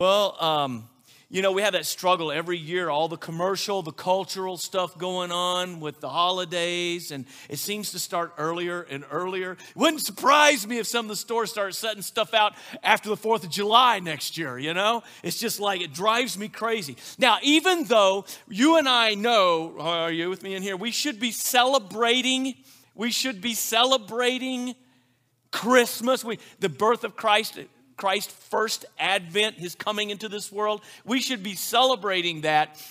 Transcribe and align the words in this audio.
Well, 0.00 0.36
um, 0.40 0.88
you 1.28 1.42
know, 1.42 1.50
we 1.50 1.62
have 1.62 1.72
that 1.72 1.84
struggle 1.84 2.30
every 2.30 2.56
year, 2.56 2.88
all 2.88 3.08
the 3.08 3.16
commercial, 3.16 3.82
the 3.82 3.90
cultural 3.90 4.56
stuff 4.56 4.96
going 4.96 5.32
on 5.32 5.80
with 5.80 5.98
the 5.98 6.08
holidays, 6.08 7.10
and 7.10 7.24
it 7.48 7.58
seems 7.58 7.90
to 7.90 7.98
start 7.98 8.32
earlier 8.38 8.82
and 8.82 9.04
earlier. 9.10 9.54
It 9.54 9.58
wouldn't 9.74 10.02
surprise 10.02 10.68
me 10.68 10.78
if 10.78 10.86
some 10.86 11.06
of 11.06 11.08
the 11.08 11.16
stores 11.16 11.50
start 11.50 11.74
setting 11.74 12.02
stuff 12.02 12.32
out 12.32 12.54
after 12.84 13.08
the 13.08 13.16
4th 13.16 13.42
of 13.42 13.50
July 13.50 13.98
next 13.98 14.38
year, 14.38 14.56
you 14.56 14.72
know? 14.72 15.02
It's 15.24 15.40
just 15.40 15.58
like, 15.58 15.80
it 15.80 15.92
drives 15.92 16.38
me 16.38 16.46
crazy. 16.46 16.96
Now, 17.18 17.38
even 17.42 17.82
though 17.82 18.24
you 18.48 18.78
and 18.78 18.88
I 18.88 19.14
know, 19.14 19.80
are 19.80 20.12
you 20.12 20.30
with 20.30 20.44
me 20.44 20.54
in 20.54 20.62
here? 20.62 20.76
We 20.76 20.92
should 20.92 21.18
be 21.18 21.32
celebrating, 21.32 22.54
we 22.94 23.10
should 23.10 23.40
be 23.40 23.54
celebrating 23.54 24.76
Christmas, 25.50 26.24
we, 26.24 26.38
the 26.60 26.68
birth 26.68 27.02
of 27.02 27.16
Christ 27.16 27.58
Christ's 27.98 28.32
first 28.32 28.86
advent, 28.98 29.56
his 29.56 29.74
coming 29.74 30.08
into 30.08 30.28
this 30.30 30.50
world. 30.50 30.80
We 31.04 31.20
should 31.20 31.42
be 31.42 31.54
celebrating 31.54 32.42
that 32.42 32.82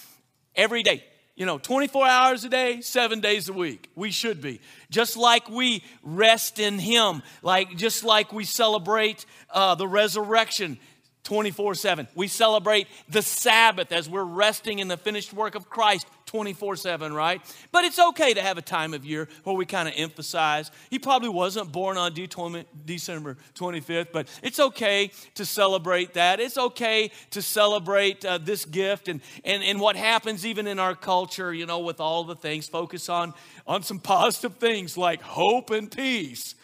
every 0.56 0.84
day. 0.84 1.04
You 1.36 1.46
know, 1.46 1.58
24 1.58 2.08
hours 2.08 2.44
a 2.44 2.50
day, 2.50 2.82
seven 2.82 3.20
days 3.20 3.48
a 3.48 3.54
week. 3.54 3.90
We 3.96 4.12
should 4.12 4.42
be. 4.42 4.60
Just 4.90 5.18
like 5.18 5.50
we 5.50 5.84
rest 6.04 6.60
in 6.60 6.80
him, 6.80 7.22
like 7.42 7.78
just 7.78 8.04
like 8.04 8.34
we 8.34 8.44
celebrate 8.44 9.26
uh, 9.52 9.76
the 9.76 9.88
resurrection 9.88 10.78
24 11.24 11.76
7. 11.76 12.08
We 12.16 12.28
celebrate 12.28 12.88
the 13.10 13.22
Sabbath 13.22 13.92
as 13.92 14.10
we're 14.10 14.24
resting 14.24 14.80
in 14.80 14.88
the 14.88 14.98
finished 14.98 15.34
work 15.34 15.56
of 15.56 15.70
Christ 15.70 16.08
24 16.28 16.76
7, 16.76 17.14
right? 17.14 17.42
But 17.72 17.86
it's 17.86 17.98
okay 17.98 18.34
to 18.34 18.42
have 18.42 18.58
a 18.58 18.62
time 18.62 18.94
of 18.94 19.04
year 19.04 19.28
where 19.44 19.56
we 19.56 19.66
kind 19.66 19.88
of 19.88 19.96
emphasize. 19.98 20.70
He 20.90 21.00
probably 21.00 21.30
wasn't 21.30 21.72
born 21.72 21.98
on 21.98 22.14
December 22.14 23.38
25th, 23.56 24.12
but 24.12 24.28
it's 24.44 24.60
okay 24.60 25.12
to 25.36 25.46
celebrate 25.46 26.14
that. 26.14 26.40
It's 26.40 26.58
okay 26.58 27.12
to 27.32 27.42
celebrate 27.42 28.24
uh, 28.24 28.38
this 28.38 28.66
gift 28.66 29.08
and, 29.08 29.22
and, 29.44 29.64
and 29.64 29.80
what 29.80 29.96
happens 29.96 30.46
even 30.46 30.68
in 30.68 30.78
our 30.78 30.96
culture, 30.96 31.54
you 31.54 31.66
know, 31.66 31.80
with 31.80 32.00
all 32.00 32.24
the 32.24 32.36
things. 32.36 32.68
Focus 32.68 33.10
on, 33.10 33.34
on 33.66 33.82
some 33.82 34.00
positive 34.00 34.58
things 34.58 34.98
like 34.98 35.22
hope 35.22 35.72
and 35.72 35.90
peace 35.92 36.56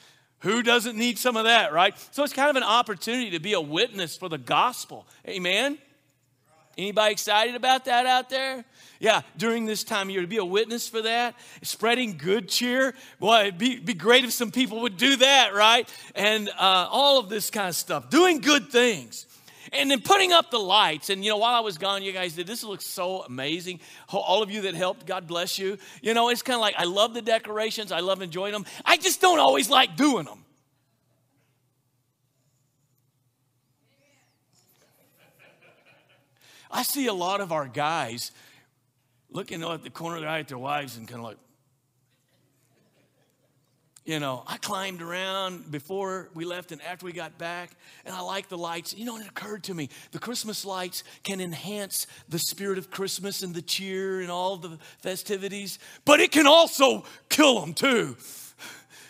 who 0.43 0.61
doesn't 0.61 0.97
need 0.97 1.17
some 1.17 1.37
of 1.37 1.45
that, 1.45 1.71
right? 1.71 1.95
So 2.11 2.21
it's 2.21 2.33
kind 2.33 2.49
of 2.49 2.57
an 2.57 2.63
opportunity 2.63 3.31
to 3.31 3.39
be 3.39 3.53
a 3.53 3.61
witness 3.61 4.17
for 4.17 4.27
the 4.27 4.37
gospel. 4.37 5.07
Amen. 5.27 5.77
Anybody 6.77 7.11
excited 7.11 7.55
about 7.55 7.85
that 7.85 8.05
out 8.05 8.29
there? 8.29 8.65
Yeah, 8.99 9.21
during 9.37 9.65
this 9.65 9.83
time 9.83 10.07
of 10.07 10.11
year, 10.11 10.21
to 10.21 10.27
be 10.27 10.37
a 10.37 10.45
witness 10.45 10.87
for 10.87 11.01
that, 11.03 11.35
spreading 11.61 12.17
good 12.17 12.49
cheer. 12.49 12.95
Boy, 13.19 13.41
it'd 13.41 13.57
be, 13.57 13.79
be 13.79 13.93
great 13.93 14.23
if 14.23 14.31
some 14.31 14.49
people 14.49 14.81
would 14.81 14.97
do 14.97 15.17
that, 15.17 15.53
right? 15.53 15.87
And 16.15 16.49
uh, 16.49 16.87
all 16.89 17.19
of 17.19 17.29
this 17.29 17.51
kind 17.51 17.69
of 17.69 17.75
stuff, 17.75 18.09
doing 18.09 18.39
good 18.39 18.69
things. 18.69 19.27
And 19.71 19.89
then 19.89 20.01
putting 20.01 20.31
up 20.31 20.51
the 20.51 20.59
lights. 20.59 21.09
And, 21.09 21.23
you 21.23 21.31
know, 21.31 21.37
while 21.37 21.55
I 21.55 21.61
was 21.61 21.77
gone, 21.77 22.03
you 22.03 22.11
guys 22.11 22.33
did, 22.33 22.45
this 22.45 22.63
looks 22.63 22.85
so 22.85 23.23
amazing. 23.23 23.79
All 24.11 24.43
of 24.43 24.51
you 24.51 24.61
that 24.61 24.75
helped, 24.75 25.07
God 25.07 25.25
bless 25.25 25.57
you. 25.57 25.77
You 26.01 26.13
know, 26.13 26.29
it's 26.29 26.43
kind 26.43 26.55
of 26.55 26.61
like, 26.61 26.75
I 26.77 26.83
love 26.83 27.13
the 27.13 27.23
decorations, 27.23 27.91
I 27.91 28.01
love 28.01 28.21
enjoying 28.21 28.53
them. 28.53 28.65
I 28.85 28.97
just 28.97 29.19
don't 29.19 29.39
always 29.39 29.69
like 29.69 29.95
doing 29.95 30.25
them. 30.25 30.42
I 36.73 36.81
see 36.81 37.05
a 37.05 37.13
lot 37.13 37.39
of 37.39 37.51
our 37.51 37.67
guys 37.67 38.31
looking 39.29 39.63
at 39.63 39.83
the 39.83 39.91
corner 39.91 40.15
of 40.15 40.21
their 40.23 40.29
eye 40.29 40.39
at 40.39 40.47
their 40.47 40.57
wives 40.57 40.97
and 40.97 41.07
kind 41.07 41.19
of 41.19 41.25
like, 41.25 41.37
you 44.05 44.19
know, 44.19 44.43
I 44.47 44.57
climbed 44.57 45.01
around 45.01 45.71
before 45.71 46.29
we 46.33 46.45
left 46.45 46.71
and 46.71 46.81
after 46.81 47.05
we 47.05 47.13
got 47.13 47.37
back, 47.37 47.71
and 48.05 48.13
I 48.13 48.19
like 48.21 48.49
the 48.49 48.57
lights. 48.57 48.93
You 48.93 49.05
know, 49.05 49.17
it 49.17 49.27
occurred 49.27 49.63
to 49.65 49.73
me 49.73 49.87
the 50.11 50.19
Christmas 50.19 50.65
lights 50.65 51.03
can 51.23 51.39
enhance 51.39 52.07
the 52.27 52.39
spirit 52.39 52.79
of 52.79 52.89
Christmas 52.89 53.43
and 53.43 53.53
the 53.53 53.61
cheer 53.61 54.19
and 54.19 54.31
all 54.31 54.57
the 54.57 54.77
festivities, 55.01 55.77
but 56.05 56.19
it 56.19 56.31
can 56.31 56.47
also 56.47 57.05
kill 57.29 57.61
them 57.61 57.73
too 57.73 58.17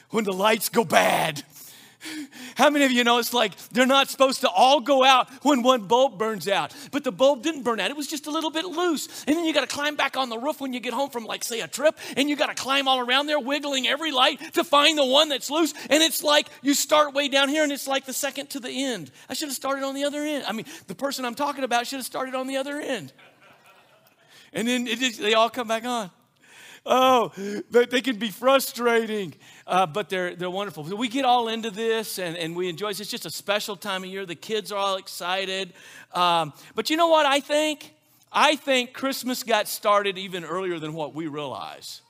when 0.09 0.25
the 0.25 0.33
lights 0.33 0.69
go 0.69 0.83
bad. 0.83 1.43
How 2.55 2.69
many 2.69 2.85
of 2.85 2.91
you 2.91 3.03
know 3.03 3.17
it's 3.17 3.33
like 3.33 3.55
they're 3.69 3.85
not 3.85 4.09
supposed 4.09 4.41
to 4.41 4.49
all 4.49 4.79
go 4.79 5.03
out 5.03 5.29
when 5.43 5.63
one 5.63 5.83
bulb 5.83 6.17
burns 6.17 6.47
out? 6.47 6.73
But 6.91 7.03
the 7.03 7.11
bulb 7.11 7.43
didn't 7.43 7.63
burn 7.63 7.79
out, 7.79 7.89
it 7.89 7.97
was 7.97 8.07
just 8.07 8.27
a 8.27 8.31
little 8.31 8.51
bit 8.51 8.65
loose. 8.65 9.23
And 9.25 9.35
then 9.35 9.45
you 9.45 9.53
got 9.53 9.67
to 9.67 9.73
climb 9.73 9.95
back 9.95 10.17
on 10.17 10.29
the 10.29 10.37
roof 10.37 10.61
when 10.61 10.73
you 10.73 10.79
get 10.79 10.93
home 10.93 11.09
from, 11.09 11.25
like, 11.25 11.43
say, 11.43 11.61
a 11.61 11.67
trip, 11.67 11.97
and 12.17 12.29
you 12.29 12.35
got 12.35 12.55
to 12.55 12.61
climb 12.61 12.87
all 12.87 12.99
around 12.99 13.27
there, 13.27 13.39
wiggling 13.39 13.87
every 13.87 14.11
light 14.11 14.53
to 14.53 14.63
find 14.63 14.97
the 14.97 15.05
one 15.05 15.29
that's 15.29 15.49
loose. 15.49 15.73
And 15.89 16.03
it's 16.03 16.23
like 16.23 16.47
you 16.61 16.73
start 16.73 17.13
way 17.13 17.27
down 17.27 17.49
here, 17.49 17.63
and 17.63 17.71
it's 17.71 17.87
like 17.87 18.05
the 18.05 18.13
second 18.13 18.49
to 18.51 18.59
the 18.59 18.69
end. 18.69 19.11
I 19.29 19.33
should 19.33 19.47
have 19.47 19.55
started 19.55 19.83
on 19.83 19.95
the 19.95 20.03
other 20.03 20.21
end. 20.21 20.45
I 20.47 20.51
mean, 20.51 20.65
the 20.87 20.95
person 20.95 21.25
I'm 21.25 21.35
talking 21.35 21.63
about 21.63 21.87
should 21.87 21.97
have 21.97 22.05
started 22.05 22.35
on 22.35 22.47
the 22.47 22.57
other 22.57 22.79
end. 22.79 23.13
And 24.53 24.67
then 24.67 24.85
just, 24.85 25.19
they 25.19 25.33
all 25.33 25.49
come 25.49 25.67
back 25.67 25.83
on. 25.85 26.11
Oh, 26.85 27.31
they 27.71 28.01
can 28.01 28.17
be 28.17 28.29
frustrating, 28.29 29.33
uh, 29.65 29.85
but 29.85 30.09
they're, 30.09 30.35
they're 30.35 30.49
wonderful. 30.49 30.83
We 30.83 31.07
get 31.07 31.23
all 31.23 31.47
into 31.47 31.71
this 31.71 32.19
and, 32.19 32.35
and 32.35 32.57
we 32.57 32.67
enjoy 32.67 32.89
it. 32.89 32.99
It's 32.99 33.09
just 33.09 33.25
a 33.25 33.29
special 33.29 33.77
time 33.77 34.03
of 34.03 34.09
year. 34.09 34.25
The 34.25 34.35
kids 34.35 34.69
are 34.71 34.77
all 34.77 34.97
excited. 34.97 35.73
Um, 36.13 36.51
but 36.75 36.89
you 36.89 36.97
know 36.97 37.07
what 37.07 37.25
I 37.25 37.39
think? 37.39 37.93
I 38.33 38.57
think 38.57 38.91
Christmas 38.91 39.43
got 39.43 39.69
started 39.69 40.17
even 40.17 40.43
earlier 40.43 40.77
than 40.77 40.93
what 40.93 41.15
we 41.15 41.27
realize. 41.27 42.01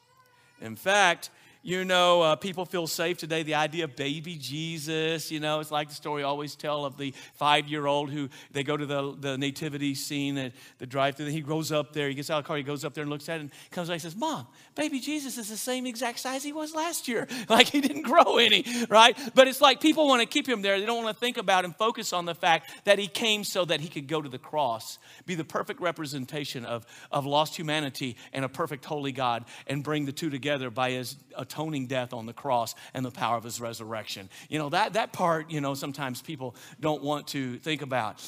In 0.59 0.75
fact, 0.75 1.29
you 1.65 1.85
know, 1.85 2.21
uh, 2.21 2.35
people 2.35 2.65
feel 2.65 2.87
safe 2.87 3.17
today. 3.17 3.41
The 3.41 3.55
idea 3.55 3.85
of 3.85 3.95
baby 3.95 4.35
Jesus, 4.35 5.31
you 5.31 5.39
know, 5.39 5.61
it's 5.61 5.71
like 5.71 5.87
the 5.87 5.95
story 5.95 6.21
I 6.21 6.25
always 6.25 6.55
tell 6.55 6.83
of 6.83 6.97
the 6.97 7.13
five 7.35 7.69
year 7.69 7.87
old 7.87 8.11
who 8.11 8.27
they 8.51 8.63
go 8.63 8.75
to 8.75 8.85
the, 8.85 9.15
the 9.17 9.37
nativity 9.37 9.95
scene 9.95 10.37
at 10.37 10.51
the 10.79 10.85
drive 10.85 11.15
through. 11.15 11.27
He 11.27 11.39
grows 11.39 11.71
up 11.71 11.93
there, 11.93 12.09
he 12.09 12.15
gets 12.15 12.29
out 12.29 12.39
of 12.39 12.43
the 12.43 12.47
car, 12.49 12.57
he 12.57 12.63
goes 12.63 12.83
up 12.83 12.93
there 12.93 13.03
and 13.03 13.09
looks 13.09 13.29
at 13.29 13.37
it 13.37 13.41
and 13.43 13.51
comes 13.71 13.87
back 13.87 13.95
and 13.95 14.01
says, 14.01 14.15
Mom, 14.15 14.45
baby 14.75 14.99
Jesus 14.99 15.37
is 15.37 15.49
the 15.49 15.55
same 15.55 15.85
exact 15.85 16.19
size 16.19 16.43
he 16.43 16.51
was 16.51 16.75
last 16.75 17.07
year. 17.07 17.27
Like 17.49 17.67
he 17.67 17.81
didn't 17.81 18.03
grow 18.03 18.37
any, 18.37 18.65
right? 18.89 19.17
But 19.35 19.47
it's 19.47 19.61
like 19.61 19.79
people 19.79 20.07
want 20.07 20.21
to 20.21 20.25
keep 20.25 20.47
him 20.47 20.61
there. 20.63 20.79
They 20.79 20.85
don't 20.85 21.03
want 21.03 21.15
to 21.15 21.19
think 21.19 21.37
about 21.37 21.65
and 21.65 21.75
focus 21.75 22.11
on 22.11 22.25
the 22.25 22.33
fact 22.33 22.71
that 22.85 22.97
he 22.97 23.07
came 23.07 23.43
so 23.43 23.63
that 23.65 23.79
he 23.79 23.89
could 23.89 24.07
go 24.07 24.21
to 24.21 24.29
the 24.29 24.39
cross, 24.39 24.97
be 25.25 25.35
the 25.35 25.43
perfect 25.43 25.81
representation 25.81 26.65
of, 26.65 26.85
of 27.11 27.25
lost 27.25 27.55
humanity 27.55 28.15
and 28.31 28.43
a 28.43 28.49
perfect 28.49 28.85
holy 28.85 29.11
God, 29.11 29.45
and 29.67 29.83
bring 29.83 30.05
the 30.05 30.11
two 30.11 30.31
together 30.31 30.71
by 30.71 30.91
his 30.91 31.15
atoning 31.53 31.87
death 31.87 32.13
on 32.13 32.25
the 32.25 32.33
cross 32.33 32.75
and 32.93 33.05
the 33.05 33.11
power 33.11 33.37
of 33.37 33.43
his 33.43 33.61
resurrection. 33.61 34.29
You 34.49 34.59
know, 34.59 34.69
that, 34.69 34.93
that 34.93 35.13
part, 35.13 35.51
you 35.51 35.61
know, 35.61 35.73
sometimes 35.73 36.21
people 36.21 36.55
don't 36.79 37.03
want 37.03 37.27
to 37.29 37.57
think 37.59 37.81
about. 37.81 38.21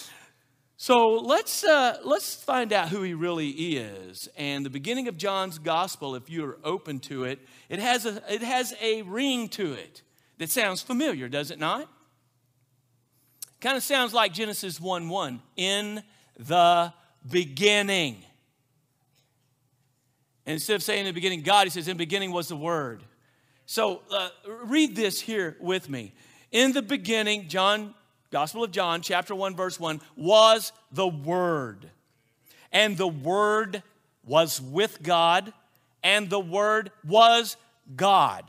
So 0.78 1.08
let's, 1.16 1.64
uh, 1.64 1.98
let's 2.04 2.36
find 2.36 2.74
out 2.74 2.90
who 2.90 3.02
he 3.02 3.14
really 3.14 3.50
is. 3.50 4.28
And 4.38 4.66
the 4.66 4.70
beginning 4.70 5.08
of 5.08 5.18
John's 5.18 5.58
gospel, 5.58 6.16
if 6.16 6.30
you're 6.30 6.58
open 6.64 7.00
to 7.02 7.24
it, 7.24 7.40
it 7.70 7.80
has 7.80 8.06
a, 8.06 8.22
it 8.32 8.42
has 8.42 8.74
a 8.82 9.02
ring 9.04 9.48
to 9.50 9.74
it 9.74 10.02
that 10.38 10.50
sounds 10.50 10.82
familiar, 10.82 11.30
does 11.30 11.50
it 11.50 11.60
not? 11.60 11.90
Kind 13.62 13.78
of 13.78 13.84
sounds 13.84 14.14
like 14.14 14.34
Genesis 14.34 14.80
1 14.80 15.08
1. 15.08 15.42
In 15.56 16.04
the 16.38 16.94
beginning. 17.28 18.24
And 20.46 20.54
instead 20.54 20.76
of 20.76 20.84
saying 20.84 21.00
in 21.00 21.06
the 21.06 21.14
beginning 21.14 21.42
God, 21.42 21.64
he 21.64 21.70
says, 21.70 21.88
in 21.88 21.96
the 21.96 22.04
beginning 22.04 22.32
was 22.32 22.50
the 22.50 22.56
Word. 22.58 23.02
So 23.66 24.02
uh, 24.12 24.30
read 24.66 24.96
this 24.96 25.20
here 25.20 25.58
with 25.60 25.90
me. 25.90 26.14
In 26.52 26.72
the 26.72 26.82
beginning, 26.82 27.48
John, 27.48 27.96
Gospel 28.32 28.64
of 28.64 28.72
John, 28.72 29.02
chapter 29.02 29.34
1, 29.34 29.56
verse 29.56 29.80
1, 29.80 30.02
was 30.16 30.72
the 30.92 31.08
Word. 31.08 31.90
And 32.72 32.98
the 32.98 33.08
Word 33.08 33.82
was 34.26 34.62
with 34.62 35.02
God, 35.02 35.52
and 36.04 36.30
the 36.30 36.40
Word 36.40 36.92
was 37.08 37.58
God. 37.96 38.46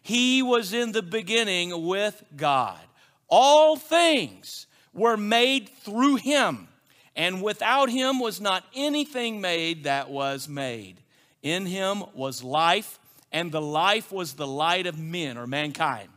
He 0.00 0.42
was 0.42 0.72
in 0.72 0.92
the 0.92 1.02
beginning 1.02 1.86
with 1.86 2.22
God. 2.36 2.80
All 3.28 3.76
things 3.76 4.66
were 4.94 5.16
made 5.16 5.68
through 5.68 6.16
him, 6.16 6.68
and 7.14 7.42
without 7.42 7.90
him 7.90 8.18
was 8.18 8.40
not 8.40 8.64
anything 8.74 9.40
made 9.40 9.84
that 9.84 10.10
was 10.10 10.48
made. 10.48 11.00
In 11.42 11.66
him 11.66 12.04
was 12.14 12.42
life, 12.42 12.98
and 13.32 13.52
the 13.52 13.62
life 13.62 14.10
was 14.12 14.34
the 14.34 14.46
light 14.46 14.86
of 14.86 14.98
men 14.98 15.38
or 15.38 15.46
mankind. 15.46 16.08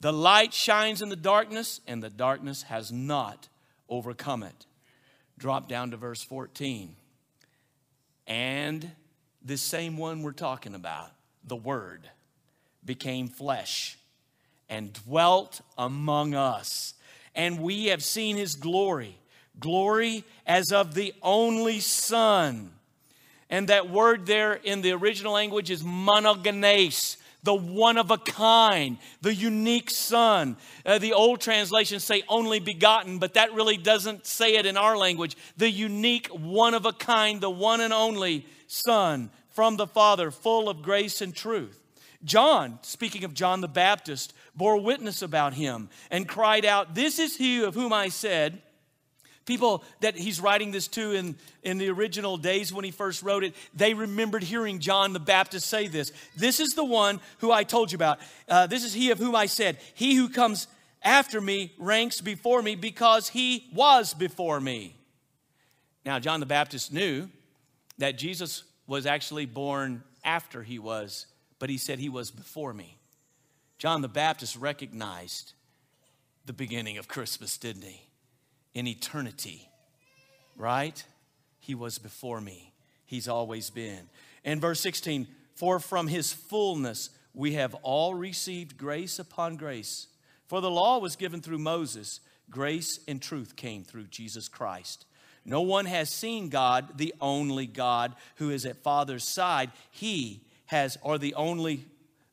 The 0.00 0.12
light 0.12 0.52
shines 0.52 1.00
in 1.00 1.08
the 1.08 1.16
darkness, 1.16 1.80
and 1.86 2.02
the 2.02 2.10
darkness 2.10 2.64
has 2.64 2.92
not 2.92 3.48
overcome 3.88 4.42
it. 4.42 4.66
Drop 5.38 5.68
down 5.68 5.90
to 5.92 5.96
verse 5.96 6.22
14. 6.22 6.96
And 8.26 8.90
this 9.42 9.62
same 9.62 9.96
one 9.96 10.22
we're 10.22 10.32
talking 10.32 10.74
about, 10.74 11.10
the 11.44 11.56
Word, 11.56 12.08
became 12.84 13.28
flesh 13.28 13.98
and 14.68 14.92
dwelt 14.92 15.60
among 15.76 16.34
us. 16.34 16.94
And 17.34 17.60
we 17.60 17.86
have 17.86 18.02
seen 18.02 18.36
his 18.36 18.54
glory, 18.54 19.18
glory 19.58 20.24
as 20.46 20.72
of 20.72 20.94
the 20.94 21.14
only 21.22 21.80
Son 21.80 22.70
and 23.50 23.68
that 23.68 23.90
word 23.90 24.26
there 24.26 24.54
in 24.54 24.82
the 24.82 24.92
original 24.92 25.32
language 25.32 25.70
is 25.70 25.82
monogenes, 25.82 27.16
the 27.42 27.54
one 27.54 27.98
of 27.98 28.10
a 28.10 28.18
kind, 28.18 28.98
the 29.20 29.34
unique 29.34 29.90
son. 29.90 30.56
Uh, 30.84 30.98
the 30.98 31.12
old 31.12 31.40
translations 31.40 32.02
say 32.02 32.22
only 32.28 32.58
begotten, 32.58 33.18
but 33.18 33.34
that 33.34 33.52
really 33.52 33.76
doesn't 33.76 34.26
say 34.26 34.56
it 34.56 34.66
in 34.66 34.76
our 34.76 34.96
language. 34.96 35.36
The 35.56 35.70
unique, 35.70 36.28
one 36.28 36.74
of 36.74 36.86
a 36.86 36.92
kind, 36.92 37.40
the 37.40 37.50
one 37.50 37.80
and 37.80 37.92
only 37.92 38.46
son 38.66 39.30
from 39.50 39.76
the 39.76 39.86
Father, 39.86 40.30
full 40.30 40.68
of 40.68 40.82
grace 40.82 41.20
and 41.20 41.34
truth. 41.34 41.80
John, 42.24 42.78
speaking 42.82 43.24
of 43.24 43.34
John 43.34 43.60
the 43.60 43.68
Baptist, 43.68 44.32
bore 44.56 44.80
witness 44.80 45.20
about 45.20 45.52
him 45.54 45.90
and 46.10 46.26
cried 46.26 46.64
out, 46.64 46.94
This 46.94 47.18
is 47.18 47.36
he 47.36 47.62
of 47.62 47.74
whom 47.74 47.92
I 47.92 48.08
said, 48.08 48.62
People 49.44 49.84
that 50.00 50.16
he's 50.16 50.40
writing 50.40 50.70
this 50.70 50.88
to 50.88 51.12
in, 51.12 51.36
in 51.62 51.76
the 51.76 51.90
original 51.90 52.36
days 52.38 52.72
when 52.72 52.84
he 52.84 52.90
first 52.90 53.22
wrote 53.22 53.44
it, 53.44 53.54
they 53.74 53.92
remembered 53.92 54.42
hearing 54.42 54.78
John 54.78 55.12
the 55.12 55.20
Baptist 55.20 55.68
say 55.68 55.86
this. 55.86 56.12
This 56.34 56.60
is 56.60 56.74
the 56.74 56.84
one 56.84 57.20
who 57.38 57.52
I 57.52 57.64
told 57.64 57.92
you 57.92 57.96
about. 57.96 58.18
Uh, 58.48 58.66
this 58.66 58.84
is 58.84 58.94
he 58.94 59.10
of 59.10 59.18
whom 59.18 59.34
I 59.34 59.46
said, 59.46 59.78
He 59.94 60.14
who 60.14 60.28
comes 60.30 60.66
after 61.02 61.40
me 61.40 61.74
ranks 61.78 62.22
before 62.22 62.62
me 62.62 62.74
because 62.74 63.28
he 63.28 63.68
was 63.74 64.14
before 64.14 64.60
me. 64.60 64.96
Now, 66.06 66.18
John 66.18 66.40
the 66.40 66.46
Baptist 66.46 66.92
knew 66.92 67.28
that 67.98 68.18
Jesus 68.18 68.64
was 68.86 69.04
actually 69.04 69.46
born 69.46 70.02
after 70.24 70.62
he 70.62 70.78
was, 70.78 71.26
but 71.58 71.68
he 71.68 71.78
said 71.78 71.98
he 71.98 72.08
was 72.08 72.30
before 72.30 72.72
me. 72.72 72.96
John 73.78 74.00
the 74.00 74.08
Baptist 74.08 74.56
recognized 74.56 75.52
the 76.46 76.52
beginning 76.52 76.98
of 76.98 77.08
Christmas, 77.08 77.56
didn't 77.58 77.82
he? 77.82 78.06
In 78.74 78.86
eternity, 78.86 79.68
right? 80.56 81.04
He 81.60 81.74
was 81.74 81.98
before 81.98 82.40
me. 82.40 82.72
He's 83.06 83.28
always 83.28 83.70
been. 83.70 84.08
And 84.44 84.60
verse 84.60 84.80
16, 84.80 85.26
for 85.54 85.78
from 85.78 86.08
his 86.08 86.32
fullness 86.32 87.10
we 87.32 87.54
have 87.54 87.74
all 87.76 88.14
received 88.14 88.76
grace 88.76 89.18
upon 89.18 89.56
grace. 89.56 90.08
For 90.46 90.60
the 90.60 90.70
law 90.70 90.98
was 90.98 91.16
given 91.16 91.40
through 91.40 91.58
Moses, 91.58 92.20
grace 92.50 93.00
and 93.08 93.20
truth 93.20 93.56
came 93.56 93.84
through 93.84 94.04
Jesus 94.04 94.48
Christ. 94.48 95.06
No 95.44 95.60
one 95.60 95.86
has 95.86 96.08
seen 96.08 96.48
God, 96.48 96.96
the 96.96 97.14
only 97.20 97.66
God 97.66 98.14
who 98.36 98.50
is 98.50 98.64
at 98.64 98.82
Father's 98.82 99.24
side. 99.24 99.70
He 99.90 100.42
has, 100.66 100.96
or 101.02 101.18
the 101.18 101.34
only 101.34 101.84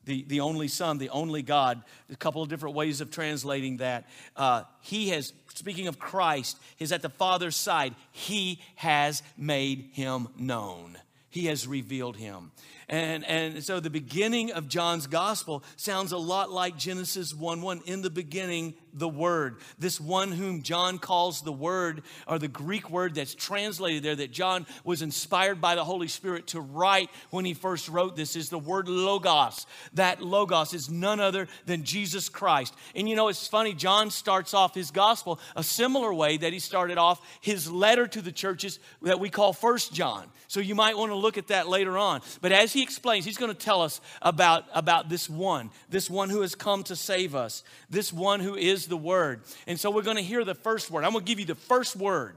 the, 0.04 0.24
the 0.26 0.40
only 0.40 0.66
Son, 0.66 0.98
the 0.98 1.10
only 1.10 1.42
God. 1.42 1.82
A 2.10 2.16
couple 2.16 2.42
of 2.42 2.48
different 2.48 2.74
ways 2.74 3.00
of 3.00 3.10
translating 3.10 3.76
that. 3.76 4.08
Uh, 4.34 4.64
he 4.80 5.10
has, 5.10 5.32
speaking 5.58 5.88
of 5.88 5.98
Christ, 5.98 6.58
is 6.78 6.92
at 6.92 7.02
the 7.02 7.08
Father's 7.08 7.56
side. 7.56 7.94
He 8.10 8.60
has 8.76 9.22
made 9.36 9.90
him 9.92 10.28
known, 10.38 10.98
He 11.30 11.46
has 11.46 11.66
revealed 11.66 12.16
him. 12.16 12.52
And, 12.88 13.24
and 13.24 13.62
so 13.64 13.80
the 13.80 13.90
beginning 13.90 14.52
of 14.52 14.68
John's 14.68 15.06
gospel 15.06 15.62
sounds 15.76 16.12
a 16.12 16.18
lot 16.18 16.50
like 16.50 16.76
Genesis 16.76 17.34
1 17.34 17.62
1. 17.62 17.82
In 17.86 18.02
the 18.02 18.10
beginning, 18.10 18.74
the 18.92 19.08
Word. 19.08 19.56
This 19.78 20.00
one 20.00 20.32
whom 20.32 20.62
John 20.62 20.98
calls 20.98 21.42
the 21.42 21.52
Word, 21.52 22.02
or 22.26 22.38
the 22.38 22.48
Greek 22.48 22.90
word 22.90 23.14
that's 23.14 23.34
translated 23.34 24.02
there, 24.02 24.16
that 24.16 24.32
John 24.32 24.66
was 24.84 25.02
inspired 25.02 25.60
by 25.60 25.74
the 25.74 25.84
Holy 25.84 26.08
Spirit 26.08 26.48
to 26.48 26.60
write 26.60 27.10
when 27.30 27.44
he 27.44 27.54
first 27.54 27.88
wrote 27.88 28.16
this, 28.16 28.36
is 28.36 28.48
the 28.48 28.58
word 28.58 28.88
Logos. 28.88 29.66
That 29.94 30.22
Logos 30.22 30.74
is 30.74 30.90
none 30.90 31.20
other 31.20 31.48
than 31.66 31.84
Jesus 31.84 32.28
Christ. 32.28 32.74
And 32.94 33.08
you 33.08 33.16
know, 33.16 33.28
it's 33.28 33.46
funny, 33.46 33.74
John 33.74 34.10
starts 34.10 34.54
off 34.54 34.74
his 34.74 34.90
gospel 34.90 35.40
a 35.56 35.62
similar 35.62 36.12
way 36.12 36.36
that 36.36 36.52
he 36.52 36.58
started 36.58 36.98
off 36.98 37.20
his 37.40 37.70
letter 37.70 38.06
to 38.06 38.20
the 38.20 38.32
churches 38.32 38.78
that 39.02 39.20
we 39.20 39.30
call 39.30 39.52
First 39.52 39.92
John. 39.92 40.26
So 40.48 40.60
you 40.60 40.74
might 40.74 40.98
want 40.98 41.10
to 41.12 41.16
look 41.16 41.38
at 41.38 41.48
that 41.48 41.68
later 41.68 41.96
on. 41.96 42.20
But 42.42 42.52
as 42.52 42.72
he 42.72 42.81
explains, 42.82 43.24
he's 43.24 43.38
going 43.38 43.52
to 43.52 43.58
tell 43.58 43.82
us 43.82 44.00
about, 44.20 44.64
about 44.74 45.08
this 45.08 45.28
one, 45.28 45.70
this 45.88 46.10
one 46.10 46.30
who 46.30 46.40
has 46.42 46.54
come 46.54 46.82
to 46.84 46.96
save 46.96 47.34
us, 47.34 47.64
this 47.88 48.12
one 48.12 48.40
who 48.40 48.54
is 48.54 48.86
the 48.86 48.96
Word. 48.96 49.42
And 49.66 49.78
so 49.78 49.90
we're 49.90 50.02
going 50.02 50.16
to 50.16 50.22
hear 50.22 50.44
the 50.44 50.54
first 50.54 50.90
word. 50.90 51.04
I'm 51.04 51.12
going 51.12 51.24
to 51.24 51.28
give 51.28 51.40
you 51.40 51.46
the 51.46 51.54
first 51.54 51.96
word. 51.96 52.36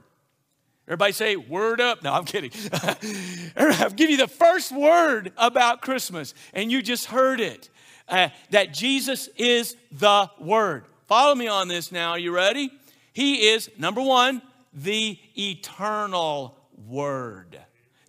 Everybody 0.88 1.14
say, 1.14 1.36
word 1.36 1.82
up. 1.82 2.04
No, 2.04 2.14
I'm 2.14 2.26
kidding. 2.26 2.52
I'll 3.58 3.90
give 3.90 4.10
you 4.10 4.18
the 4.18 4.28
first 4.28 4.72
word 4.72 5.32
about 5.36 5.82
Christmas, 5.82 6.36
and 6.54 6.72
you 6.72 6.84
just 6.84 7.08
heard 7.08 7.40
it 7.40 7.70
uh, 8.08 8.30
that 8.52 8.74
Jesus 8.74 9.28
is 9.36 9.76
the 9.92 10.30
Word. 10.40 10.86
Follow 11.08 11.36
me 11.36 11.48
on 11.48 11.68
this 11.68 11.92
now. 11.92 12.12
Are 12.12 12.20
you 12.20 12.32
ready? 12.32 12.72
He 13.14 13.48
is, 13.50 13.70
number 13.78 14.02
one, 14.02 14.42
the 14.74 15.18
eternal 15.38 16.58
Word. 16.88 17.60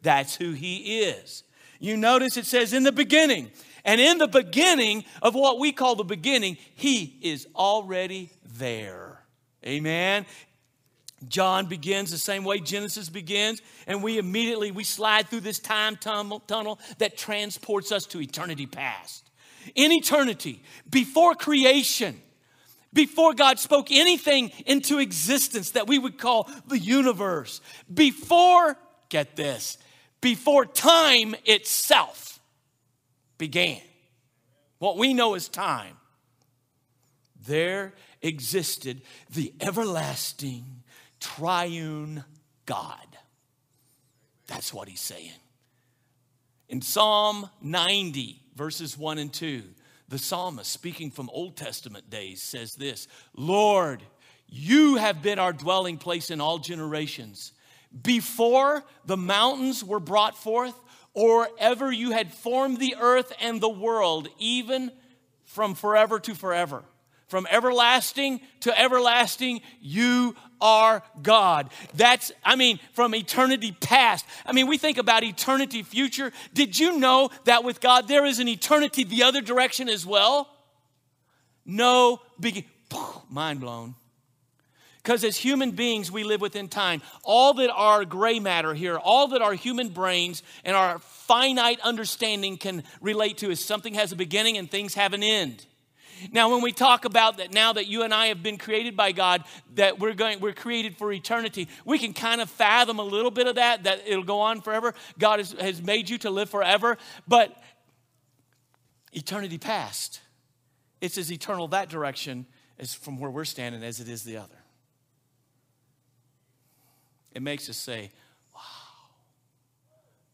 That's 0.02 0.36
who 0.36 0.52
he 0.52 1.00
is. 1.00 1.44
You 1.78 1.96
notice 1.96 2.37
it 2.37 2.46
says 2.46 2.73
in 2.73 2.82
the 2.82 2.93
beginning. 2.93 3.50
And 3.84 4.00
in 4.00 4.19
the 4.19 4.28
beginning 4.28 5.05
of 5.23 5.34
what 5.34 5.58
we 5.58 5.73
call 5.73 5.94
the 5.94 6.05
beginning, 6.05 6.56
he 6.75 7.19
is 7.23 7.46
already 7.55 8.31
there. 8.58 9.20
Amen. 9.64 10.26
John 11.28 11.67
begins 11.67 12.11
the 12.11 12.19
same 12.19 12.44
way 12.44 12.61
Genesis 12.61 13.08
begins, 13.08 13.62
and 13.87 14.02
we 14.02 14.19
immediately 14.19 14.70
we 14.70 14.84
slide 14.84 15.28
through 15.28 15.40
this 15.40 15.58
time 15.58 15.96
tunnel 15.96 16.78
that 16.99 17.17
transports 17.17 17.90
us 17.90 18.05
to 18.06 18.20
eternity 18.20 18.67
past. 18.67 19.31
In 19.75 19.93
eternity, 19.93 20.62
before 20.88 21.34
creation, 21.34 22.20
before 22.93 23.34
God 23.34 23.58
spoke 23.58 23.90
anything 23.90 24.50
into 24.67 24.99
existence 24.99 25.72
that 25.72 25.87
we 25.87 25.99
would 25.99 26.19
call 26.19 26.50
the 26.67 26.79
universe, 26.79 27.61
before, 27.93 28.76
get 29.08 29.37
this, 29.37 29.79
before 30.26 30.67
time 30.67 31.37
itself 31.44 32.40
began. 33.38 33.81
What 34.81 34.99
we 34.99 35.14
know 35.14 35.34
as 35.34 35.46
time. 35.46 35.94
There 37.46 37.93
existed 38.23 39.02
the 39.31 39.55
everlasting 39.61 40.82
triune 41.20 42.25
God. 42.67 43.06
That's 44.49 44.75
what 44.75 44.88
he's 44.88 45.00
saying. 45.00 45.31
In 46.69 46.82
Psalm 46.82 47.49
90, 47.62 48.43
verses 48.56 48.99
1 48.99 49.19
and 49.19 49.32
2, 49.32 49.62
the 50.08 50.19
psalmist, 50.19 50.72
speaking 50.72 51.12
from 51.12 51.31
Old 51.31 51.56
Testament 51.56 52.11
days, 52.11 52.43
says 52.43 52.75
this 52.75 53.06
Lord, 53.37 54.02
you 54.49 54.96
have 54.96 55.22
been 55.22 55.38
our 55.38 55.52
dwelling 55.52 55.99
place 55.99 56.32
in 56.32 56.40
all 56.40 56.58
generations 56.58 57.52
before 58.02 58.84
the 59.04 59.16
mountains 59.16 59.82
were 59.84 60.00
brought 60.00 60.37
forth, 60.37 60.75
or 61.14 61.48
ever 61.58 61.90
you 61.90 62.10
had 62.10 62.32
formed 62.32 62.78
the 62.78 62.96
earth 62.98 63.32
and 63.40 63.60
the 63.60 63.69
world, 63.69 64.28
even 64.38 64.93
from 65.44 65.75
forever 65.75 66.20
to 66.20 66.34
forever. 66.34 66.84
From 67.28 67.46
everlasting 67.50 68.40
to 68.60 68.78
everlasting, 68.78 69.60
you 69.81 70.37
are 70.60 71.02
God. 71.22 71.70
That's, 71.94 72.31
I 72.44 72.54
mean, 72.54 72.78
from 72.93 73.14
eternity 73.14 73.72
past. 73.72 74.24
I 74.44 74.53
mean, 74.53 74.69
we 74.69 74.79
think 74.79 74.96
about 74.96 75.24
eternity 75.24 75.82
future. 75.82 76.32
Did 76.55 76.79
you 76.79 76.98
know 76.98 77.31
that 77.44 77.65
with 77.65 77.81
God, 77.81 78.06
there 78.06 78.24
is 78.24 78.38
an 78.38 78.46
eternity 78.46 79.03
the 79.03 79.24
other 79.24 79.41
direction 79.41 79.88
as 79.88 80.06
well? 80.06 80.48
No 81.65 82.20
big, 82.38 82.65
mind 83.29 83.60
blown. 83.60 83.96
Because 85.06 85.22
as 85.22 85.36
human 85.36 85.70
beings, 85.70 86.10
we 86.10 86.25
live 86.25 86.41
within 86.41 86.67
time. 86.67 87.01
All 87.22 87.55
that 87.55 87.70
our 87.70 88.05
gray 88.05 88.41
matter 88.41 88.75
here, 88.75 88.98
all 88.98 89.29
that 89.29 89.41
our 89.41 89.55
human 89.55 89.91
brains 89.91 90.43
and 90.65 90.77
our 90.77 90.98
finite 90.98 91.79
understanding 91.82 92.56
can 92.56 92.82
relate 93.01 93.39
to 93.39 93.51
is 93.53 93.65
something 93.65 93.94
has 93.94 94.10
a 94.10 94.17
beginning 94.17 94.58
and 94.58 94.69
things 94.69 94.94
have 94.94 95.13
an 95.13 95.22
end. 95.22 95.65
Now, 96.32 96.51
when 96.51 96.60
we 96.60 96.72
talk 96.72 97.05
about 97.05 97.36
that 97.36 97.53
now 97.53 97.72
that 97.75 97.86
you 97.86 98.03
and 98.03 98.13
I 98.13 98.27
have 98.27 98.43
been 98.43 98.58
created 98.58 98.96
by 98.96 99.13
God, 99.13 99.44
that 99.77 100.01
we're 100.01 100.13
going, 100.13 100.41
we're 100.41 100.53
created 100.53 100.96
for 100.96 101.13
eternity, 101.13 101.69
we 101.84 102.01
can 102.01 102.13
kind 102.13 102.41
of 102.41 102.51
fathom 102.51 102.98
a 102.98 103.05
little 103.05 103.31
bit 103.31 103.46
of 103.46 103.55
that, 103.55 103.84
that 103.84 104.01
it'll 104.08 104.25
go 104.25 104.41
on 104.41 104.60
forever. 104.60 104.93
God 105.20 105.39
has, 105.39 105.53
has 105.53 105.81
made 105.81 106.10
you 106.10 106.19
to 106.19 106.31
live 106.31 106.51
forever, 106.51 106.98
but 107.29 107.56
eternity 109.13 109.58
past, 109.58 110.20
it's 111.01 111.17
as 111.17 111.31
eternal 111.31 111.69
that 111.69 111.91
direction 111.91 112.44
as 112.77 112.93
from 112.93 113.20
where 113.20 113.31
we're 113.31 113.44
standing 113.44 113.84
as 113.84 114.01
it 114.01 114.08
is 114.08 114.25
the 114.25 114.39
other. 114.39 114.56
It 117.36 117.43
makes 117.43 117.69
us 117.69 117.76
say, 117.76 118.10
wow, 118.55 118.60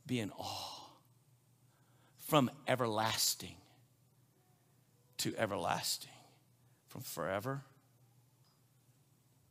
be 0.06 0.20
in 0.20 0.30
awe 0.38 0.88
from 2.28 2.48
everlasting 2.68 3.56
to 5.18 5.34
everlasting, 5.36 6.12
from 6.86 7.00
forever 7.00 7.64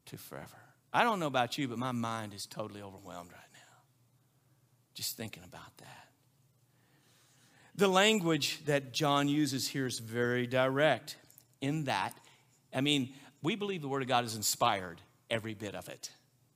to 0.05 0.17
forever. 0.17 0.55
I 0.93 1.03
don't 1.03 1.19
know 1.19 1.27
about 1.27 1.57
you, 1.57 1.67
but 1.67 1.77
my 1.77 1.91
mind 1.91 2.33
is 2.33 2.45
totally 2.45 2.81
overwhelmed 2.81 3.33
right 3.33 3.41
now. 3.53 3.79
Just 4.93 5.17
thinking 5.17 5.43
about 5.43 5.75
that. 5.79 6.07
The 7.75 7.89
language 7.89 8.63
that 8.63 8.93
John 8.93 9.27
uses 9.27 9.67
here 9.67 9.87
is 9.87 9.99
very 9.99 10.47
direct 10.47 11.17
in 11.59 11.83
that, 11.83 12.17
I 12.73 12.79
mean, 12.79 13.13
we 13.43 13.57
believe 13.57 13.81
the 13.81 13.89
Word 13.89 14.03
of 14.03 14.07
God 14.07 14.23
is 14.23 14.37
inspired, 14.37 15.01
every 15.29 15.53
bit 15.53 15.75
of 15.75 15.89
it 15.89 16.11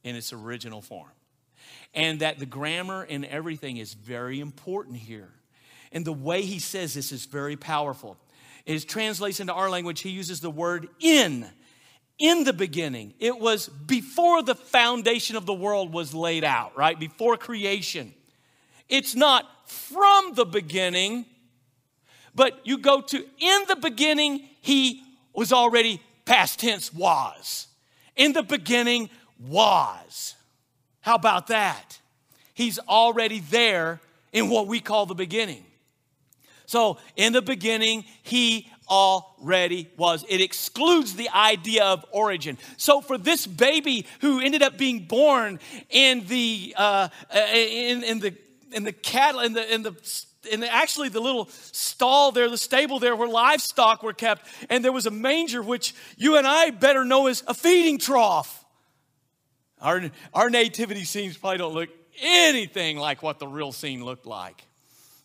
in 0.06 0.16
its 0.16 0.32
original 0.32 0.82
form. 0.82 1.10
And 1.94 2.20
that 2.20 2.40
the 2.40 2.46
grammar 2.46 3.06
and 3.10 3.26
everything 3.26 3.78
is 3.78 3.94
very 3.94 4.40
important 4.40 4.98
here. 4.98 5.32
And 5.92 6.06
the 6.06 6.14
way 6.14 6.44
he 6.44 6.60
says 6.60 6.94
this 6.94 7.12
is 7.12 7.26
very 7.26 7.58
powerful. 7.58 8.18
It 8.66 8.88
translates 8.88 9.40
into 9.40 9.54
our 9.54 9.70
language, 9.70 10.02
he 10.02 10.12
uses 10.12 10.40
the 10.40 10.50
word 10.50 10.88
in. 11.00 11.50
In 12.18 12.46
the 12.46 12.54
beginning. 12.54 13.14
It 13.20 13.38
was 13.40 13.68
before 13.68 14.42
the 14.42 14.56
foundation 14.56 15.36
of 15.36 15.46
the 15.46 15.54
world 15.54 15.92
was 15.92 16.14
laid 16.14 16.44
out, 16.46 16.78
right? 16.78 16.98
Before 16.98 17.36
creation. 17.36 18.14
It's 18.88 19.16
not 19.16 19.46
from 19.70 20.34
the 20.36 20.46
beginning, 20.46 21.26
but 22.34 22.60
you 22.64 22.78
go 22.78 23.02
to 23.02 23.18
in 23.18 23.62
the 23.68 23.76
beginning, 23.76 24.48
he 24.62 25.04
was 25.34 25.52
already 25.52 26.02
past 26.26 26.60
tense 26.60 26.94
was. 26.94 27.68
In 28.16 28.34
the 28.34 28.44
beginning 28.44 29.10
was. 29.40 30.36
How 31.02 31.16
about 31.16 31.48
that? 31.48 32.00
He's 32.54 32.80
already 32.80 33.40
there 33.40 34.00
in 34.32 34.50
what 34.50 34.68
we 34.68 34.80
call 34.80 35.06
the 35.06 35.16
beginning. 35.16 35.64
So, 36.68 36.98
in 37.16 37.34
the 37.34 37.42
beginning, 37.42 38.06
he 38.24 38.72
already 38.90 39.90
was. 39.98 40.26
It 40.28 40.42
excludes 40.42 41.16
the 41.16 41.30
idea 41.30 41.84
of 41.84 42.06
origin. 42.12 42.58
So, 42.78 43.02
for 43.02 43.18
this 43.18 43.46
baby 43.46 44.06
who 44.22 44.40
ended 44.40 44.64
up 44.64 44.78
being 44.78 45.06
born 45.06 45.60
in 45.90 46.26
the 46.28 46.74
uh, 46.78 47.10
in, 47.34 48.04
in 48.04 48.20
the 48.20 48.34
in 48.72 48.84
the 48.84 48.94
cattle 48.94 49.42
in 49.42 49.54
the 49.54 49.74
in 49.74 49.84
the 49.84 50.26
and 50.52 50.64
actually 50.64 51.10
the 51.10 51.20
little 51.20 51.48
stall 51.72 52.32
there, 52.32 52.50
the 52.50 52.58
stable 52.58 53.00
there 53.00 53.16
where 53.16 53.28
livestock 53.28 54.04
were 54.04 54.14
kept, 54.14 54.48
and 54.70 54.84
there 54.84 54.92
was 54.92 55.06
a 55.06 55.12
manger, 55.12 55.62
which 55.62 55.96
you 56.18 56.38
and 56.38 56.46
I 56.46 56.70
better 56.72 57.04
know 57.06 57.28
as 57.28 57.44
a 57.48 57.54
feeding 57.54 57.98
trough. 57.98 58.65
Our, 59.86 60.10
our 60.34 60.50
nativity 60.50 61.04
scenes 61.04 61.38
probably 61.38 61.60
don't 61.60 61.76
look 61.76 61.90
anything 62.20 62.98
like 62.98 63.22
what 63.22 63.38
the 63.38 63.48
real 63.48 63.72
scene 63.72 64.04
looked 64.04 64.26
like. 64.26 64.66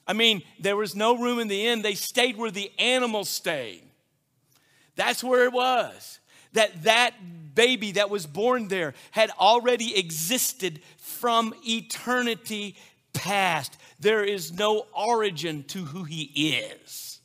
I 0.07 0.13
mean, 0.13 0.43
there 0.59 0.77
was 0.77 0.95
no 0.95 1.17
room 1.17 1.39
in 1.39 1.49
the 1.49 1.67
inn. 1.67 1.81
They 1.81 1.95
stayed 1.95 2.37
where 2.37 2.51
the 2.51 2.71
animals 2.79 3.31
stayed. 3.31 3.83
That's 4.97 5.25
where 5.25 5.47
it 5.47 5.53
was. 5.55 6.19
That 6.53 6.83
that 6.83 7.15
baby 7.55 7.93
that 7.93 8.11
was 8.11 8.27
born 8.27 8.69
there 8.69 8.93
had 9.13 9.31
already 9.41 9.97
existed 9.97 10.81
from 10.99 11.55
eternity 11.67 12.77
past. 13.15 13.79
There 13.99 14.25
is 14.25 14.53
no 14.53 14.87
origin 14.93 15.65
to 15.69 15.79
who 15.79 16.05
he 16.05 16.25
is. 16.55 17.21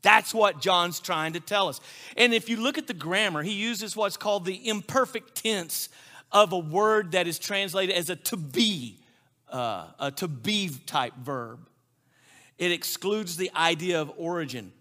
That's 0.00 0.32
what 0.32 0.62
John's 0.62 0.98
trying 0.98 1.34
to 1.34 1.40
tell 1.40 1.68
us. 1.68 1.80
And 2.16 2.32
if 2.32 2.48
you 2.48 2.56
look 2.56 2.78
at 2.78 2.86
the 2.86 2.94
grammar, 2.94 3.42
he 3.42 3.52
uses 3.52 3.94
what's 3.94 4.16
called 4.16 4.46
the 4.46 4.66
imperfect 4.68 5.34
tense 5.34 5.90
of 6.32 6.52
a 6.52 6.58
word 6.58 7.12
that 7.12 7.26
is 7.26 7.38
translated 7.38 7.94
as 7.94 8.10
a 8.10 8.16
to 8.16 8.36
be, 8.36 8.98
uh, 9.50 9.86
a 9.98 10.10
to 10.12 10.28
be 10.28 10.70
type 10.86 11.14
verb. 11.16 11.68
It 12.58 12.72
excludes 12.72 13.36
the 13.36 13.50
idea 13.54 14.00
of 14.00 14.10
origin. 14.16 14.72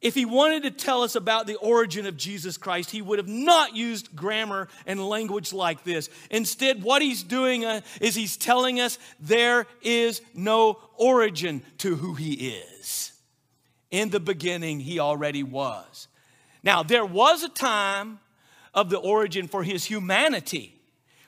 If 0.00 0.14
he 0.14 0.24
wanted 0.24 0.62
to 0.64 0.70
tell 0.70 1.02
us 1.02 1.16
about 1.16 1.46
the 1.46 1.56
origin 1.56 2.06
of 2.06 2.16
Jesus 2.16 2.58
Christ, 2.58 2.90
he 2.90 3.02
would 3.02 3.18
have 3.18 3.28
not 3.28 3.74
used 3.74 4.14
grammar 4.14 4.68
and 4.86 5.04
language 5.08 5.52
like 5.52 5.84
this. 5.84 6.08
Instead, 6.30 6.82
what 6.82 7.02
he's 7.02 7.22
doing 7.22 7.64
uh, 7.64 7.80
is 8.00 8.14
he's 8.14 8.36
telling 8.36 8.78
us 8.78 8.98
there 9.18 9.66
is 9.82 10.20
no 10.34 10.78
origin 10.96 11.62
to 11.78 11.96
who 11.96 12.14
he 12.14 12.50
is. 12.50 13.12
In 13.90 14.10
the 14.10 14.20
beginning, 14.20 14.80
he 14.80 15.00
already 15.00 15.42
was. 15.42 16.08
Now, 16.62 16.82
there 16.82 17.06
was 17.06 17.42
a 17.42 17.48
time 17.48 18.20
of 18.74 18.90
the 18.90 18.98
origin 18.98 19.48
for 19.48 19.62
his 19.62 19.84
humanity 19.84 20.75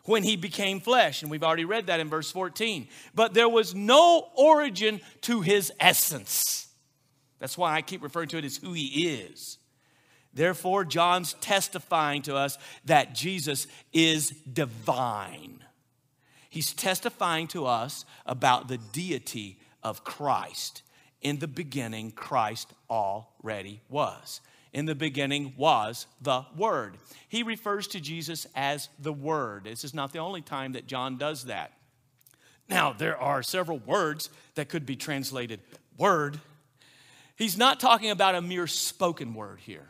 when 0.08 0.22
he 0.22 0.36
became 0.36 0.80
flesh, 0.80 1.22
and 1.22 1.30
we've 1.30 1.44
already 1.44 1.66
read 1.66 1.86
that 1.86 2.00
in 2.00 2.08
verse 2.08 2.30
14. 2.30 2.88
But 3.14 3.34
there 3.34 3.48
was 3.48 3.74
no 3.74 4.30
origin 4.34 5.00
to 5.22 5.42
his 5.42 5.70
essence. 5.78 6.68
That's 7.38 7.58
why 7.58 7.74
I 7.74 7.82
keep 7.82 8.02
referring 8.02 8.28
to 8.28 8.38
it 8.38 8.44
as 8.44 8.56
who 8.56 8.72
he 8.72 9.06
is. 9.06 9.58
Therefore, 10.32 10.84
John's 10.84 11.34
testifying 11.34 12.22
to 12.22 12.36
us 12.36 12.56
that 12.86 13.14
Jesus 13.14 13.66
is 13.92 14.30
divine. 14.50 15.62
He's 16.48 16.72
testifying 16.72 17.46
to 17.48 17.66
us 17.66 18.06
about 18.24 18.68
the 18.68 18.78
deity 18.78 19.58
of 19.82 20.04
Christ. 20.04 20.82
In 21.20 21.38
the 21.38 21.48
beginning, 21.48 22.12
Christ 22.12 22.72
already 22.88 23.82
was. 23.90 24.40
In 24.72 24.84
the 24.84 24.94
beginning 24.94 25.54
was 25.56 26.06
the 26.20 26.44
Word. 26.56 26.98
He 27.28 27.42
refers 27.42 27.88
to 27.88 28.00
Jesus 28.00 28.46
as 28.54 28.88
the 28.98 29.12
Word. 29.12 29.64
This 29.64 29.84
is 29.84 29.94
not 29.94 30.12
the 30.12 30.18
only 30.18 30.42
time 30.42 30.72
that 30.72 30.86
John 30.86 31.16
does 31.16 31.44
that. 31.44 31.72
Now, 32.68 32.92
there 32.92 33.16
are 33.16 33.42
several 33.42 33.78
words 33.78 34.28
that 34.54 34.68
could 34.68 34.84
be 34.84 34.96
translated 34.96 35.60
Word 35.96 36.40
He's 37.38 37.56
not 37.56 37.78
talking 37.78 38.10
about 38.10 38.34
a 38.34 38.42
mere 38.42 38.66
spoken 38.66 39.32
word 39.32 39.60
here. 39.60 39.86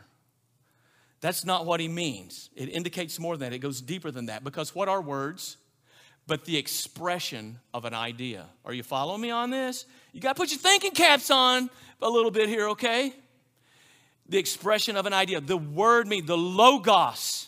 That's 1.19 1.43
not 1.43 1.65
what 1.65 1.79
he 1.79 1.87
means. 1.87 2.51
It 2.55 2.67
indicates 2.67 3.19
more 3.19 3.35
than 3.35 3.49
that. 3.49 3.55
It 3.55 3.59
goes 3.59 3.81
deeper 3.81 4.11
than 4.11 4.27
that. 4.27 4.43
Because 4.43 4.75
what 4.75 4.87
are 4.87 5.01
words? 5.01 5.57
But 6.27 6.45
the 6.45 6.57
expression 6.57 7.59
of 7.73 7.85
an 7.85 7.95
idea. 7.95 8.45
Are 8.63 8.71
you 8.71 8.83
following 8.83 9.21
me 9.21 9.31
on 9.31 9.49
this? 9.49 9.85
You 10.13 10.21
got 10.21 10.35
to 10.35 10.39
put 10.39 10.51
your 10.51 10.59
thinking 10.59 10.91
caps 10.91 11.31
on 11.31 11.71
a 12.03 12.07
little 12.07 12.29
bit 12.29 12.49
here, 12.49 12.69
okay? 12.69 13.13
The 14.29 14.37
expression 14.37 14.95
of 14.95 15.05
an 15.05 15.13
idea. 15.13 15.41
The 15.41 15.57
word 15.57 16.07
means 16.07 16.27
the 16.27 16.37
logos 16.37 17.47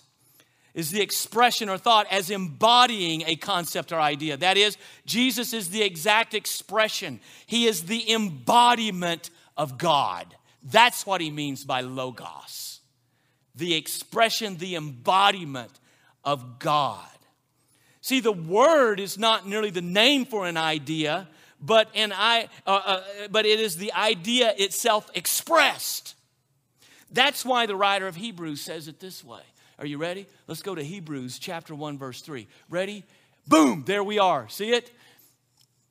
is 0.73 0.91
the 0.91 1.01
expression 1.01 1.69
or 1.69 1.77
thought 1.77 2.07
as 2.09 2.29
embodying 2.29 3.23
a 3.27 3.35
concept 3.35 3.91
or 3.91 3.99
idea. 3.99 4.37
That 4.37 4.57
is, 4.57 4.77
Jesus 5.05 5.53
is 5.53 5.69
the 5.69 5.83
exact 5.83 6.33
expression, 6.33 7.19
He 7.45 7.65
is 7.65 7.83
the 7.83 8.11
embodiment 8.11 9.29
of 9.57 9.77
God. 9.77 10.35
That's 10.63 11.05
what 11.05 11.21
he 11.21 11.31
means 11.31 11.63
by 11.63 11.81
logos 11.81 12.79
the 13.53 13.75
expression, 13.75 14.57
the 14.57 14.75
embodiment 14.75 15.71
of 16.23 16.57
God. 16.57 17.05
See, 17.99 18.21
the 18.21 18.31
word 18.31 18.99
is 18.99 19.17
not 19.17 19.47
merely 19.47 19.69
the 19.69 19.81
name 19.81 20.25
for 20.25 20.47
an 20.47 20.55
idea, 20.55 21.27
but, 21.59 21.89
an, 21.93 22.13
I, 22.15 22.47
uh, 22.65 22.81
uh, 22.85 23.01
but 23.29 23.45
it 23.45 23.59
is 23.59 23.75
the 23.75 23.91
idea 23.93 24.53
itself 24.57 25.11
expressed. 25.13 26.15
That's 27.11 27.43
why 27.45 27.65
the 27.65 27.75
writer 27.75 28.07
of 28.07 28.15
Hebrews 28.15 28.61
says 28.61 28.87
it 28.87 28.99
this 28.99 29.23
way. 29.23 29.41
Are 29.79 29.85
you 29.85 29.97
ready? 29.97 30.27
Let's 30.47 30.61
go 30.61 30.75
to 30.75 30.83
Hebrews 30.83 31.39
chapter 31.39 31.73
1, 31.73 31.97
verse 31.97 32.21
3. 32.21 32.47
Ready? 32.69 33.03
Boom, 33.47 33.83
there 33.85 34.03
we 34.03 34.19
are. 34.19 34.47
See 34.49 34.71
it? 34.71 34.91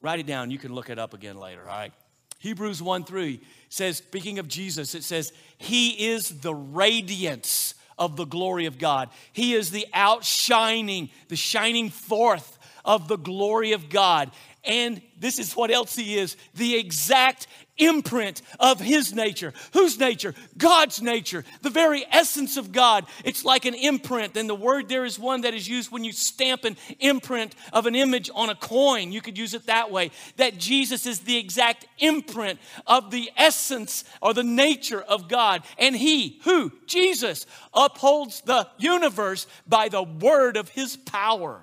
Write 0.00 0.20
it 0.20 0.26
down. 0.26 0.50
You 0.50 0.58
can 0.58 0.72
look 0.72 0.90
it 0.90 0.98
up 0.98 1.12
again 1.12 1.38
later, 1.38 1.62
all 1.62 1.66
right? 1.66 1.92
Hebrews 2.38 2.80
1 2.80 3.04
3 3.04 3.40
says, 3.68 3.98
speaking 3.98 4.38
of 4.38 4.48
Jesus, 4.48 4.94
it 4.94 5.04
says, 5.04 5.32
He 5.58 6.08
is 6.08 6.40
the 6.40 6.54
radiance 6.54 7.74
of 7.98 8.16
the 8.16 8.24
glory 8.24 8.64
of 8.64 8.78
God. 8.78 9.10
He 9.32 9.52
is 9.52 9.70
the 9.70 9.86
outshining, 9.92 11.10
the 11.28 11.36
shining 11.36 11.90
forth 11.90 12.58
of 12.90 13.06
the 13.06 13.16
glory 13.16 13.70
of 13.70 13.88
God. 13.88 14.32
And 14.64 15.00
this 15.16 15.38
is 15.38 15.54
what 15.54 15.70
else 15.70 15.94
He 15.94 16.18
is 16.18 16.36
the 16.54 16.76
exact 16.76 17.46
imprint 17.78 18.42
of 18.60 18.78
his 18.78 19.14
nature. 19.14 19.52
Whose 19.72 19.98
nature? 19.98 20.34
God's 20.58 21.00
nature, 21.00 21.44
the 21.62 21.70
very 21.70 22.04
essence 22.10 22.56
of 22.56 22.72
God. 22.72 23.06
It's 23.24 23.44
like 23.44 23.64
an 23.64 23.74
imprint. 23.74 24.36
And 24.36 24.48
the 24.48 24.54
word 24.54 24.88
there 24.88 25.04
is 25.04 25.18
one 25.18 25.40
that 25.42 25.54
is 25.54 25.66
used 25.66 25.90
when 25.90 26.04
you 26.04 26.12
stamp 26.12 26.64
an 26.64 26.76
imprint 26.98 27.54
of 27.72 27.86
an 27.86 27.94
image 27.94 28.28
on 28.34 28.50
a 28.50 28.54
coin. 28.54 29.12
You 29.12 29.22
could 29.22 29.38
use 29.38 29.54
it 29.54 29.66
that 29.66 29.90
way. 29.90 30.10
That 30.36 30.58
Jesus 30.58 31.06
is 31.06 31.20
the 31.20 31.38
exact 31.38 31.86
imprint 31.98 32.60
of 32.86 33.10
the 33.10 33.30
essence 33.36 34.04
or 34.20 34.34
the 34.34 34.44
nature 34.44 35.00
of 35.00 35.28
God. 35.28 35.62
And 35.78 35.96
he, 35.96 36.38
who? 36.44 36.72
Jesus, 36.86 37.46
upholds 37.72 38.42
the 38.42 38.68
universe 38.78 39.46
by 39.66 39.88
the 39.88 40.02
word 40.02 40.58
of 40.58 40.68
his 40.68 40.96
power. 40.96 41.62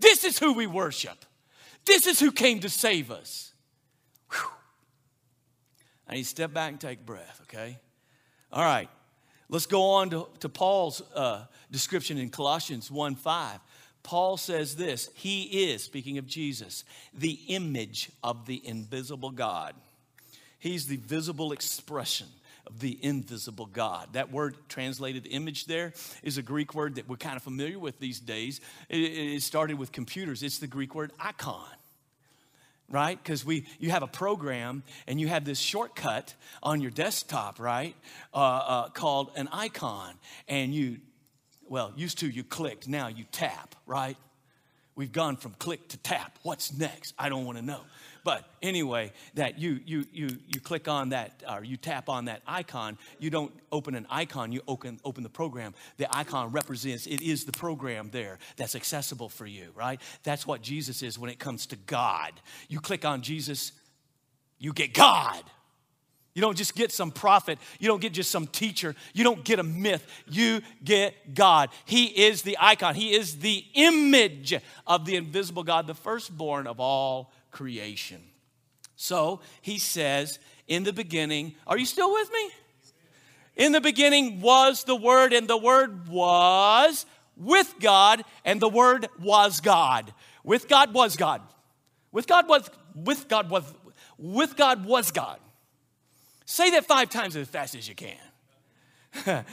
This 0.00 0.24
is 0.24 0.38
who 0.38 0.54
we 0.54 0.66
worship. 0.66 1.24
This 1.84 2.06
is 2.06 2.18
who 2.18 2.32
came 2.32 2.60
to 2.60 2.68
save 2.68 3.10
us. 3.10 3.52
I 6.08 6.14
need 6.14 6.22
to 6.22 6.28
step 6.28 6.52
back 6.52 6.72
and 6.72 6.80
take 6.80 7.06
breath, 7.06 7.40
okay? 7.44 7.78
All 8.52 8.64
right. 8.64 8.88
Let's 9.48 9.66
go 9.66 9.82
on 9.82 10.10
to, 10.10 10.28
to 10.40 10.48
Paul's 10.48 11.02
uh, 11.14 11.44
description 11.70 12.18
in 12.18 12.30
Colossians 12.30 12.90
1 12.90 13.14
5. 13.16 13.60
Paul 14.02 14.36
says 14.36 14.76
this 14.76 15.10
He 15.14 15.70
is, 15.70 15.82
speaking 15.82 16.18
of 16.18 16.26
Jesus, 16.26 16.84
the 17.12 17.38
image 17.48 18.10
of 18.22 18.46
the 18.46 18.60
invisible 18.66 19.30
God. 19.30 19.74
He's 20.58 20.86
the 20.86 20.96
visible 20.96 21.52
expression 21.52 22.26
the 22.78 22.98
invisible 23.02 23.66
God. 23.66 24.12
That 24.12 24.30
word 24.30 24.56
translated 24.68 25.26
image 25.30 25.66
there 25.66 25.92
is 26.22 26.38
a 26.38 26.42
Greek 26.42 26.74
word 26.74 26.96
that 26.96 27.08
we're 27.08 27.16
kind 27.16 27.36
of 27.36 27.42
familiar 27.42 27.78
with 27.78 27.98
these 27.98 28.20
days. 28.20 28.60
It, 28.88 28.98
it 28.98 29.42
started 29.42 29.78
with 29.78 29.92
computers, 29.92 30.42
it's 30.42 30.58
the 30.58 30.66
Greek 30.66 30.94
word 30.94 31.12
icon 31.18 31.68
right 32.92 33.22
because 33.22 33.44
we 33.44 33.64
you 33.78 33.90
have 33.90 34.02
a 34.02 34.08
program 34.08 34.82
and 35.06 35.20
you 35.20 35.28
have 35.28 35.44
this 35.44 35.60
shortcut 35.60 36.34
on 36.60 36.80
your 36.80 36.90
desktop 36.90 37.60
right 37.60 37.94
uh, 38.34 38.36
uh, 38.36 38.88
called 38.88 39.30
an 39.36 39.48
icon 39.52 40.12
and 40.48 40.74
you 40.74 40.96
well 41.68 41.92
used 41.94 42.18
to 42.18 42.28
you 42.28 42.42
clicked 42.42 42.88
now 42.88 43.06
you 43.06 43.24
tap 43.30 43.76
right 43.86 44.16
We've 45.00 45.12
gone 45.12 45.36
from 45.36 45.52
click 45.52 45.88
to 45.88 45.96
tap. 45.96 46.38
What's 46.42 46.76
next? 46.76 47.14
I 47.18 47.30
don't 47.30 47.46
want 47.46 47.56
to 47.56 47.64
know. 47.64 47.80
But 48.22 48.44
anyway, 48.62 49.12
that 49.34 49.58
you 49.58 49.80
you 49.84 50.04
you 50.12 50.28
you 50.46 50.60
click 50.60 50.88
on 50.88 51.10
that 51.10 51.42
or 51.50 51.64
you 51.64 51.76
tap 51.76 52.08
on 52.08 52.26
that 52.26 52.42
icon. 52.46 52.98
You 53.18 53.30
don't 53.30 53.52
open 53.72 53.94
an 53.94 54.06
icon. 54.10 54.52
You 54.52 54.62
open 54.68 55.00
open 55.04 55.22
the 55.22 55.30
program. 55.30 55.74
The 55.96 56.14
icon 56.14 56.52
represents 56.52 57.06
it 57.06 57.22
is 57.22 57.44
the 57.44 57.52
program 57.52 58.10
there 58.10 58.38
that's 58.56 58.74
accessible 58.74 59.28
for 59.28 59.46
you. 59.46 59.70
Right. 59.74 60.00
That's 60.22 60.46
what 60.46 60.62
Jesus 60.62 61.02
is 61.02 61.18
when 61.18 61.30
it 61.30 61.38
comes 61.38 61.66
to 61.66 61.76
God. 61.76 62.32
You 62.68 62.80
click 62.80 63.04
on 63.04 63.22
Jesus, 63.22 63.72
you 64.58 64.72
get 64.72 64.92
God. 64.92 65.42
You 66.32 66.42
don't 66.42 66.56
just 66.56 66.76
get 66.76 66.92
some 66.92 67.10
prophet. 67.10 67.58
You 67.80 67.88
don't 67.88 68.00
get 68.00 68.12
just 68.12 68.30
some 68.30 68.46
teacher. 68.46 68.94
You 69.14 69.24
don't 69.24 69.44
get 69.44 69.58
a 69.58 69.64
myth. 69.64 70.06
You 70.28 70.60
get 70.84 71.34
God. 71.34 71.70
He 71.86 72.04
is 72.06 72.42
the 72.42 72.56
icon. 72.60 72.94
He 72.94 73.14
is 73.14 73.40
the 73.40 73.64
image 73.74 74.54
of 74.86 75.06
the 75.06 75.16
invisible 75.16 75.64
God, 75.64 75.88
the 75.88 75.94
firstborn 75.94 76.68
of 76.68 76.78
all 76.78 77.32
creation. 77.50 78.22
So 78.96 79.40
he 79.62 79.78
says, 79.78 80.38
in 80.68 80.84
the 80.84 80.92
beginning, 80.92 81.54
are 81.66 81.78
you 81.78 81.86
still 81.86 82.12
with 82.12 82.30
me? 82.32 82.50
In 83.56 83.72
the 83.72 83.80
beginning 83.80 84.40
was 84.40 84.84
the 84.84 84.96
Word, 84.96 85.32
and 85.32 85.48
the 85.48 85.56
Word 85.56 86.08
was 86.08 87.06
with 87.36 87.74
God, 87.80 88.22
and 88.44 88.60
the 88.60 88.68
Word 88.68 89.08
was 89.20 89.60
God. 89.60 90.12
With 90.44 90.68
God 90.68 90.94
was 90.94 91.16
God. 91.16 91.42
With 92.12 92.26
God 92.26 92.48
was, 92.48 92.70
with 92.94 93.28
God 93.28 93.50
was, 93.50 93.64
with 94.18 94.56
God 94.56 94.84
was 94.84 95.10
God. 95.10 95.38
Say 96.44 96.70
that 96.70 96.84
five 96.84 97.10
times 97.10 97.36
as 97.36 97.48
fast 97.48 97.74
as 97.74 97.88
you 97.88 97.94
can. 97.94 98.16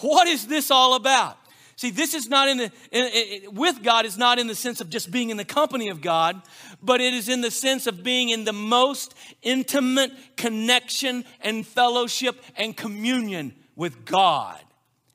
what 0.00 0.26
is 0.26 0.46
this 0.46 0.70
all 0.70 0.94
about? 0.94 1.38
See, 1.76 1.90
this 1.90 2.14
is 2.14 2.28
not 2.28 2.48
in 2.48 2.58
the, 2.58 2.72
in, 2.90 3.04
in, 3.04 3.54
with 3.54 3.82
God 3.82 4.06
is 4.06 4.16
not 4.16 4.38
in 4.38 4.46
the 4.46 4.54
sense 4.54 4.80
of 4.80 4.88
just 4.88 5.10
being 5.10 5.30
in 5.30 5.36
the 5.36 5.44
company 5.44 5.88
of 5.88 6.00
God, 6.00 6.40
but 6.82 7.00
it 7.00 7.12
is 7.12 7.28
in 7.28 7.42
the 7.42 7.50
sense 7.50 7.86
of 7.86 8.02
being 8.02 8.30
in 8.30 8.44
the 8.44 8.52
most 8.52 9.14
intimate 9.42 10.10
connection 10.36 11.24
and 11.42 11.66
fellowship 11.66 12.40
and 12.56 12.76
communion 12.76 13.54
with 13.74 14.06
God. 14.06 14.58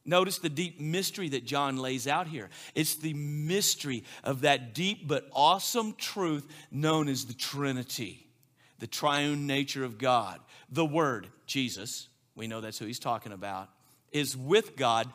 Notice 0.06 0.40
the 0.40 0.50
deep 0.50 0.80
mystery 0.80 1.30
that 1.30 1.46
John 1.46 1.78
lays 1.78 2.08
out 2.08 2.28
here. 2.28 2.50
It's 2.76 2.96
the 2.96 3.14
mystery 3.14 4.04
of 4.24 4.42
that 4.42 4.74
deep 4.74 5.08
but 5.08 5.28
awesome 5.34 5.94
truth 5.96 6.48
known 6.72 7.08
as 7.08 7.26
the 7.26 7.34
Trinity, 7.34 8.28
the 8.80 8.88
triune 8.88 9.48
nature 9.48 9.84
of 9.84 9.98
God 9.98 10.40
the 10.72 10.86
Word, 10.86 11.28
Jesus, 11.46 12.08
we 12.36 12.48
know 12.48 12.62
that's 12.62 12.80
who 12.80 12.86
he's 12.86 13.00
talking 13.00 13.34
about, 13.34 13.70
is 14.12 14.36
with 14.38 14.76
God, 14.76 15.08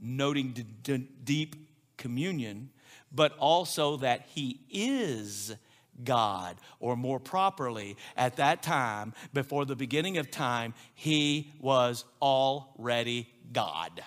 noting 0.00 0.52
d- 0.52 0.66
d- 0.82 1.08
deep 1.24 1.56
communion, 1.96 2.70
but 3.12 3.36
also 3.38 3.96
that 3.98 4.26
he 4.34 4.60
is 4.70 5.54
God, 6.02 6.56
or 6.80 6.96
more 6.96 7.20
properly, 7.20 7.96
at 8.16 8.36
that 8.36 8.62
time, 8.62 9.14
before 9.32 9.64
the 9.64 9.76
beginning 9.76 10.18
of 10.18 10.30
time, 10.30 10.74
he 10.94 11.52
was 11.60 12.04
already 12.20 13.28
God. 13.52 14.02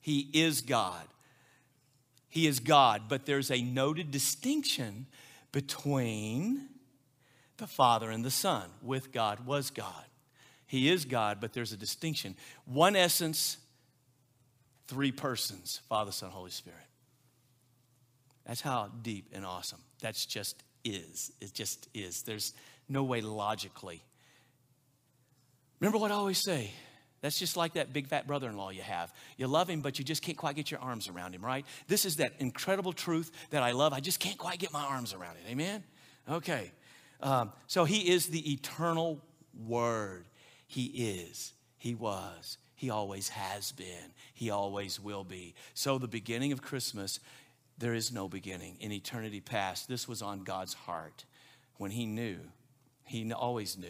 He 0.00 0.28
is 0.32 0.62
God. 0.62 1.06
He 2.28 2.46
is 2.46 2.60
God, 2.60 3.02
but 3.08 3.24
there's 3.24 3.50
a 3.50 3.62
noted 3.62 4.10
distinction 4.10 5.06
between 5.52 6.68
the 7.56 7.66
Father 7.66 8.10
and 8.10 8.24
the 8.24 8.30
Son. 8.30 8.68
With 8.82 9.12
God 9.12 9.46
was 9.46 9.70
God. 9.70 10.04
He 10.66 10.90
is 10.90 11.04
God, 11.04 11.38
but 11.40 11.52
there's 11.52 11.72
a 11.72 11.76
distinction. 11.76 12.36
One 12.66 12.96
essence, 12.96 13.58
three 14.88 15.12
persons 15.12 15.80
Father, 15.88 16.12
Son, 16.12 16.30
Holy 16.30 16.50
Spirit. 16.50 16.78
That's 18.46 18.60
how 18.60 18.90
deep 19.02 19.32
and 19.32 19.44
awesome. 19.44 19.80
That's 20.00 20.24
just 20.24 20.62
is. 20.84 21.32
It 21.40 21.52
just 21.52 21.88
is. 21.94 22.22
There's 22.22 22.52
no 22.88 23.02
way 23.02 23.20
logically. 23.20 24.02
Remember 25.80 25.98
what 25.98 26.10
I 26.12 26.14
always 26.14 26.42
say? 26.42 26.70
That's 27.22 27.38
just 27.38 27.56
like 27.56 27.72
that 27.74 27.92
big 27.92 28.06
fat 28.06 28.26
brother 28.26 28.48
in 28.48 28.56
law 28.56 28.70
you 28.70 28.82
have. 28.82 29.12
You 29.36 29.48
love 29.48 29.68
him, 29.68 29.80
but 29.80 29.98
you 29.98 30.04
just 30.04 30.22
can't 30.22 30.38
quite 30.38 30.54
get 30.54 30.70
your 30.70 30.80
arms 30.80 31.08
around 31.08 31.34
him, 31.34 31.44
right? 31.44 31.66
This 31.88 32.04
is 32.04 32.16
that 32.16 32.34
incredible 32.38 32.92
truth 32.92 33.32
that 33.50 33.62
I 33.62 33.72
love. 33.72 33.92
I 33.92 34.00
just 34.00 34.20
can't 34.20 34.38
quite 34.38 34.58
get 34.58 34.72
my 34.72 34.84
arms 34.84 35.12
around 35.12 35.36
it. 35.36 35.50
Amen? 35.50 35.82
Okay. 36.30 36.70
Um, 37.20 37.52
so 37.66 37.84
he 37.84 38.10
is 38.10 38.26
the 38.26 38.52
eternal 38.52 39.20
word. 39.66 40.26
He 40.66 40.84
is, 40.84 41.52
he 41.78 41.94
was, 41.94 42.58
he 42.76 42.90
always 42.90 43.30
has 43.30 43.72
been, 43.72 44.12
he 44.34 44.50
always 44.50 45.00
will 45.00 45.24
be. 45.24 45.54
So 45.74 45.98
the 45.98 46.06
beginning 46.06 46.52
of 46.52 46.62
Christmas, 46.62 47.18
there 47.78 47.94
is 47.94 48.12
no 48.12 48.28
beginning. 48.28 48.76
In 48.80 48.92
eternity 48.92 49.40
past, 49.40 49.88
this 49.88 50.06
was 50.06 50.22
on 50.22 50.44
God's 50.44 50.74
heart 50.74 51.24
when 51.78 51.90
he 51.90 52.06
knew, 52.06 52.38
he 53.04 53.32
always 53.32 53.76
knew 53.76 53.88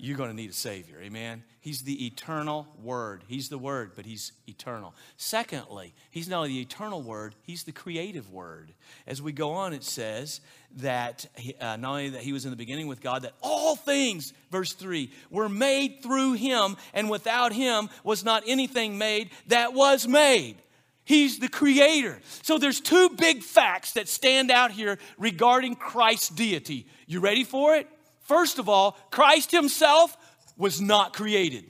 you're 0.00 0.16
going 0.16 0.30
to 0.30 0.36
need 0.36 0.50
a 0.50 0.54
Savior. 0.54 0.98
Amen? 1.02 1.44
He's 1.60 1.82
the 1.82 2.06
eternal 2.06 2.66
Word. 2.82 3.22
He's 3.28 3.50
the 3.50 3.58
Word, 3.58 3.92
but 3.94 4.06
He's 4.06 4.32
eternal. 4.46 4.94
Secondly, 5.16 5.94
He's 6.10 6.28
not 6.28 6.38
only 6.38 6.50
the 6.50 6.60
eternal 6.60 7.02
Word, 7.02 7.34
He's 7.42 7.64
the 7.64 7.72
creative 7.72 8.30
Word. 8.30 8.72
As 9.06 9.20
we 9.20 9.32
go 9.32 9.52
on, 9.52 9.74
it 9.74 9.84
says 9.84 10.40
that 10.76 11.26
uh, 11.60 11.76
not 11.76 11.90
only 11.90 12.08
that 12.10 12.22
He 12.22 12.32
was 12.32 12.44
in 12.44 12.50
the 12.50 12.56
beginning 12.56 12.86
with 12.86 13.02
God, 13.02 13.22
that 13.22 13.34
all 13.42 13.76
things, 13.76 14.32
verse 14.50 14.72
3, 14.72 15.10
were 15.30 15.50
made 15.50 16.02
through 16.02 16.32
Him, 16.32 16.76
and 16.94 17.10
without 17.10 17.52
Him 17.52 17.90
was 18.02 18.24
not 18.24 18.42
anything 18.46 18.96
made 18.96 19.30
that 19.48 19.74
was 19.74 20.08
made. 20.08 20.56
He's 21.04 21.40
the 21.40 21.48
creator. 21.48 22.20
So 22.42 22.56
there's 22.56 22.80
two 22.80 23.10
big 23.10 23.42
facts 23.42 23.92
that 23.92 24.08
stand 24.08 24.50
out 24.50 24.70
here 24.70 24.98
regarding 25.18 25.74
Christ's 25.74 26.28
deity. 26.28 26.86
You 27.06 27.20
ready 27.20 27.44
for 27.44 27.74
it? 27.74 27.88
First 28.30 28.60
of 28.60 28.68
all, 28.68 28.96
Christ 29.10 29.50
himself 29.50 30.16
was 30.56 30.80
not 30.80 31.14
created, 31.14 31.64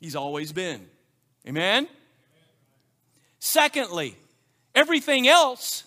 he's 0.00 0.14
always 0.14 0.52
been. 0.52 0.86
Amen? 1.44 1.88
Secondly, 3.40 4.14
everything 4.76 5.26
else 5.26 5.82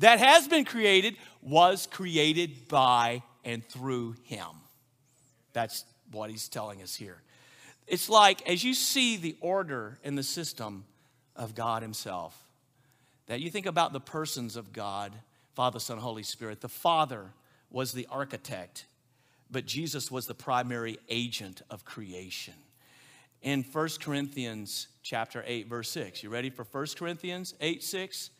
that 0.00 0.18
has 0.18 0.48
been 0.48 0.64
created 0.64 1.14
was 1.40 1.86
created 1.86 2.66
by 2.66 3.22
and 3.44 3.64
through 3.64 4.16
him. 4.24 4.48
That's 5.52 5.84
what 6.10 6.28
he's 6.28 6.48
telling 6.48 6.82
us 6.82 6.96
here. 6.96 7.22
It's 7.86 8.08
like 8.08 8.42
as 8.48 8.64
you 8.64 8.74
see 8.74 9.18
the 9.18 9.36
order 9.40 10.00
in 10.02 10.16
the 10.16 10.24
system 10.24 10.84
of 11.36 11.54
God 11.54 11.82
himself, 11.82 12.36
that 13.28 13.40
you 13.40 13.52
think 13.52 13.66
about 13.66 13.92
the 13.92 14.00
persons 14.00 14.56
of 14.56 14.72
God, 14.72 15.12
Father, 15.54 15.78
Son, 15.78 15.98
Holy 15.98 16.24
Spirit. 16.24 16.60
The 16.60 16.68
Father 16.68 17.30
was 17.72 17.92
the 17.92 18.06
architect, 18.10 18.86
but 19.50 19.66
Jesus 19.66 20.10
was 20.10 20.26
the 20.26 20.34
primary 20.34 20.98
agent 21.08 21.62
of 21.70 21.84
creation. 21.84 22.54
In 23.40 23.64
1 23.64 23.88
Corinthians 24.00 24.88
chapter 25.02 25.42
8 25.46 25.68
verse 25.68 25.90
6. 25.90 26.22
You 26.22 26.30
ready 26.30 26.50
for 26.50 26.64
1 26.64 26.86
Corinthians 26.96 27.54
8 27.60 27.82
6? 27.82 28.30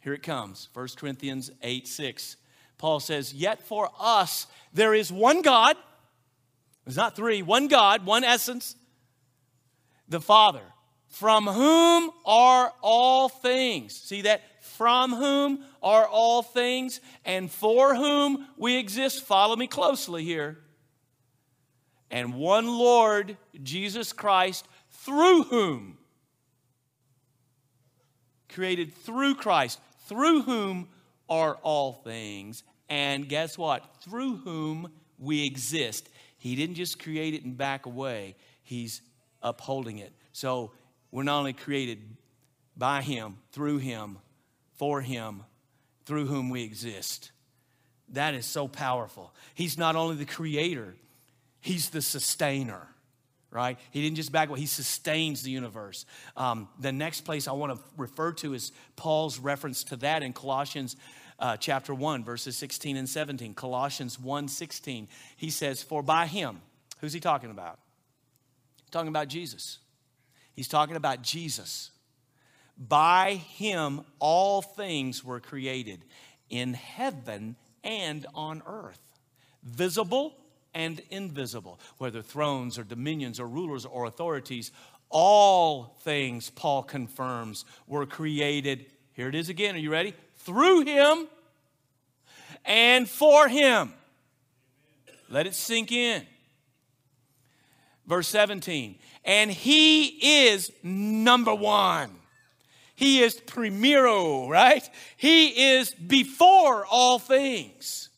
Here 0.00 0.14
it 0.14 0.22
comes. 0.22 0.68
1 0.74 0.88
Corinthians 0.96 1.50
8 1.62 1.86
6. 1.88 2.36
Paul 2.78 3.00
says, 3.00 3.32
Yet 3.32 3.62
for 3.62 3.90
us 3.98 4.46
there 4.72 4.94
is 4.94 5.12
one 5.12 5.42
God. 5.42 5.76
There's 6.84 6.96
not 6.96 7.14
three, 7.14 7.42
one 7.42 7.68
God, 7.68 8.04
one 8.04 8.24
essence, 8.24 8.74
the 10.08 10.20
Father, 10.20 10.64
from 11.08 11.46
whom 11.46 12.10
are 12.24 12.72
all 12.82 13.28
things. 13.28 13.94
See 13.94 14.22
that? 14.22 14.42
From 14.60 15.14
whom 15.14 15.64
are 15.82 16.06
all 16.06 16.42
things 16.42 17.00
and 17.24 17.50
for 17.50 17.94
whom 17.94 18.46
we 18.56 18.76
exist. 18.76 19.24
Follow 19.24 19.56
me 19.56 19.66
closely 19.66 20.24
here. 20.24 20.58
And 22.10 22.34
one 22.34 22.66
Lord, 22.66 23.36
Jesus 23.62 24.12
Christ, 24.12 24.66
through 24.90 25.44
whom, 25.44 25.98
created 28.48 28.94
through 28.94 29.36
Christ, 29.36 29.80
through 30.06 30.42
whom 30.42 30.88
are 31.28 31.54
all 31.62 31.92
things. 31.92 32.64
And 32.88 33.28
guess 33.28 33.56
what? 33.56 33.84
Through 34.02 34.38
whom 34.38 34.90
we 35.18 35.46
exist. 35.46 36.08
He 36.38 36.56
didn't 36.56 36.74
just 36.74 36.98
create 36.98 37.34
it 37.34 37.44
and 37.44 37.56
back 37.56 37.86
away, 37.86 38.34
He's 38.62 39.02
upholding 39.42 39.98
it. 39.98 40.12
So 40.32 40.72
we're 41.10 41.22
not 41.22 41.38
only 41.38 41.52
created 41.52 42.00
by 42.76 43.02
Him, 43.02 43.36
through 43.52 43.78
Him, 43.78 44.18
for 44.80 45.02
him 45.02 45.42
through 46.06 46.24
whom 46.24 46.48
we 46.48 46.62
exist. 46.62 47.32
That 48.14 48.32
is 48.32 48.46
so 48.46 48.66
powerful. 48.66 49.30
He's 49.54 49.76
not 49.76 49.94
only 49.94 50.16
the 50.16 50.24
creator, 50.24 50.94
he's 51.60 51.90
the 51.90 52.00
sustainer, 52.00 52.88
right? 53.50 53.78
He 53.90 54.00
didn't 54.00 54.16
just 54.16 54.32
back 54.32 54.48
away, 54.48 54.58
he 54.58 54.64
sustains 54.64 55.42
the 55.42 55.50
universe. 55.50 56.06
Um, 56.34 56.66
the 56.78 56.92
next 56.92 57.26
place 57.26 57.46
I 57.46 57.52
want 57.52 57.76
to 57.76 57.82
refer 57.98 58.32
to 58.32 58.54
is 58.54 58.72
Paul's 58.96 59.38
reference 59.38 59.84
to 59.84 59.96
that 59.96 60.22
in 60.22 60.32
Colossians 60.32 60.96
uh, 61.38 61.58
chapter 61.58 61.94
1, 61.94 62.24
verses 62.24 62.56
16 62.56 62.96
and 62.96 63.06
17. 63.06 63.52
Colossians 63.52 64.18
1 64.18 64.48
16. 64.48 65.08
He 65.36 65.50
says, 65.50 65.82
For 65.82 66.02
by 66.02 66.26
him, 66.26 66.62
who's 67.02 67.12
he 67.12 67.20
talking 67.20 67.50
about? 67.50 67.80
Talking 68.90 69.08
about 69.08 69.28
Jesus. 69.28 69.78
He's 70.54 70.68
talking 70.68 70.96
about 70.96 71.20
Jesus 71.20 71.90
By 72.80 73.34
him 73.34 74.00
all 74.18 74.62
things 74.62 75.22
were 75.22 75.38
created 75.38 76.02
in 76.48 76.72
heaven 76.72 77.56
and 77.84 78.26
on 78.34 78.62
earth, 78.66 79.00
visible 79.62 80.34
and 80.74 81.02
invisible, 81.10 81.78
whether 81.98 82.22
thrones 82.22 82.78
or 82.78 82.84
dominions 82.84 83.38
or 83.38 83.46
rulers 83.46 83.84
or 83.84 84.06
authorities, 84.06 84.72
all 85.10 85.96
things, 86.02 86.48
Paul 86.50 86.82
confirms, 86.82 87.66
were 87.86 88.06
created. 88.06 88.86
Here 89.12 89.28
it 89.28 89.34
is 89.34 89.48
again. 89.48 89.74
Are 89.74 89.78
you 89.78 89.92
ready? 89.92 90.14
Through 90.36 90.82
him 90.82 91.28
and 92.64 93.08
for 93.08 93.48
him. 93.48 93.92
Let 95.28 95.46
it 95.46 95.54
sink 95.54 95.92
in. 95.92 96.26
Verse 98.06 98.28
17. 98.28 98.98
And 99.24 99.50
he 99.50 100.46
is 100.46 100.72
number 100.82 101.54
one. 101.54 102.19
He 103.00 103.22
is 103.22 103.40
primero, 103.40 104.46
right? 104.46 104.86
He 105.16 105.72
is 105.72 105.94
before 105.94 106.84
all 106.84 107.18
things. 107.18 108.10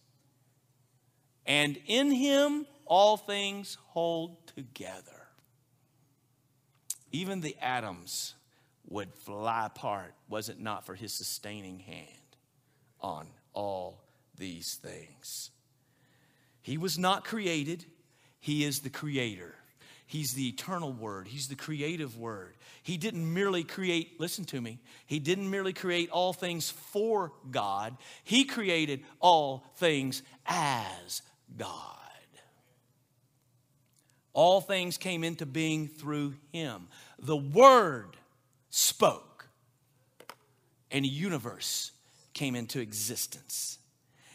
And 1.47 1.79
in 1.87 2.11
him 2.11 2.66
all 2.85 3.16
things 3.16 3.79
hold 3.90 4.45
together. 4.57 5.29
Even 7.12 7.42
the 7.42 7.57
atoms 7.62 8.35
would 8.88 9.14
fly 9.14 9.66
apart 9.66 10.14
was 10.29 10.49
it 10.49 10.59
not 10.59 10.85
for 10.85 10.97
his 10.97 11.12
sustaining 11.12 11.79
hand 11.79 12.09
on 13.01 13.29
all 13.53 14.03
these 14.37 14.81
things. 14.83 15.53
He 16.61 16.77
was 16.77 16.99
not 16.99 17.25
created, 17.25 17.85
he 18.40 18.64
is 18.64 18.81
the 18.81 18.90
creator. 18.90 19.55
He's 20.12 20.35
the 20.35 20.49
eternal 20.49 20.92
word. 20.92 21.27
He's 21.29 21.49
the 21.49 21.55
creative 21.55 22.18
word. 22.18 22.55
He 22.83 22.97
didn't 22.97 23.33
merely 23.33 23.62
create, 23.62 24.18
listen 24.21 24.45
to 24.47 24.61
me, 24.61 24.81
he 25.07 25.18
didn't 25.18 25.49
merely 25.49 25.73
create 25.73 26.11
all 26.11 26.33
things 26.33 26.71
for 26.71 27.33
God, 27.51 27.97
he 28.25 28.45
created 28.45 29.05
all 29.21 29.64
things 29.77 30.23
as 30.47 31.23
God. 31.57 31.99
All 34.35 34.61
things 34.61 34.97
came 34.97 35.25
into 35.25 35.45
being 35.45 35.88
through 35.88 36.35
him. 36.53 36.88
The 37.18 37.37
Word 37.37 38.16
spoke, 38.71 39.47
and 40.90 41.05
a 41.05 41.09
universe 41.09 41.92
came 42.33 42.57
into 42.57 42.81
existence. 42.81 43.79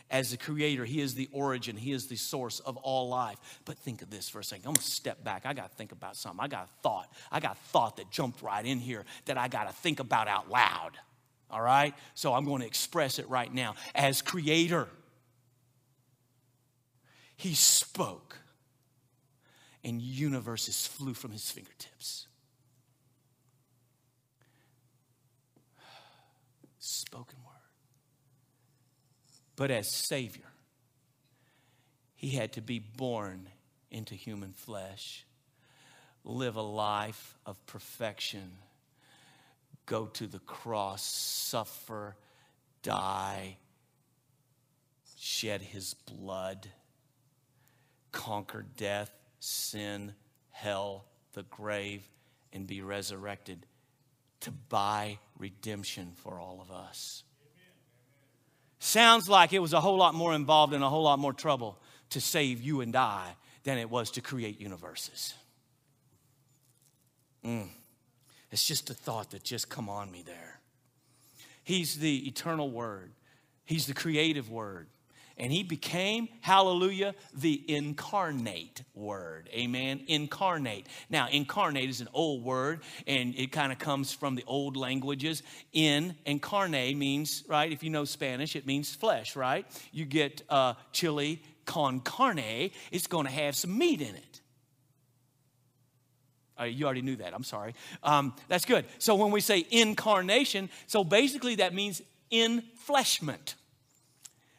As 0.09 0.31
the 0.31 0.37
creator, 0.37 0.85
he 0.85 1.01
is 1.01 1.15
the 1.15 1.27
origin, 1.33 1.75
he 1.75 1.91
is 1.91 2.07
the 2.07 2.15
source 2.15 2.59
of 2.61 2.77
all 2.77 3.09
life. 3.09 3.37
But 3.65 3.77
think 3.77 4.01
of 4.01 4.09
this 4.09 4.29
for 4.29 4.39
a 4.39 4.43
second. 4.43 4.65
I'm 4.65 4.73
gonna 4.73 4.83
step 4.83 5.23
back. 5.23 5.45
I 5.45 5.53
gotta 5.53 5.73
think 5.75 5.91
about 5.91 6.15
something. 6.15 6.39
I 6.39 6.47
got 6.47 6.65
a 6.65 6.81
thought. 6.81 7.11
I 7.31 7.39
got 7.39 7.53
a 7.53 7.59
thought 7.71 7.97
that 7.97 8.09
jumped 8.09 8.41
right 8.41 8.65
in 8.65 8.79
here 8.79 9.03
that 9.25 9.37
I 9.37 9.47
gotta 9.49 9.73
think 9.73 9.99
about 9.99 10.27
out 10.27 10.49
loud. 10.49 10.91
All 11.49 11.61
right? 11.61 11.93
So 12.13 12.33
I'm 12.33 12.45
to 12.45 12.65
express 12.65 13.19
it 13.19 13.29
right 13.29 13.53
now. 13.53 13.75
As 13.95 14.21
creator, 14.21 14.87
he 17.35 17.53
spoke 17.53 18.37
and 19.83 20.01
universes 20.01 20.87
flew 20.87 21.13
from 21.13 21.31
his 21.31 21.49
fingertips. 21.49 22.27
Spoken 26.79 27.37
word. 27.45 27.53
But 29.57 29.71
as 29.71 29.91
Savior, 29.91 30.45
he 32.15 32.29
had 32.29 32.53
to 32.53 32.61
be 32.61 32.79
born 32.79 33.49
into 33.91 34.15
human 34.15 34.53
flesh, 34.53 35.25
live 36.23 36.55
a 36.55 36.61
life 36.61 37.35
of 37.45 37.63
perfection, 37.65 38.51
go 39.87 40.05
to 40.05 40.27
the 40.27 40.39
cross, 40.39 41.03
suffer, 41.03 42.15
die, 42.83 43.57
shed 45.17 45.61
his 45.61 45.95
blood, 45.95 46.67
conquer 48.11 48.63
death, 48.77 49.11
sin, 49.39 50.13
hell, 50.51 51.05
the 51.33 51.43
grave, 51.43 52.07
and 52.53 52.67
be 52.67 52.81
resurrected 52.81 53.65
to 54.39 54.51
buy 54.51 55.17
redemption 55.39 56.11
for 56.15 56.39
all 56.39 56.61
of 56.61 56.71
us. 56.71 57.23
Sounds 58.79 59.27
like 59.27 59.53
it 59.53 59.59
was 59.59 59.73
a 59.73 59.81
whole 59.81 59.97
lot 59.97 60.13
more 60.13 60.33
involved 60.33 60.73
and 60.73 60.83
a 60.83 60.89
whole 60.89 61.03
lot 61.03 61.19
more 61.19 61.33
trouble 61.33 61.79
to 62.11 62.21
save 62.21 62.61
you 62.61 62.81
and 62.81 62.95
I 62.95 63.35
than 63.63 63.77
it 63.77 63.89
was 63.89 64.11
to 64.11 64.21
create 64.21 64.61
universes. 64.61 65.33
Mm. 67.45 67.67
It's 68.51 68.65
just 68.65 68.89
a 68.89 68.93
thought 68.93 69.31
that 69.31 69.43
just 69.43 69.69
come 69.69 69.89
on 69.89 70.11
me 70.11 70.23
there. 70.25 70.59
He's 71.63 71.97
the 71.97 72.27
eternal 72.27 72.71
word. 72.71 73.11
He's 73.65 73.87
the 73.87 73.93
creative 73.93 74.49
word 74.49 74.87
and 75.37 75.51
he 75.51 75.63
became, 75.63 76.27
hallelujah, 76.41 77.13
the 77.33 77.63
incarnate 77.67 78.81
word. 78.95 79.49
Amen. 79.53 80.01
Incarnate. 80.07 80.87
Now, 81.09 81.27
incarnate 81.29 81.89
is 81.89 82.01
an 82.01 82.09
old 82.13 82.43
word, 82.43 82.81
and 83.05 83.35
it 83.35 83.51
kind 83.51 83.71
of 83.71 83.79
comes 83.79 84.11
from 84.11 84.35
the 84.35 84.43
old 84.47 84.75
languages. 84.75 85.43
In 85.73 86.15
and 86.25 86.41
carne 86.41 86.71
means, 86.97 87.43
right? 87.47 87.71
If 87.71 87.83
you 87.83 87.89
know 87.89 88.05
Spanish, 88.05 88.55
it 88.55 88.65
means 88.65 88.93
flesh, 88.93 89.35
right? 89.35 89.65
You 89.91 90.05
get 90.05 90.41
uh, 90.49 90.73
chili 90.91 91.43
con 91.67 91.99
carne, 91.99 92.71
it's 92.91 93.07
going 93.07 93.25
to 93.27 93.31
have 93.31 93.55
some 93.55 93.77
meat 93.77 94.01
in 94.01 94.15
it. 94.15 94.41
Uh, 96.59 96.63
you 96.63 96.85
already 96.85 97.03
knew 97.03 97.17
that. 97.17 97.35
I'm 97.35 97.43
sorry. 97.43 97.75
Um, 98.01 98.33
that's 98.47 98.65
good. 98.65 98.85
So 98.97 99.13
when 99.13 99.29
we 99.29 99.41
say 99.41 99.67
incarnation, 99.69 100.71
so 100.87 101.03
basically 101.03 101.55
that 101.55 101.75
means 101.75 102.01
infleshment. 102.31 103.53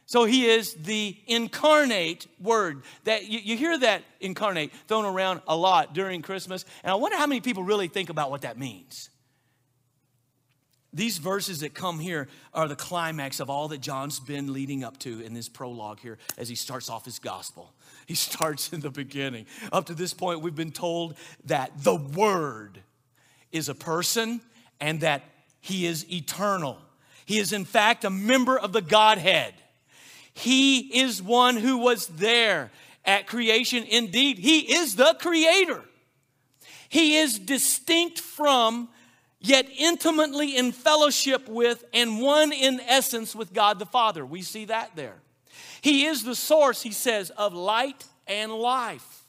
So 0.08 0.24
he 0.24 0.46
is 0.46 0.72
the 0.72 1.14
incarnate 1.26 2.28
word. 2.40 2.82
That 3.04 3.28
you, 3.28 3.40
you, 3.40 3.56
hear 3.58 3.78
that 3.78 4.04
incarnate 4.20 4.72
thrown 4.86 5.04
around 5.04 5.42
a 5.46 5.54
lot 5.54 5.92
during 5.92 6.22
Christmas, 6.22 6.64
and 6.82 6.90
I 6.90 6.94
wonder 6.94 7.18
how 7.18 7.26
many 7.26 7.42
people 7.42 7.62
really 7.62 7.88
think 7.88 8.08
about 8.08 8.30
what 8.30 8.40
that 8.40 8.58
means. 8.58 9.10
These 10.94 11.18
verses 11.18 11.60
that 11.60 11.74
come 11.74 11.98
here 11.98 12.26
are 12.54 12.66
the 12.66 12.74
climax 12.74 13.38
of 13.38 13.50
all 13.50 13.68
that 13.68 13.82
John's 13.82 14.18
been 14.18 14.54
leading 14.54 14.82
up 14.82 14.98
to 15.00 15.20
in 15.20 15.34
this 15.34 15.50
prologue 15.50 16.00
here 16.00 16.16
as 16.38 16.48
he 16.48 16.54
starts 16.54 16.88
off 16.88 17.04
his 17.04 17.18
gospel. 17.18 17.74
He 18.06 18.14
starts 18.14 18.72
in 18.72 18.80
the 18.80 18.90
beginning. 18.90 19.44
Up 19.70 19.84
to 19.86 19.94
this 19.94 20.14
point, 20.14 20.40
we've 20.40 20.56
been 20.56 20.72
told 20.72 21.16
that 21.44 21.72
the 21.84 21.96
Word 21.96 22.80
is 23.52 23.68
a 23.68 23.74
person 23.74 24.40
and 24.80 25.02
that 25.02 25.22
he 25.60 25.84
is 25.84 26.10
eternal. 26.10 26.78
He 27.26 27.38
is, 27.38 27.52
in 27.52 27.66
fact, 27.66 28.06
a 28.06 28.10
member 28.10 28.58
of 28.58 28.72
the 28.72 28.80
Godhead. 28.80 29.52
He 30.38 31.00
is 31.00 31.20
one 31.20 31.56
who 31.56 31.78
was 31.78 32.06
there 32.06 32.70
at 33.04 33.26
creation. 33.26 33.84
Indeed, 33.84 34.38
He 34.38 34.72
is 34.72 34.94
the 34.94 35.16
creator. 35.18 35.82
He 36.88 37.16
is 37.16 37.38
distinct 37.38 38.20
from, 38.20 38.88
yet 39.40 39.66
intimately 39.76 40.56
in 40.56 40.72
fellowship 40.72 41.48
with, 41.48 41.84
and 41.92 42.20
one 42.20 42.52
in 42.52 42.80
essence 42.80 43.34
with 43.34 43.52
God 43.52 43.78
the 43.78 43.86
Father. 43.86 44.24
We 44.24 44.42
see 44.42 44.66
that 44.66 44.94
there. 44.94 45.16
He 45.80 46.06
is 46.06 46.22
the 46.22 46.34
source, 46.34 46.82
he 46.82 46.92
says, 46.92 47.30
of 47.30 47.52
light 47.52 48.04
and 48.26 48.52
life. 48.52 49.24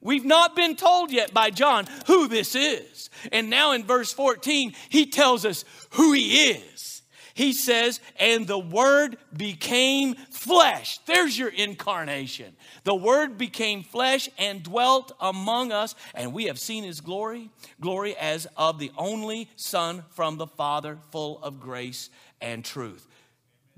We've 0.00 0.24
not 0.24 0.56
been 0.56 0.76
told 0.76 1.10
yet 1.12 1.32
by 1.32 1.50
John 1.50 1.86
who 2.06 2.28
this 2.28 2.54
is. 2.54 3.10
And 3.30 3.50
now 3.50 3.72
in 3.72 3.84
verse 3.84 4.12
14, 4.12 4.72
he 4.88 5.06
tells 5.06 5.44
us 5.44 5.64
who 5.90 6.12
he 6.12 6.50
is. 6.50 6.91
He 7.34 7.52
says, 7.52 8.00
and 8.16 8.46
the 8.46 8.58
Word 8.58 9.16
became 9.36 10.14
flesh. 10.30 10.98
There's 11.06 11.38
your 11.38 11.48
incarnation. 11.48 12.54
The 12.84 12.94
Word 12.94 13.38
became 13.38 13.82
flesh 13.82 14.28
and 14.38 14.62
dwelt 14.62 15.12
among 15.20 15.72
us, 15.72 15.94
and 16.14 16.32
we 16.32 16.44
have 16.44 16.58
seen 16.58 16.84
His 16.84 17.00
glory 17.00 17.50
glory 17.80 18.16
as 18.16 18.46
of 18.56 18.78
the 18.78 18.92
only 18.96 19.48
Son 19.56 20.04
from 20.10 20.36
the 20.36 20.46
Father, 20.46 20.98
full 21.10 21.42
of 21.42 21.60
grace 21.60 22.10
and 22.40 22.64
truth. 22.64 23.06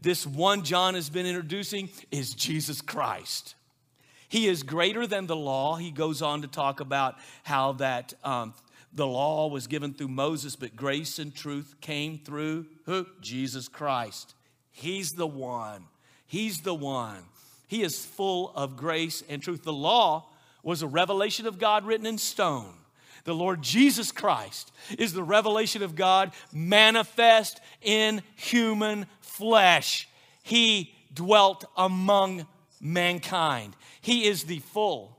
This 0.01 0.27
one 0.27 0.65
John 0.65 0.95
has 0.95 1.09
been 1.09 1.27
introducing 1.27 1.89
is 2.11 2.35
Jesus 2.35 2.81
Christ. 2.81 3.55
He 4.29 4.49
is 4.49 4.63
greater 4.63 5.07
than 5.07 5.27
the 5.27 5.37
law. 5.37 5.77
He 5.77 5.91
goes 5.91 6.21
on 6.21 6.43
to 6.43 6.49
talk 6.49 6.81
about 6.81 7.17
how 7.45 7.73
that 7.75 8.15
um, 8.25 8.53
the 8.95 9.07
law 9.07 9.49
was 9.49 9.67
given 9.67 9.93
through 9.93 10.09
Moses, 10.09 10.57
but 10.57 10.77
grace 10.77 11.19
and 11.19 11.35
truth 11.35 11.75
came 11.81 12.19
through 12.19 12.67
who? 12.87 13.07
Jesus 13.21 13.69
Christ. 13.69 14.35
He's 14.71 15.13
the 15.13 15.27
one. 15.27 15.85
He's 16.27 16.61
the 16.61 16.75
one. 16.75 17.25
He 17.67 17.83
is 17.83 18.05
full 18.05 18.53
of 18.55 18.77
grace 18.77 19.23
and 19.29 19.43
truth. 19.43 19.63
The 19.63 19.73
law 19.73 20.29
was 20.63 20.83
a 20.83 20.87
revelation 20.87 21.47
of 21.47 21.59
God 21.59 21.85
written 21.85 22.07
in 22.07 22.19
stone. 22.19 22.75
The 23.25 23.35
Lord 23.35 23.63
Jesus 23.63 24.13
Christ 24.13 24.71
is 24.99 25.13
the 25.13 25.23
revelation 25.23 25.83
of 25.83 25.97
God 25.97 26.33
manifest 26.53 27.61
in 27.83 28.23
human 28.37 29.07
flesh. 29.21 30.09
He 30.43 30.95
dwelt 31.13 31.65
among 31.77 32.47
mankind. 32.81 33.75
He 34.01 34.27
is 34.27 34.45
the 34.45 34.59
full 34.59 35.15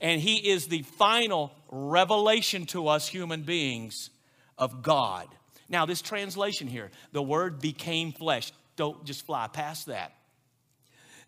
and 0.00 0.20
He 0.20 0.36
is 0.36 0.66
the 0.66 0.82
final 0.82 1.52
revelation 1.70 2.66
to 2.66 2.88
us 2.88 3.08
human 3.08 3.42
beings 3.42 4.10
of 4.58 4.82
God. 4.82 5.28
Now, 5.68 5.86
this 5.86 6.02
translation 6.02 6.66
here, 6.66 6.90
the 7.12 7.22
word 7.22 7.60
became 7.60 8.12
flesh, 8.12 8.52
don't 8.76 9.04
just 9.04 9.24
fly 9.24 9.46
past 9.46 9.86
that. 9.86 10.12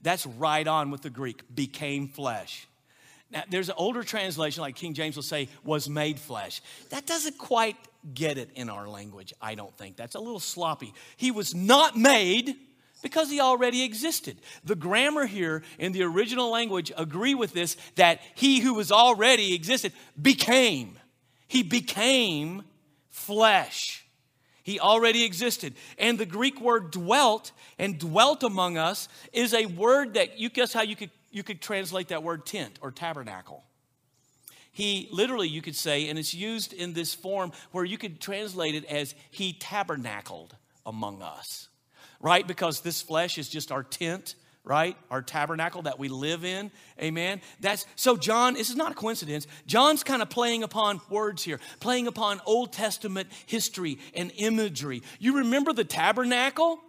That's 0.02 0.26
right 0.26 0.66
on 0.66 0.90
with 0.90 1.02
the 1.02 1.11
Greek, 1.11 1.42
became 1.55 2.09
flesh. 2.09 2.66
Now, 3.31 3.44
there's 3.48 3.68
an 3.68 3.76
older 3.78 4.02
translation, 4.02 4.61
like 4.61 4.74
King 4.74 4.94
James 4.94 5.16
will 5.16 5.22
say, 5.22 5.48
was 5.64 5.88
made 5.88 6.18
flesh. 6.18 6.61
That 6.90 7.07
doesn't 7.07 7.38
quite 7.38 7.76
get 8.12 8.37
it 8.37 8.50
in 8.57 8.68
our 8.68 8.88
language, 8.88 9.33
I 9.40 9.55
don't 9.55 9.76
think. 9.78 9.96
That's 9.96 10.16
a 10.16 10.20
little 10.20 10.40
sloppy. 10.40 10.92
He 11.16 11.31
was 11.31 11.55
not 11.55 11.96
made 11.96 12.57
because 13.03 13.31
he 13.31 13.41
already 13.41 13.83
existed. 13.83 14.38
The 14.65 14.75
grammar 14.75 15.27
here 15.27 15.62
in 15.79 15.93
the 15.93 16.05
original 16.05 16.51
language 16.51 16.93
agree 16.97 17.35
with 17.35 17.53
this 17.53 17.77
that 17.97 18.21
he 18.35 18.61
who 18.61 18.75
was 18.75 18.91
already 18.91 19.55
existed 19.55 19.93
became. 20.21 20.99
He 21.49 21.62
became 21.62 22.62
flesh. 23.11 24.05
He 24.62 24.79
already 24.81 25.25
existed. 25.25 25.75
And 25.99 26.19
the 26.19 26.27
Greek 26.27 26.61
word 26.61 26.91
dwelt 26.93 27.53
and 27.79 27.99
dwelt 27.99 28.43
among 28.43 28.79
us 28.79 29.09
is 29.33 29.53
a 29.53 29.67
word 29.67 30.15
that 30.15 30.38
you 30.38 30.49
guess 30.49 30.73
how 30.73 30.83
you 30.83 30.97
could 30.97 31.11
you 31.33 31.43
could 31.43 31.61
translate 31.61 32.09
that 32.09 32.23
word 32.23 32.45
tent 32.47 32.79
or 32.83 32.91
tabernacle. 32.91 33.65
He 34.71 35.09
literally, 35.11 35.49
you 35.49 35.61
could 35.61 35.77
say, 35.77 36.09
and 36.09 36.19
it's 36.19 36.33
used 36.33 36.73
in 36.73 36.93
this 36.93 37.15
form 37.15 37.53
where 37.73 37.85
you 37.85 37.99
could 37.99 38.21
translate 38.21 38.75
it 38.75 38.85
as 38.85 39.15
he 39.31 39.53
tabernacled 39.53 40.55
among 40.87 41.23
us, 41.23 41.69
right? 42.23 42.47
Because 42.47 42.81
this 42.81 43.03
flesh 43.03 43.37
is 43.37 43.49
just 43.49 43.71
our 43.71 43.83
tent, 43.83 44.37
right? 44.65 44.97
Our 45.11 45.21
tabernacle 45.21 45.83
that 45.83 45.99
we 45.99 46.09
live 46.09 46.45
in. 46.45 46.71
Amen. 47.01 47.41
That's 47.61 47.85
so 47.97 48.17
John, 48.17 48.55
this 48.55 48.71
is 48.71 48.77
not 48.77 48.93
a 48.93 48.95
coincidence. 48.95 49.47
John's 49.67 50.05
kind 50.05 50.23
of 50.23 50.31
playing 50.31 50.63
upon 50.63 51.01
words 51.11 51.43
here, 51.43 51.59
playing 51.81 52.07
upon 52.07 52.41
Old 52.47 52.73
Testament 52.73 53.29
history 53.47 53.99
and 54.15 54.33
imagery. 54.37 55.03
You 55.19 55.39
remember 55.39 55.73
the 55.73 55.85
tabernacle? 55.85 56.81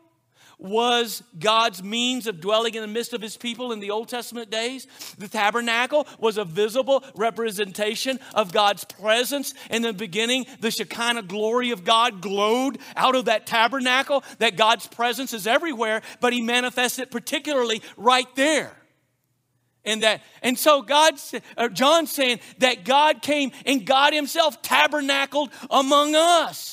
Was 0.63 1.21
God's 1.38 1.84
means 1.84 2.26
of 2.26 2.41
dwelling 2.41 2.73
in 2.73 2.82
the 2.82 2.88
midst 2.88 3.13
of 3.13 3.21
his 3.21 3.38
people 3.38 3.71
in 3.71 3.80
the 3.80 3.91
Old 3.91 4.08
Testament 4.08 4.49
days. 4.49 4.88
The 5.17 5.28
tabernacle 5.28 6.08
was 6.17 6.38
a 6.38 6.45
visible 6.45 7.04
representation 7.15 8.19
of 8.34 8.54
God's 8.54 8.86
presence. 8.86 9.54
In 9.69 9.82
the 9.82 9.93
beginning, 9.93 10.45
the 10.62 10.71
Shekinah 10.71 11.23
glory 11.23 11.71
of 11.71 11.84
God 11.84 12.21
glowed 12.21 12.80
out 12.95 13.15
of 13.15 13.26
that 13.26 13.45
tabernacle, 13.45 14.23
that 14.39 14.56
God's 14.56 14.88
presence 14.88 15.34
is 15.34 15.45
everywhere, 15.45 16.02
but 16.21 16.34
he 16.34 16.41
manifests 16.41 16.97
it 16.97 17.12
particularly 17.12 17.82
right 17.97 18.34
there. 18.36 18.76
And 19.86 20.04
that, 20.04 20.21
and 20.41 20.58
so 20.58 20.82
God, 20.82 21.15
uh, 21.58 21.67
John's 21.67 22.12
saying 22.12 22.39
that 22.60 22.86
God 22.86 23.21
came 23.21 23.52
and 23.65 23.86
God 23.86 24.13
Himself 24.13 24.62
tabernacled 24.62 25.49
among 25.69 26.15
us. 26.15 26.72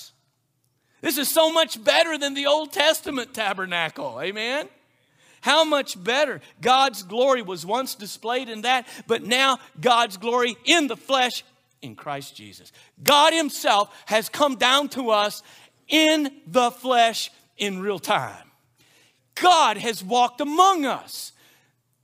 This 1.00 1.18
is 1.18 1.28
so 1.28 1.52
much 1.52 1.82
better 1.82 2.18
than 2.18 2.34
the 2.34 2.46
Old 2.46 2.72
Testament 2.72 3.32
tabernacle. 3.32 4.20
Amen? 4.20 4.68
How 5.40 5.64
much 5.64 6.02
better? 6.02 6.40
God's 6.60 7.02
glory 7.02 7.40
was 7.42 7.64
once 7.64 7.94
displayed 7.94 8.48
in 8.48 8.62
that, 8.62 8.86
but 9.06 9.22
now 9.22 9.58
God's 9.80 10.18
glory 10.18 10.56
in 10.64 10.86
the 10.86 10.96
flesh 10.96 11.44
in 11.80 11.94
Christ 11.94 12.36
Jesus. 12.36 12.72
God 13.02 13.32
Himself 13.32 13.94
has 14.06 14.28
come 14.28 14.56
down 14.56 14.88
to 14.90 15.10
us 15.10 15.42
in 15.88 16.30
the 16.46 16.70
flesh 16.70 17.30
in 17.56 17.80
real 17.80 17.98
time. 17.98 18.50
God 19.34 19.78
has 19.78 20.04
walked 20.04 20.42
among 20.42 20.84
us, 20.84 21.32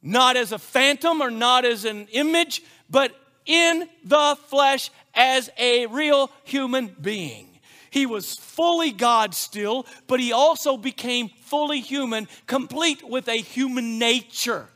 not 0.03 0.37
as 0.37 0.53
a 0.53 0.59
phantom 0.59 1.21
or 1.21 1.31
not 1.31 1.67
as 1.67 1.85
an 1.85 2.09
image, 2.13 2.63
but 2.89 3.13
in 3.45 3.89
the 4.05 4.37
flesh 4.47 4.91
as 5.15 5.51
a 5.59 5.87
real 5.87 6.31
human 6.45 6.95
being. 7.01 7.56
He 7.97 8.05
was 8.05 8.35
fully 8.35 8.93
God 8.93 9.35
still, 9.35 9.87
but 10.07 10.21
he 10.21 10.31
also 10.31 10.77
became 10.77 11.31
fully 11.31 11.81
human, 11.81 12.29
complete 12.47 13.03
with 13.03 13.27
a 13.27 13.39
human 13.39 13.99
nature. 13.99 14.69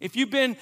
If 0.00 0.16
you've 0.16 0.32
been 0.32 0.56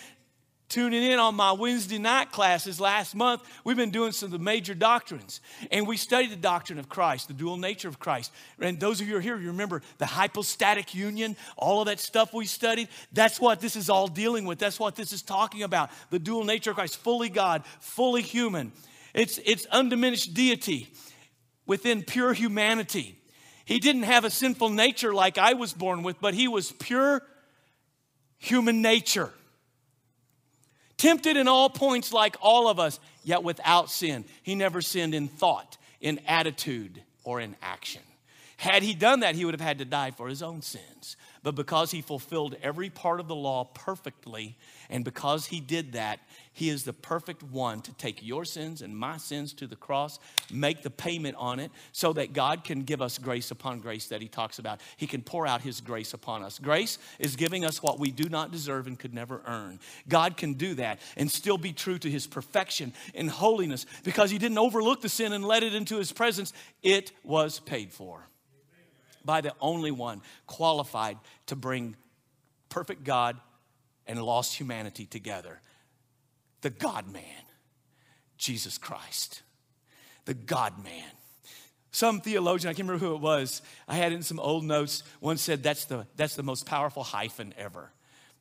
tuning 0.68 1.02
in 1.02 1.18
on 1.18 1.34
my 1.34 1.52
Wednesday 1.52 1.96
night 1.96 2.30
classes 2.30 2.78
last 2.78 3.14
month, 3.14 3.40
we've 3.64 3.78
been 3.78 3.90
doing 3.90 4.12
some 4.12 4.26
of 4.26 4.32
the 4.32 4.38
major 4.38 4.74
doctrines. 4.74 5.40
And 5.70 5.86
we 5.86 5.96
studied 5.96 6.30
the 6.30 6.36
doctrine 6.36 6.78
of 6.78 6.90
Christ, 6.90 7.28
the 7.28 7.34
dual 7.34 7.56
nature 7.56 7.88
of 7.88 7.98
Christ. 7.98 8.30
And 8.60 8.78
those 8.78 9.00
of 9.00 9.06
you 9.06 9.14
who 9.14 9.18
are 9.18 9.22
here, 9.22 9.38
you 9.38 9.46
remember 9.46 9.80
the 9.96 10.04
hypostatic 10.04 10.94
union, 10.94 11.34
all 11.56 11.80
of 11.80 11.86
that 11.86 11.98
stuff 11.98 12.34
we 12.34 12.44
studied. 12.44 12.88
That's 13.14 13.40
what 13.40 13.58
this 13.58 13.74
is 13.74 13.88
all 13.88 14.06
dealing 14.06 14.44
with. 14.44 14.58
That's 14.58 14.78
what 14.78 14.96
this 14.96 15.14
is 15.14 15.22
talking 15.22 15.62
about. 15.62 15.88
The 16.10 16.18
dual 16.18 16.44
nature 16.44 16.72
of 16.72 16.76
Christ, 16.76 16.98
fully 16.98 17.30
God, 17.30 17.64
fully 17.80 18.20
human. 18.20 18.70
It's, 19.14 19.40
it's 19.46 19.64
undiminished 19.70 20.34
deity 20.34 20.92
within 21.66 22.02
pure 22.02 22.32
humanity. 22.32 23.18
He 23.64 23.78
didn't 23.78 24.02
have 24.02 24.24
a 24.24 24.30
sinful 24.30 24.70
nature 24.70 25.14
like 25.14 25.38
I 25.38 25.54
was 25.54 25.72
born 25.72 26.02
with, 26.02 26.20
but 26.20 26.34
he 26.34 26.48
was 26.48 26.72
pure 26.72 27.22
human 28.38 28.82
nature. 28.82 29.30
Tempted 30.96 31.36
in 31.36 31.48
all 31.48 31.70
points 31.70 32.12
like 32.12 32.36
all 32.40 32.68
of 32.68 32.78
us, 32.78 33.00
yet 33.24 33.42
without 33.42 33.90
sin. 33.90 34.24
He 34.42 34.54
never 34.54 34.80
sinned 34.80 35.14
in 35.14 35.28
thought, 35.28 35.76
in 36.00 36.20
attitude, 36.26 37.02
or 37.24 37.40
in 37.40 37.56
action. 37.62 38.02
Had 38.62 38.84
he 38.84 38.94
done 38.94 39.20
that, 39.20 39.34
he 39.34 39.44
would 39.44 39.54
have 39.54 39.60
had 39.60 39.78
to 39.78 39.84
die 39.84 40.12
for 40.12 40.28
his 40.28 40.40
own 40.40 40.62
sins. 40.62 41.16
But 41.42 41.56
because 41.56 41.90
he 41.90 42.00
fulfilled 42.00 42.54
every 42.62 42.90
part 42.90 43.18
of 43.18 43.26
the 43.26 43.34
law 43.34 43.64
perfectly, 43.64 44.56
and 44.88 45.04
because 45.04 45.46
he 45.46 45.58
did 45.58 45.94
that, 45.94 46.20
he 46.52 46.68
is 46.68 46.84
the 46.84 46.92
perfect 46.92 47.42
one 47.42 47.80
to 47.80 47.92
take 47.94 48.24
your 48.24 48.44
sins 48.44 48.80
and 48.80 48.96
my 48.96 49.16
sins 49.16 49.52
to 49.54 49.66
the 49.66 49.74
cross, 49.74 50.20
make 50.48 50.84
the 50.84 50.90
payment 50.90 51.34
on 51.40 51.58
it, 51.58 51.72
so 51.90 52.12
that 52.12 52.34
God 52.34 52.62
can 52.62 52.84
give 52.84 53.02
us 53.02 53.18
grace 53.18 53.50
upon 53.50 53.80
grace 53.80 54.06
that 54.06 54.22
He 54.22 54.28
talks 54.28 54.60
about. 54.60 54.80
He 54.96 55.08
can 55.08 55.22
pour 55.22 55.44
out 55.44 55.62
His 55.62 55.80
grace 55.80 56.14
upon 56.14 56.44
us. 56.44 56.60
Grace 56.60 56.98
is 57.18 57.34
giving 57.34 57.64
us 57.64 57.82
what 57.82 57.98
we 57.98 58.12
do 58.12 58.28
not 58.28 58.52
deserve 58.52 58.86
and 58.86 58.96
could 58.96 59.12
never 59.12 59.42
earn. 59.44 59.80
God 60.08 60.36
can 60.36 60.54
do 60.54 60.74
that 60.74 61.00
and 61.16 61.28
still 61.28 61.58
be 61.58 61.72
true 61.72 61.98
to 61.98 62.08
His 62.08 62.28
perfection 62.28 62.92
and 63.12 63.28
holiness 63.28 63.86
because 64.04 64.30
He 64.30 64.38
didn't 64.38 64.58
overlook 64.58 65.00
the 65.00 65.08
sin 65.08 65.32
and 65.32 65.44
let 65.44 65.64
it 65.64 65.74
into 65.74 65.96
His 65.96 66.12
presence. 66.12 66.52
It 66.84 67.10
was 67.24 67.58
paid 67.58 67.90
for 67.90 68.28
by 69.24 69.40
the 69.40 69.54
only 69.60 69.90
one 69.90 70.22
qualified 70.46 71.18
to 71.46 71.56
bring 71.56 71.96
perfect 72.68 73.04
God 73.04 73.36
and 74.06 74.22
lost 74.22 74.54
humanity 74.54 75.06
together 75.06 75.60
the 76.62 76.70
God 76.70 77.12
man, 77.12 77.22
Jesus 78.38 78.78
Christ. 78.78 79.42
The 80.24 80.34
God 80.34 80.82
man. 80.82 81.10
Some 81.90 82.20
theologian, 82.20 82.70
I 82.70 82.72
can't 82.72 82.88
remember 82.88 83.04
who 83.04 83.14
it 83.14 83.20
was, 83.20 83.60
I 83.86 83.96
had 83.96 84.12
in 84.12 84.22
some 84.22 84.40
old 84.40 84.64
notes, 84.64 85.02
once 85.20 85.42
said 85.42 85.62
that's 85.62 85.84
the, 85.84 86.06
that's 86.16 86.36
the 86.36 86.42
most 86.42 86.64
powerful 86.64 87.02
hyphen 87.02 87.52
ever 87.58 87.92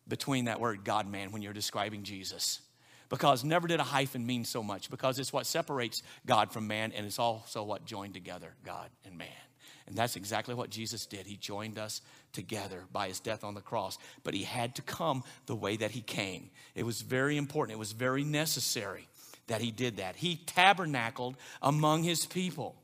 between 0.08 0.46
that 0.46 0.60
word 0.60 0.86
God 0.86 1.08
man 1.08 1.32
when 1.32 1.42
you're 1.42 1.52
describing 1.52 2.04
Jesus. 2.04 2.62
Because 3.10 3.44
never 3.44 3.68
did 3.68 3.82
a 3.82 3.84
hyphen 3.84 4.26
mean 4.26 4.46
so 4.46 4.64
much, 4.64 4.90
because 4.90 5.20
it's 5.20 5.34
what 5.34 5.46
separates 5.46 6.02
God 6.26 6.54
from 6.54 6.68
man, 6.68 6.94
and 6.94 7.06
it's 7.06 7.20
also 7.20 7.64
what 7.64 7.84
joined 7.84 8.14
together 8.14 8.54
God 8.64 8.90
and 9.04 9.18
man. 9.18 9.28
And 9.88 9.96
that's 9.96 10.16
exactly 10.16 10.56
what 10.56 10.70
Jesus 10.70 11.06
did. 11.06 11.26
He 11.26 11.38
joined 11.38 11.78
us 11.78 12.02
together 12.34 12.84
by 12.92 13.08
his 13.08 13.20
death 13.20 13.44
on 13.44 13.54
the 13.54 13.62
cross. 13.62 13.98
But 14.24 14.34
he 14.34 14.44
had 14.44 14.76
to 14.76 14.82
come 14.82 15.24
the 15.46 15.56
way 15.56 15.78
that 15.78 15.92
he 15.92 16.02
came. 16.02 16.50
It 16.76 16.86
was 16.86 17.02
very 17.02 17.38
important, 17.38 17.76
it 17.76 17.80
was 17.80 17.92
very 17.92 18.24
necessary 18.24 19.08
that 19.48 19.62
he 19.62 19.72
did 19.72 19.98
that. 19.98 20.16
He 20.16 20.38
tabernacled 20.46 21.36
among 21.62 22.04
his 22.04 22.26
people. 22.26 22.76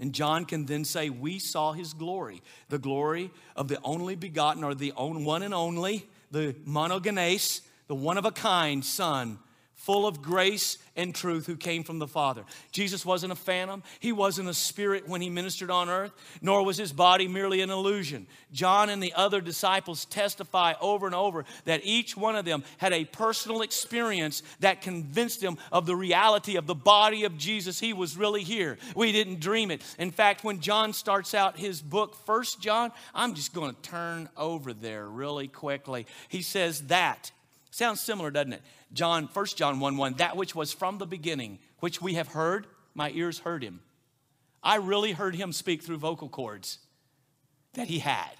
And 0.00 0.12
John 0.12 0.44
can 0.44 0.66
then 0.66 0.84
say, 0.84 1.10
We 1.10 1.38
saw 1.38 1.72
his 1.72 1.92
glory, 1.94 2.42
the 2.68 2.78
glory 2.78 3.30
of 3.54 3.68
the 3.68 3.78
only 3.84 4.16
begotten, 4.16 4.64
or 4.64 4.74
the 4.74 4.92
one 4.96 5.42
and 5.42 5.54
only, 5.54 6.06
the 6.30 6.56
monogenes, 6.66 7.60
the 7.86 7.94
one 7.94 8.18
of 8.18 8.24
a 8.24 8.32
kind 8.32 8.84
Son 8.84 9.38
full 9.74 10.06
of 10.06 10.22
grace 10.22 10.78
and 10.96 11.14
truth, 11.14 11.46
who 11.46 11.56
came 11.56 11.82
from 11.84 11.98
the 11.98 12.06
Father. 12.06 12.44
Jesus 12.72 13.04
wasn't 13.04 13.32
a 13.32 13.36
phantom. 13.36 13.82
He 14.00 14.12
wasn't 14.12 14.48
a 14.48 14.54
spirit 14.54 15.08
when 15.08 15.20
he 15.20 15.28
ministered 15.28 15.70
on 15.70 15.90
earth, 15.90 16.12
nor 16.40 16.64
was 16.64 16.76
his 16.76 16.92
body 16.92 17.28
merely 17.28 17.60
an 17.60 17.70
illusion. 17.70 18.26
John 18.52 18.88
and 18.88 19.02
the 19.02 19.12
other 19.14 19.40
disciples 19.40 20.04
testify 20.04 20.74
over 20.80 21.06
and 21.06 21.14
over 21.14 21.44
that 21.64 21.80
each 21.84 22.16
one 22.16 22.36
of 22.36 22.44
them 22.44 22.64
had 22.78 22.92
a 22.92 23.04
personal 23.04 23.62
experience 23.62 24.42
that 24.60 24.82
convinced 24.82 25.40
them 25.40 25.58
of 25.72 25.86
the 25.86 25.96
reality 25.96 26.56
of 26.56 26.66
the 26.66 26.74
body 26.74 27.24
of 27.24 27.36
Jesus. 27.36 27.80
He 27.80 27.92
was 27.92 28.16
really 28.16 28.42
here. 28.42 28.78
We 28.94 29.12
didn't 29.12 29.40
dream 29.40 29.70
it. 29.70 29.82
In 29.98 30.12
fact, 30.12 30.44
when 30.44 30.60
John 30.60 30.92
starts 30.92 31.34
out 31.34 31.58
his 31.58 31.82
book, 31.82 32.14
First 32.24 32.60
John, 32.60 32.92
I'm 33.14 33.34
just 33.34 33.52
going 33.52 33.74
to 33.74 33.82
turn 33.82 34.28
over 34.36 34.72
there 34.72 35.06
really 35.06 35.48
quickly. 35.48 36.06
He 36.28 36.42
says 36.42 36.82
that. 36.82 37.32
Sounds 37.70 38.00
similar, 38.00 38.30
doesn't 38.30 38.52
it? 38.52 38.62
John, 38.94 39.28
1 39.32 39.46
John 39.56 39.80
1 39.80 39.96
1, 39.96 40.14
that 40.14 40.36
which 40.36 40.54
was 40.54 40.72
from 40.72 40.98
the 40.98 41.06
beginning, 41.06 41.58
which 41.80 42.00
we 42.00 42.14
have 42.14 42.28
heard, 42.28 42.66
my 42.94 43.10
ears 43.10 43.40
heard 43.40 43.62
him. 43.62 43.80
I 44.62 44.76
really 44.76 45.12
heard 45.12 45.34
him 45.34 45.52
speak 45.52 45.82
through 45.82 45.98
vocal 45.98 46.28
cords 46.28 46.78
that 47.74 47.88
he 47.88 47.98
had 47.98 48.30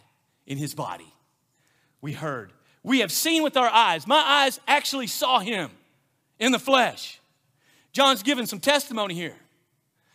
in 0.46 0.56
his 0.56 0.74
body. 0.74 1.12
We 2.00 2.12
heard. 2.12 2.52
We 2.82 3.00
have 3.00 3.12
seen 3.12 3.42
with 3.42 3.56
our 3.56 3.68
eyes. 3.68 4.06
My 4.06 4.22
eyes 4.22 4.60
actually 4.66 5.06
saw 5.06 5.40
him 5.40 5.70
in 6.38 6.52
the 6.52 6.58
flesh. 6.58 7.20
John's 7.92 8.22
given 8.22 8.46
some 8.46 8.60
testimony 8.60 9.14
here. 9.14 9.36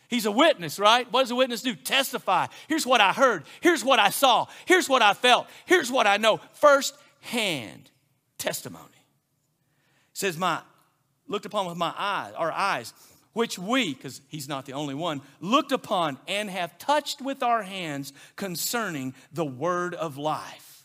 He's 0.07 0.25
a 0.25 0.31
witness, 0.31 0.79
right? 0.79 1.11
What 1.11 1.21
does 1.21 1.31
a 1.31 1.35
witness 1.35 1.61
do? 1.61 1.75
Testify. 1.75 2.47
Here's 2.67 2.85
what 2.85 2.99
I 2.99 3.13
heard. 3.13 3.43
Here's 3.61 3.83
what 3.83 3.99
I 3.99 4.09
saw. 4.09 4.47
Here's 4.65 4.89
what 4.89 5.01
I 5.01 5.13
felt. 5.13 5.47
Here's 5.65 5.91
what 5.91 6.07
I 6.07 6.17
know. 6.17 6.39
First 6.53 6.95
hand 7.21 7.91
testimony. 8.39 8.85
Says, 10.19 10.37
My 10.37 10.59
looked 11.29 11.45
upon 11.45 11.65
with 11.65 11.77
my 11.77 11.93
eyes, 11.97 12.33
our 12.35 12.51
eyes, 12.51 12.93
which 13.31 13.57
we, 13.57 13.93
because 13.93 14.19
he's 14.27 14.49
not 14.49 14.65
the 14.65 14.73
only 14.73 14.93
one, 14.93 15.21
looked 15.39 15.71
upon 15.71 16.17
and 16.27 16.49
have 16.49 16.77
touched 16.77 17.21
with 17.21 17.41
our 17.41 17.63
hands 17.63 18.11
concerning 18.35 19.13
the 19.31 19.45
word 19.45 19.95
of 19.95 20.17
life. 20.17 20.83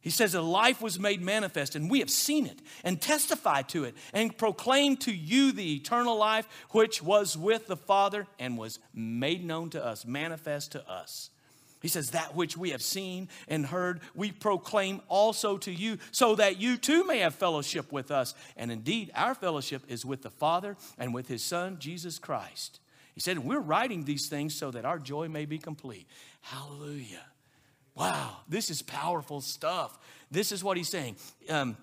He 0.00 0.10
says, 0.10 0.34
A 0.34 0.42
life 0.42 0.82
was 0.82 0.98
made 0.98 1.22
manifest, 1.22 1.76
and 1.76 1.88
we 1.88 2.00
have 2.00 2.10
seen 2.10 2.46
it 2.46 2.60
and 2.82 3.00
testified 3.00 3.68
to 3.68 3.84
it 3.84 3.94
and 4.12 4.36
proclaimed 4.36 5.00
to 5.02 5.14
you 5.14 5.52
the 5.52 5.76
eternal 5.76 6.18
life 6.18 6.48
which 6.70 7.00
was 7.00 7.38
with 7.38 7.68
the 7.68 7.76
Father 7.76 8.26
and 8.40 8.58
was 8.58 8.80
made 8.92 9.44
known 9.44 9.70
to 9.70 9.86
us, 9.86 10.04
manifest 10.04 10.72
to 10.72 10.90
us. 10.90 11.30
He 11.80 11.88
says, 11.88 12.10
That 12.10 12.34
which 12.34 12.56
we 12.56 12.70
have 12.70 12.82
seen 12.82 13.28
and 13.48 13.66
heard, 13.66 14.00
we 14.14 14.32
proclaim 14.32 15.00
also 15.08 15.58
to 15.58 15.72
you, 15.72 15.98
so 16.10 16.34
that 16.34 16.60
you 16.60 16.76
too 16.76 17.04
may 17.04 17.18
have 17.18 17.34
fellowship 17.34 17.92
with 17.92 18.10
us. 18.10 18.34
And 18.56 18.70
indeed, 18.72 19.10
our 19.14 19.34
fellowship 19.34 19.82
is 19.88 20.04
with 20.04 20.22
the 20.22 20.30
Father 20.30 20.76
and 20.98 21.14
with 21.14 21.28
his 21.28 21.42
Son, 21.42 21.78
Jesus 21.78 22.18
Christ. 22.18 22.80
He 23.14 23.20
said, 23.20 23.38
We're 23.38 23.60
writing 23.60 24.04
these 24.04 24.28
things 24.28 24.54
so 24.54 24.70
that 24.70 24.84
our 24.84 24.98
joy 24.98 25.28
may 25.28 25.44
be 25.44 25.58
complete. 25.58 26.06
Hallelujah. 26.40 27.24
Wow, 27.94 28.36
this 28.48 28.70
is 28.70 28.80
powerful 28.80 29.40
stuff. 29.40 29.98
This 30.30 30.52
is 30.52 30.62
what 30.62 30.76
he's 30.76 30.88
saying. 30.88 31.16
Um, 31.48 31.76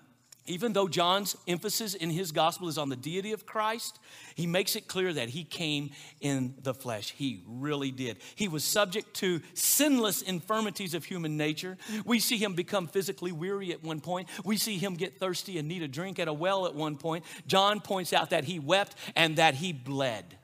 even 0.46 0.72
though 0.72 0.88
John's 0.88 1.36
emphasis 1.46 1.94
in 1.94 2.10
his 2.10 2.32
gospel 2.32 2.68
is 2.68 2.78
on 2.78 2.88
the 2.88 2.96
deity 2.96 3.32
of 3.32 3.46
Christ, 3.46 3.98
he 4.34 4.46
makes 4.46 4.76
it 4.76 4.88
clear 4.88 5.12
that 5.12 5.28
he 5.28 5.44
came 5.44 5.90
in 6.20 6.54
the 6.62 6.74
flesh. 6.74 7.12
He 7.12 7.42
really 7.46 7.90
did. 7.90 8.18
He 8.34 8.48
was 8.48 8.64
subject 8.64 9.14
to 9.14 9.40
sinless 9.54 10.22
infirmities 10.22 10.94
of 10.94 11.04
human 11.04 11.36
nature. 11.36 11.76
We 12.04 12.18
see 12.18 12.38
him 12.38 12.54
become 12.54 12.86
physically 12.86 13.32
weary 13.32 13.72
at 13.72 13.82
one 13.82 14.00
point. 14.00 14.28
We 14.44 14.56
see 14.56 14.78
him 14.78 14.94
get 14.94 15.18
thirsty 15.18 15.58
and 15.58 15.68
need 15.68 15.82
a 15.82 15.88
drink 15.88 16.18
at 16.18 16.28
a 16.28 16.32
well 16.32 16.66
at 16.66 16.74
one 16.74 16.96
point. 16.96 17.24
John 17.46 17.80
points 17.80 18.12
out 18.12 18.30
that 18.30 18.44
he 18.44 18.58
wept 18.58 18.94
and 19.14 19.36
that 19.36 19.54
he 19.54 19.72
bled. 19.72 20.36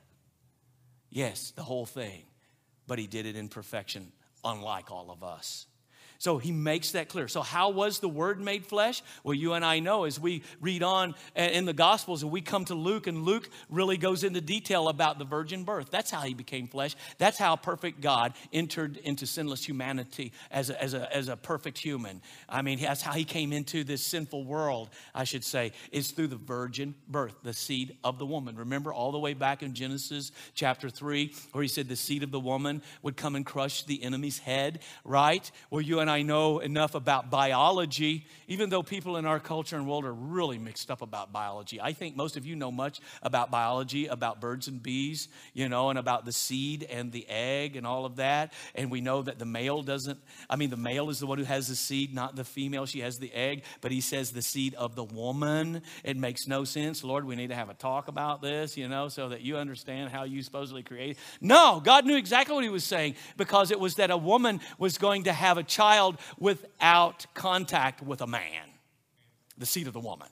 Yes, 1.09 1.51
the 1.55 1.63
whole 1.63 1.85
thing. 1.85 2.23
But 2.87 2.99
he 2.99 3.07
did 3.07 3.25
it 3.25 3.35
in 3.35 3.47
perfection, 3.47 4.11
unlike 4.43 4.91
all 4.91 5.11
of 5.11 5.23
us. 5.23 5.67
So 6.23 6.37
he 6.37 6.53
makes 6.53 6.91
that 6.91 7.09
clear. 7.09 7.27
So, 7.27 7.41
how 7.41 7.71
was 7.71 7.99
the 7.99 8.07
word 8.07 8.39
made 8.39 8.65
flesh? 8.65 9.03
Well, 9.25 9.33
you 9.33 9.55
and 9.55 9.65
I 9.65 9.79
know 9.79 10.05
as 10.05 10.17
we 10.17 10.43
read 10.61 10.81
on 10.81 11.15
in 11.35 11.65
the 11.65 11.73
Gospels 11.73 12.23
and 12.23 12.31
we 12.31 12.39
come 12.39 12.63
to 12.63 12.75
Luke, 12.75 13.07
and 13.07 13.23
Luke 13.23 13.49
really 13.69 13.97
goes 13.97 14.23
into 14.23 14.39
detail 14.39 14.87
about 14.87 15.19
the 15.19 15.25
virgin 15.25 15.65
birth. 15.65 15.89
That's 15.91 16.09
how 16.09 16.21
he 16.21 16.33
became 16.33 16.69
flesh. 16.69 16.95
That's 17.17 17.37
how 17.37 17.57
perfect 17.57 17.99
God 17.99 18.35
entered 18.53 18.95
into 18.95 19.25
sinless 19.25 19.65
humanity 19.65 20.31
as 20.49 20.69
a, 20.69 20.81
as 20.81 20.93
a, 20.93 21.13
as 21.13 21.27
a 21.27 21.35
perfect 21.35 21.77
human. 21.77 22.21
I 22.47 22.61
mean, 22.61 22.79
that's 22.79 23.01
how 23.01 23.11
he 23.11 23.25
came 23.25 23.51
into 23.51 23.83
this 23.83 24.01
sinful 24.01 24.45
world, 24.45 24.91
I 25.13 25.25
should 25.25 25.43
say, 25.43 25.73
is 25.91 26.11
through 26.11 26.27
the 26.27 26.37
virgin 26.37 26.95
birth, 27.09 27.35
the 27.43 27.51
seed 27.51 27.97
of 28.01 28.17
the 28.17 28.25
woman. 28.25 28.55
Remember 28.55 28.93
all 28.93 29.11
the 29.11 29.19
way 29.19 29.33
back 29.33 29.61
in 29.61 29.73
Genesis 29.73 30.31
chapter 30.53 30.89
3, 30.89 31.33
where 31.51 31.63
he 31.63 31.67
said 31.67 31.89
the 31.89 31.97
seed 31.97 32.23
of 32.23 32.31
the 32.31 32.39
woman 32.39 32.81
would 33.01 33.17
come 33.17 33.35
and 33.35 33.45
crush 33.45 33.83
the 33.83 34.01
enemy's 34.01 34.39
head, 34.39 34.79
right? 35.03 35.51
Where 35.67 35.81
you 35.81 35.99
and 35.99 36.12
I 36.12 36.12
know 36.21 36.59
enough 36.59 36.95
about 36.95 37.29
biology, 37.31 38.25
even 38.47 38.69
though 38.69 38.83
people 38.83 39.17
in 39.17 39.25
our 39.25 39.39
culture 39.39 39.75
and 39.75 39.87
world 39.87 40.05
are 40.05 40.13
really 40.13 40.57
mixed 40.57 40.91
up 40.91 41.01
about 41.01 41.31
biology. 41.31 41.81
I 41.81 41.93
think 41.93 42.15
most 42.15 42.37
of 42.37 42.45
you 42.45 42.55
know 42.55 42.71
much 42.71 42.99
about 43.21 43.49
biology, 43.49 44.07
about 44.07 44.39
birds 44.39 44.67
and 44.67 44.81
bees, 44.83 45.27
you 45.53 45.69
know, 45.69 45.89
and 45.89 45.97
about 45.97 46.25
the 46.25 46.31
seed 46.31 46.83
and 46.89 47.11
the 47.11 47.25
egg 47.27 47.75
and 47.75 47.87
all 47.87 48.05
of 48.05 48.17
that. 48.17 48.53
And 48.75 48.91
we 48.91 49.01
know 49.01 49.23
that 49.23 49.39
the 49.39 49.45
male 49.45 49.81
doesn't, 49.81 50.19
I 50.49 50.55
mean, 50.55 50.69
the 50.69 50.77
male 50.77 51.09
is 51.09 51.19
the 51.19 51.25
one 51.25 51.37
who 51.37 51.45
has 51.45 51.67
the 51.67 51.75
seed, 51.75 52.13
not 52.13 52.35
the 52.35 52.43
female. 52.43 52.85
She 52.85 52.99
has 52.99 53.17
the 53.17 53.33
egg, 53.33 53.63
but 53.81 53.91
he 53.91 54.01
says 54.01 54.31
the 54.31 54.41
seed 54.41 54.75
of 54.75 54.95
the 54.95 55.03
woman. 55.03 55.81
It 56.03 56.17
makes 56.17 56.47
no 56.47 56.63
sense. 56.65 57.03
Lord, 57.03 57.25
we 57.25 57.35
need 57.35 57.49
to 57.49 57.55
have 57.55 57.69
a 57.69 57.73
talk 57.73 58.09
about 58.09 58.41
this, 58.41 58.77
you 58.77 58.87
know, 58.87 59.07
so 59.07 59.29
that 59.29 59.41
you 59.41 59.57
understand 59.57 60.11
how 60.11 60.25
you 60.25 60.43
supposedly 60.43 60.83
created. 60.83 61.17
No, 61.41 61.81
God 61.83 62.05
knew 62.05 62.17
exactly 62.17 62.53
what 62.53 62.63
he 62.63 62.69
was 62.69 62.83
saying 62.83 63.15
because 63.37 63.71
it 63.71 63.79
was 63.79 63.95
that 63.95 64.11
a 64.11 64.17
woman 64.17 64.59
was 64.77 64.97
going 64.97 65.23
to 65.23 65.33
have 65.33 65.57
a 65.57 65.63
child 65.63 66.02
child 66.03 66.17
without 66.39 67.25
contact 67.33 68.01
with 68.01 68.21
a 68.21 68.27
man. 68.27 68.63
The 69.57 69.65
seed 69.65 69.87
of 69.87 69.93
the 69.93 69.99
woman. 69.99 70.27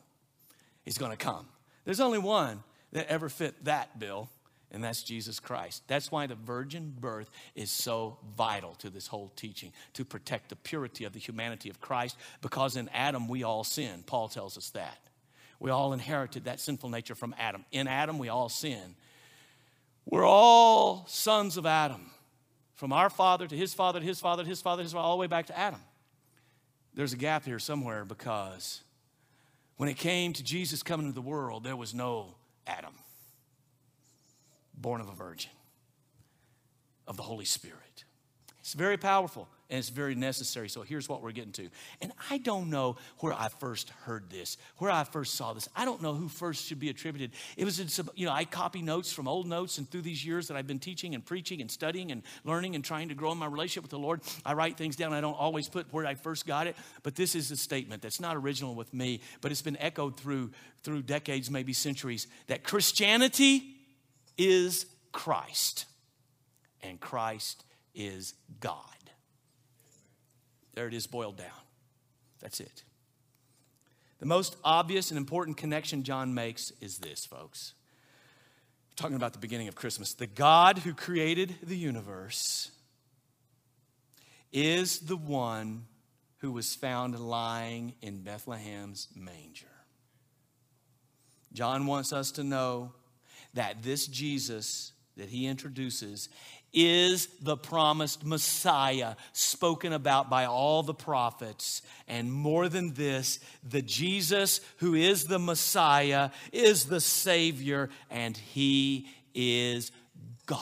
He's 0.84 0.98
going 0.98 1.12
to 1.12 1.18
come. 1.18 1.46
There's 1.86 2.00
only 2.00 2.20
one 2.20 2.64
that 2.92 3.08
ever 3.08 3.30
fit 3.30 3.66
that 3.66 4.00
bill, 4.00 4.30
and 4.72 4.84
that's 4.84 5.04
Jesus 5.04 5.40
Christ. 5.40 5.84
That's 5.88 6.12
why 6.12 6.28
the 6.28 6.36
virgin 6.36 6.94
birth 7.00 7.30
is 7.56 7.70
so 7.70 8.18
vital 8.36 8.74
to 8.76 8.90
this 8.90 9.08
whole 9.08 9.32
teaching 9.36 9.72
to 9.94 10.04
protect 10.04 10.50
the 10.50 10.56
purity 10.56 11.06
of 11.06 11.14
the 11.14 11.20
humanity 11.20 11.70
of 11.70 11.80
Christ, 11.80 12.18
because 12.42 12.76
in 12.76 12.90
Adam 12.90 13.28
we 13.28 13.44
all 13.44 13.64
sin. 13.64 14.04
Paul 14.06 14.28
tells 14.28 14.58
us 14.58 14.72
that. 14.72 14.98
We 15.60 15.70
all 15.70 15.94
inherited 15.94 16.46
that 16.46 16.60
sinful 16.60 16.90
nature 16.90 17.16
from 17.16 17.36
Adam. 17.38 17.64
In 17.72 17.88
Adam 17.88 18.18
we 18.18 18.30
all 18.30 18.50
sin. 18.50 18.96
We're 20.06 20.26
all 20.26 21.06
sons 21.08 21.58
of 21.58 21.68
Adam 21.68 22.10
from 22.82 22.92
our 22.92 23.12
father 23.12 23.46
to 23.46 23.56
his 23.56 23.76
father 23.76 24.00
to 24.00 24.06
his 24.08 24.20
father 24.20 24.42
to 24.42 24.50
his 24.50 24.60
father, 24.60 24.82
to 24.82 24.84
his 24.84 24.94
father, 24.94 25.06
all 25.06 25.16
the 25.16 25.22
way 25.22 25.28
back 25.28 25.46
to 25.46 25.56
Adam. 25.56 25.80
There's 26.96 27.14
a 27.14 27.16
gap 27.16 27.46
here 27.46 27.60
somewhere 27.60 28.06
because 28.06 28.82
when 29.78 29.88
it 29.88 29.98
came 29.98 30.34
to 30.34 30.44
Jesus 30.44 30.82
coming 30.82 31.06
into 31.06 31.14
the 31.14 31.22
world, 31.22 31.64
there 31.64 31.76
was 31.76 31.94
no 31.94 32.34
Adam, 32.66 32.96
born 34.74 35.00
of 35.00 35.10
a 35.10 35.14
virgin, 35.14 35.52
of 37.08 37.18
the 37.18 37.22
Holy 37.22 37.46
Spirit. 37.46 38.04
It's 38.62 38.74
very 38.74 38.98
powerful 38.98 39.48
and 39.72 39.80
it's 39.80 39.90
very 39.90 40.16
necessary. 40.16 40.68
So 40.68 40.82
here's 40.82 41.08
what 41.08 41.24
we're 41.24 41.32
getting 41.32 41.54
to. 41.54 41.70
And 42.02 42.12
I 42.30 42.38
don't 42.40 42.70
know 42.70 42.98
where 43.20 43.34
I 43.34 43.48
first 43.48 43.90
heard 44.04 44.30
this, 44.30 44.58
where 44.78 44.92
I 44.92 45.06
first 45.06 45.36
saw 45.36 45.54
this. 45.54 45.70
I 45.76 45.86
don't 45.86 46.02
know 46.02 46.14
who 46.14 46.28
first 46.28 46.66
should 46.66 46.80
be 46.80 46.90
attributed. 46.90 47.32
It 47.56 47.64
was 47.64 47.80
in 47.80 47.88
some, 47.88 48.10
you 48.14 48.26
know, 48.26 48.34
I 48.34 48.44
copy 48.44 48.82
notes 48.82 49.14
from 49.14 49.30
old 49.30 49.48
notes, 49.48 49.78
and 49.78 49.90
through 49.90 50.02
these 50.02 50.26
years 50.26 50.50
that 50.50 50.58
I've 50.58 50.68
been 50.68 50.80
teaching 50.80 51.16
and 51.16 51.26
preaching 51.26 51.62
and 51.62 51.72
studying 51.72 52.12
and 52.12 52.22
learning 52.44 52.76
and 52.76 52.84
trying 52.84 53.08
to 53.10 53.16
grow 53.16 53.32
in 53.32 53.38
my 53.38 53.46
relationship 53.46 53.84
with 53.84 53.92
the 53.92 54.00
Lord, 54.00 54.22
I 54.46 54.54
write 54.54 54.78
things 54.78 54.98
down. 54.98 55.14
I 55.14 55.22
don't 55.22 55.40
always 55.40 55.70
put 55.70 55.92
where 55.94 56.06
I 56.06 56.16
first 56.16 56.46
got 56.46 56.68
it, 56.68 56.76
but 57.02 57.16
this 57.16 57.34
is 57.34 57.50
a 57.50 57.58
statement 57.58 58.02
that's 58.02 58.20
not 58.20 58.36
original 58.36 58.76
with 58.76 58.94
me, 58.94 59.22
but 59.40 59.52
it's 59.52 59.62
been 59.62 59.78
echoed 59.78 60.20
through 60.20 60.52
through 60.84 61.04
decades, 61.04 61.50
maybe 61.50 61.74
centuries, 61.74 62.28
that 62.48 62.64
Christianity 62.64 63.76
is 64.38 64.86
Christ, 65.12 65.86
and 66.82 67.00
Christ 67.00 67.64
is 67.94 68.34
God. 68.60 69.01
There 70.74 70.88
it 70.88 70.94
is 70.94 71.08
boiled 71.08 71.38
down. 71.38 71.48
That's 72.40 72.60
it. 72.60 72.84
The 74.20 74.26
most 74.26 74.56
obvious 74.64 75.12
and 75.12 75.18
important 75.18 75.58
connection 75.58 76.04
John 76.04 76.34
makes 76.34 76.72
is 76.80 77.00
this, 77.00 77.26
folks. 77.26 77.74
We're 78.90 78.96
talking 78.96 79.16
about 79.16 79.34
the 79.34 79.40
beginning 79.40 79.68
of 79.68 79.76
Christmas. 79.76 80.14
The 80.14 80.28
God 80.28 80.80
who 80.80 80.94
created 80.94 81.56
the 81.64 81.78
universe 81.78 82.72
is 84.52 85.00
the 85.00 85.18
one 85.18 85.86
who 86.38 86.52
was 86.52 86.76
found 86.76 87.20
lying 87.20 87.94
in 88.02 88.22
Bethlehem's 88.22 89.08
manger. 89.16 89.68
John 91.54 91.86
wants 91.86 92.14
us 92.14 92.32
to 92.34 92.44
know 92.44 92.94
that 93.54 93.84
this 93.84 94.08
Jesus 94.08 94.94
that 95.18 95.30
he 95.30 95.46
introduces 95.46 96.30
is 96.74 97.28
the 97.42 97.58
promised 97.58 98.26
Messiah 98.26 99.16
spoken 99.34 99.94
about 99.94 100.30
by 100.30 100.46
all 100.46 100.84
the 100.84 100.94
prophets. 100.94 101.82
And 102.08 102.32
more 102.32 102.70
than 102.70 102.94
this, 102.94 103.40
the 103.68 103.82
Jesus 103.82 104.62
who 104.78 104.96
is 104.96 105.26
the 105.26 105.40
Messiah 105.40 106.30
is 106.52 106.86
the 106.86 107.02
Savior, 107.02 107.90
and 108.10 108.36
He 108.36 109.08
is 109.34 109.92
God. 110.46 110.60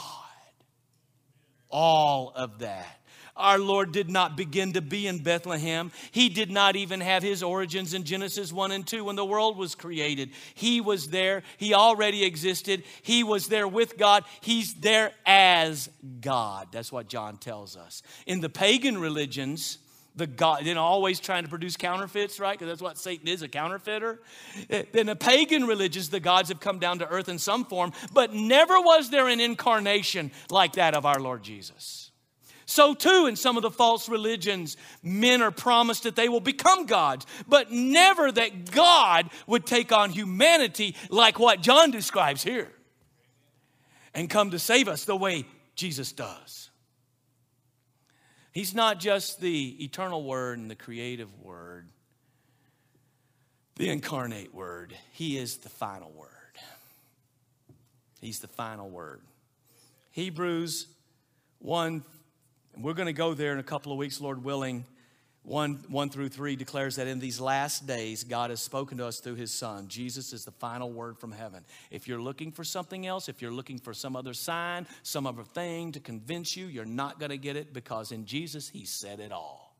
All 1.69 2.31
of 2.35 2.59
that 2.59 2.98
our 3.39 3.57
Lord 3.57 3.91
did 3.91 4.09
not 4.09 4.37
begin 4.37 4.73
to 4.73 4.81
be 4.81 5.07
in 5.07 5.19
Bethlehem. 5.19 5.91
He 6.11 6.29
did 6.29 6.51
not 6.51 6.75
even 6.75 7.01
have 7.01 7.23
his 7.23 7.41
origins 7.41 7.93
in 7.93 8.03
Genesis 8.03 8.53
1 8.53 8.71
and 8.71 8.85
2 8.85 9.05
when 9.05 9.15
the 9.15 9.25
world 9.25 9.57
was 9.57 9.75
created. 9.75 10.31
He 10.53 10.81
was 10.81 11.07
there. 11.07 11.43
He 11.57 11.73
already 11.73 12.23
existed. 12.23 12.83
He 13.01 13.23
was 13.23 13.47
there 13.47 13.67
with 13.67 13.97
God. 13.97 14.23
He's 14.41 14.75
there 14.75 15.11
as 15.25 15.89
God. 16.21 16.67
That's 16.71 16.91
what 16.91 17.07
John 17.07 17.37
tells 17.37 17.75
us. 17.75 18.03
In 18.27 18.41
the 18.41 18.49
pagan 18.49 18.99
religions, 18.99 19.79
the 20.15 20.27
God, 20.27 20.65
know, 20.65 20.83
always 20.83 21.19
trying 21.19 21.43
to 21.43 21.49
produce 21.49 21.77
counterfeits, 21.77 22.39
right? 22.39 22.57
Because 22.57 22.71
that's 22.71 22.81
what 22.81 22.97
Satan 22.97 23.27
is, 23.27 23.41
a 23.41 23.47
counterfeiter. 23.47 24.19
In 24.93 25.07
the 25.07 25.15
pagan 25.15 25.65
religions, 25.65 26.09
the 26.09 26.19
gods 26.19 26.49
have 26.49 26.59
come 26.59 26.77
down 26.77 26.99
to 26.99 27.07
earth 27.07 27.29
in 27.29 27.39
some 27.39 27.65
form, 27.65 27.93
but 28.13 28.33
never 28.33 28.79
was 28.79 29.09
there 29.09 29.27
an 29.27 29.39
incarnation 29.39 30.31
like 30.49 30.73
that 30.73 30.93
of 30.93 31.05
our 31.05 31.19
Lord 31.19 31.41
Jesus. 31.41 32.08
So, 32.69 32.93
too, 32.93 33.25
in 33.27 33.35
some 33.35 33.57
of 33.57 33.63
the 33.63 33.71
false 33.71 34.07
religions, 34.07 34.77
men 35.01 35.41
are 35.41 35.49
promised 35.49 36.03
that 36.03 36.15
they 36.15 36.29
will 36.29 36.39
become 36.39 36.85
gods, 36.85 37.25
but 37.47 37.71
never 37.71 38.31
that 38.31 38.69
God 38.69 39.31
would 39.47 39.65
take 39.65 39.91
on 39.91 40.11
humanity 40.11 40.95
like 41.09 41.39
what 41.39 41.61
John 41.61 41.89
describes 41.89 42.43
here. 42.43 42.71
and 44.13 44.29
come 44.29 44.51
to 44.51 44.59
save 44.59 44.87
us 44.87 45.05
the 45.05 45.15
way 45.15 45.45
Jesus 45.75 46.11
does. 46.11 46.69
He's 48.51 48.75
not 48.75 48.99
just 48.99 49.41
the 49.41 49.83
eternal 49.83 50.23
word 50.23 50.59
and 50.59 50.69
the 50.69 50.75
creative 50.75 51.29
word, 51.41 51.87
the 53.77 53.89
incarnate 53.89 54.53
word. 54.53 54.93
He 55.13 55.37
is 55.37 55.57
the 55.57 55.69
final 55.69 56.11
word. 56.11 56.29
He's 58.21 58.39
the 58.39 58.47
final 58.47 58.89
word. 58.89 59.21
Hebrews 60.11 60.87
1, 61.59 62.03
we're 62.81 62.93
going 62.93 63.07
to 63.07 63.13
go 63.13 63.33
there 63.33 63.53
in 63.53 63.59
a 63.59 63.63
couple 63.63 63.91
of 63.91 63.97
weeks, 63.97 64.21
Lord 64.21 64.43
willing. 64.43 64.85
1, 65.43 65.85
1 65.87 66.09
through 66.09 66.29
3 66.29 66.55
declares 66.55 66.97
that 66.97 67.07
in 67.07 67.19
these 67.19 67.39
last 67.39 67.87
days, 67.87 68.23
God 68.23 68.49
has 68.49 68.61
spoken 68.61 68.97
to 68.99 69.05
us 69.05 69.19
through 69.19 69.35
his 69.35 69.51
Son. 69.51 69.87
Jesus 69.87 70.33
is 70.33 70.45
the 70.45 70.51
final 70.51 70.91
word 70.91 71.17
from 71.17 71.31
heaven. 71.31 71.63
If 71.91 72.07
you're 72.07 72.21
looking 72.21 72.51
for 72.51 72.63
something 72.63 73.07
else, 73.07 73.29
if 73.29 73.41
you're 73.41 73.51
looking 73.51 73.79
for 73.79 73.93
some 73.93 74.15
other 74.15 74.33
sign, 74.33 74.85
some 75.01 75.25
other 75.25 75.43
thing 75.43 75.93
to 75.93 75.99
convince 75.99 76.55
you, 76.55 76.67
you're 76.67 76.85
not 76.85 77.19
going 77.19 77.31
to 77.31 77.37
get 77.37 77.55
it 77.55 77.73
because 77.73 78.11
in 78.11 78.25
Jesus, 78.25 78.69
he 78.69 78.85
said 78.85 79.19
it 79.19 79.31
all. 79.31 79.75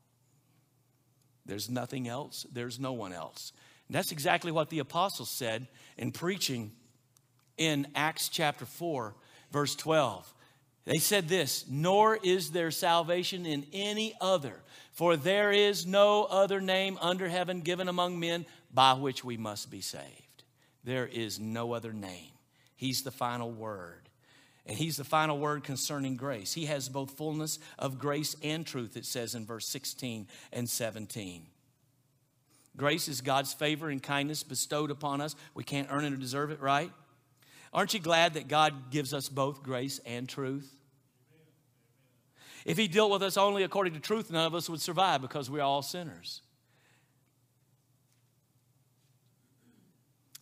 There's 1.46 1.68
nothing 1.68 2.08
else, 2.08 2.46
there's 2.52 2.80
no 2.80 2.92
one 2.92 3.12
else. 3.12 3.52
And 3.88 3.94
that's 3.94 4.12
exactly 4.12 4.52
what 4.52 4.70
the 4.70 4.78
apostles 4.78 5.30
said 5.30 5.66
in 5.98 6.12
preaching 6.12 6.72
in 7.56 7.88
Acts 7.94 8.28
chapter 8.28 8.64
4, 8.64 9.14
verse 9.52 9.74
12. 9.74 10.32
They 10.84 10.98
said 10.98 11.28
this, 11.28 11.64
nor 11.68 12.18
is 12.22 12.50
there 12.50 12.70
salvation 12.70 13.46
in 13.46 13.66
any 13.72 14.14
other, 14.20 14.54
for 14.92 15.16
there 15.16 15.52
is 15.52 15.86
no 15.86 16.24
other 16.24 16.60
name 16.60 16.98
under 17.00 17.28
heaven 17.28 17.60
given 17.60 17.88
among 17.88 18.18
men 18.18 18.46
by 18.72 18.94
which 18.94 19.24
we 19.24 19.36
must 19.36 19.70
be 19.70 19.80
saved. 19.80 20.44
There 20.84 21.06
is 21.06 21.38
no 21.38 21.72
other 21.74 21.92
name. 21.92 22.32
He's 22.76 23.02
the 23.02 23.10
final 23.10 23.50
word. 23.50 24.08
And 24.66 24.78
he's 24.78 24.96
the 24.96 25.04
final 25.04 25.38
word 25.38 25.64
concerning 25.64 26.16
grace. 26.16 26.52
He 26.52 26.66
has 26.66 26.88
both 26.88 27.16
fullness 27.16 27.58
of 27.78 27.98
grace 27.98 28.36
and 28.42 28.66
truth, 28.66 28.96
it 28.96 29.04
says 29.04 29.34
in 29.34 29.44
verse 29.44 29.66
16 29.66 30.28
and 30.52 30.68
17. 30.68 31.46
Grace 32.76 33.08
is 33.08 33.20
God's 33.20 33.52
favor 33.52 33.90
and 33.90 34.02
kindness 34.02 34.42
bestowed 34.42 34.90
upon 34.90 35.20
us. 35.20 35.34
We 35.54 35.64
can't 35.64 35.88
earn 35.90 36.04
it 36.04 36.12
or 36.12 36.16
deserve 36.16 36.50
it, 36.50 36.60
right? 36.60 36.92
Aren't 37.72 37.94
you 37.94 38.00
glad 38.00 38.34
that 38.34 38.48
God 38.48 38.90
gives 38.90 39.14
us 39.14 39.28
both 39.28 39.62
grace 39.62 40.00
and 40.04 40.28
truth? 40.28 40.70
If 42.64 42.76
He 42.76 42.88
dealt 42.88 43.10
with 43.10 43.22
us 43.22 43.36
only 43.36 43.62
according 43.62 43.94
to 43.94 44.00
truth, 44.00 44.30
none 44.30 44.46
of 44.46 44.54
us 44.54 44.68
would 44.68 44.80
survive 44.80 45.22
because 45.22 45.48
we're 45.48 45.62
all 45.62 45.82
sinners. 45.82 46.42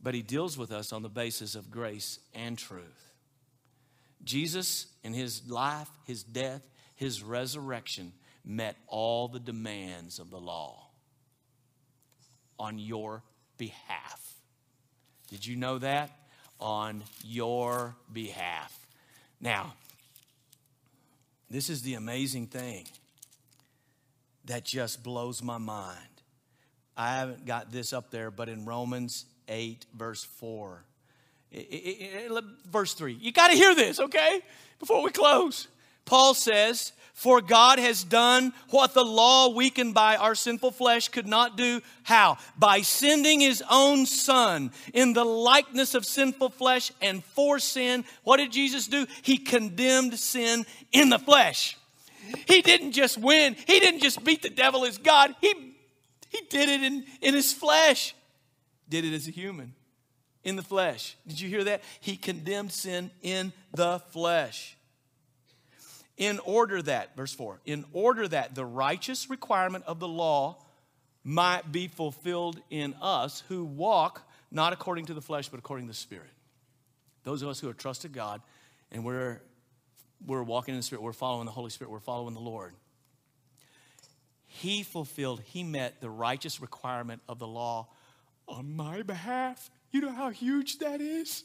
But 0.02 0.14
He 0.14 0.22
deals 0.22 0.56
with 0.56 0.72
us 0.72 0.92
on 0.92 1.02
the 1.02 1.08
basis 1.08 1.54
of 1.54 1.70
grace 1.70 2.18
and 2.34 2.56
truth. 2.56 3.12
Jesus, 4.24 4.86
in 5.04 5.12
His 5.12 5.48
life, 5.48 5.88
His 6.06 6.22
death, 6.22 6.62
His 6.96 7.22
resurrection, 7.22 8.12
met 8.44 8.76
all 8.86 9.28
the 9.28 9.40
demands 9.40 10.18
of 10.18 10.30
the 10.30 10.40
law 10.40 10.88
on 12.58 12.78
your 12.78 13.22
behalf. 13.58 14.34
Did 15.28 15.46
you 15.46 15.56
know 15.56 15.78
that? 15.78 16.10
On 16.60 17.04
your 17.24 17.94
behalf. 18.12 18.78
Now, 19.40 19.74
this 21.50 21.70
is 21.70 21.82
the 21.82 21.94
amazing 21.94 22.46
thing 22.48 22.86
that 24.44 24.64
just 24.64 25.02
blows 25.02 25.42
my 25.42 25.58
mind. 25.58 25.98
I 26.96 27.14
haven't 27.14 27.46
got 27.46 27.70
this 27.70 27.92
up 27.92 28.10
there, 28.10 28.30
but 28.30 28.48
in 28.48 28.64
Romans 28.64 29.24
8, 29.46 29.86
verse 29.94 30.24
4, 30.24 30.82
it, 31.52 31.56
it, 31.58 32.32
it, 32.32 32.44
verse 32.68 32.92
3, 32.94 33.12
you 33.14 33.32
got 33.32 33.48
to 33.48 33.54
hear 33.54 33.74
this, 33.74 34.00
okay? 34.00 34.40
Before 34.78 35.02
we 35.02 35.10
close. 35.10 35.68
Paul 36.04 36.34
says, 36.34 36.92
for 37.18 37.40
God 37.40 37.80
has 37.80 38.04
done 38.04 38.52
what 38.70 38.94
the 38.94 39.04
law, 39.04 39.48
weakened 39.48 39.92
by 39.92 40.14
our 40.14 40.36
sinful 40.36 40.70
flesh, 40.70 41.08
could 41.08 41.26
not 41.26 41.56
do. 41.56 41.80
How? 42.04 42.38
By 42.56 42.82
sending 42.82 43.40
his 43.40 43.60
own 43.68 44.06
son 44.06 44.70
in 44.94 45.14
the 45.14 45.24
likeness 45.24 45.96
of 45.96 46.04
sinful 46.04 46.50
flesh 46.50 46.92
and 47.02 47.24
for 47.24 47.58
sin. 47.58 48.04
What 48.22 48.36
did 48.36 48.52
Jesus 48.52 48.86
do? 48.86 49.04
He 49.22 49.36
condemned 49.36 50.16
sin 50.16 50.64
in 50.92 51.08
the 51.08 51.18
flesh. 51.18 51.76
He 52.46 52.62
didn't 52.62 52.92
just 52.92 53.18
win, 53.18 53.56
he 53.66 53.80
didn't 53.80 54.00
just 54.00 54.22
beat 54.22 54.42
the 54.42 54.48
devil 54.48 54.84
as 54.84 54.96
God. 54.96 55.34
He, 55.40 55.74
he 56.28 56.42
did 56.48 56.68
it 56.68 56.84
in, 56.84 57.04
in 57.20 57.34
his 57.34 57.52
flesh, 57.52 58.14
did 58.88 59.04
it 59.04 59.12
as 59.12 59.26
a 59.26 59.32
human 59.32 59.74
in 60.44 60.54
the 60.54 60.62
flesh. 60.62 61.16
Did 61.26 61.40
you 61.40 61.48
hear 61.48 61.64
that? 61.64 61.82
He 61.98 62.16
condemned 62.16 62.70
sin 62.70 63.10
in 63.22 63.52
the 63.74 63.98
flesh 64.12 64.77
in 66.18 66.40
order 66.40 66.82
that, 66.82 67.16
verse 67.16 67.32
4, 67.32 67.60
in 67.64 67.84
order 67.92 68.26
that 68.28 68.54
the 68.54 68.66
righteous 68.66 69.30
requirement 69.30 69.84
of 69.86 70.00
the 70.00 70.08
law 70.08 70.58
might 71.24 71.70
be 71.70 71.86
fulfilled 71.86 72.60
in 72.70 72.94
us 73.00 73.44
who 73.48 73.64
walk 73.64 74.28
not 74.50 74.72
according 74.72 75.06
to 75.06 75.14
the 75.14 75.20
flesh, 75.20 75.48
but 75.48 75.58
according 75.58 75.86
to 75.86 75.92
the 75.92 75.96
Spirit. 75.96 76.30
Those 77.22 77.42
of 77.42 77.48
us 77.48 77.60
who 77.60 77.68
have 77.68 77.76
trusted 77.76 78.12
God 78.12 78.42
and 78.90 79.04
we're, 79.04 79.40
we're 80.26 80.42
walking 80.42 80.74
in 80.74 80.80
the 80.80 80.82
Spirit, 80.82 81.02
we're 81.02 81.12
following 81.12 81.46
the 81.46 81.52
Holy 81.52 81.70
Spirit, 81.70 81.90
we're 81.90 82.00
following 82.00 82.34
the 82.34 82.40
Lord. 82.40 82.74
He 84.46 84.82
fulfilled, 84.82 85.42
He 85.44 85.62
met 85.62 86.00
the 86.00 86.10
righteous 86.10 86.60
requirement 86.60 87.22
of 87.28 87.38
the 87.38 87.46
law 87.46 87.88
on 88.48 88.74
my 88.74 89.02
behalf. 89.02 89.70
You 89.92 90.00
know 90.00 90.12
how 90.12 90.30
huge 90.30 90.78
that 90.78 91.00
is? 91.00 91.44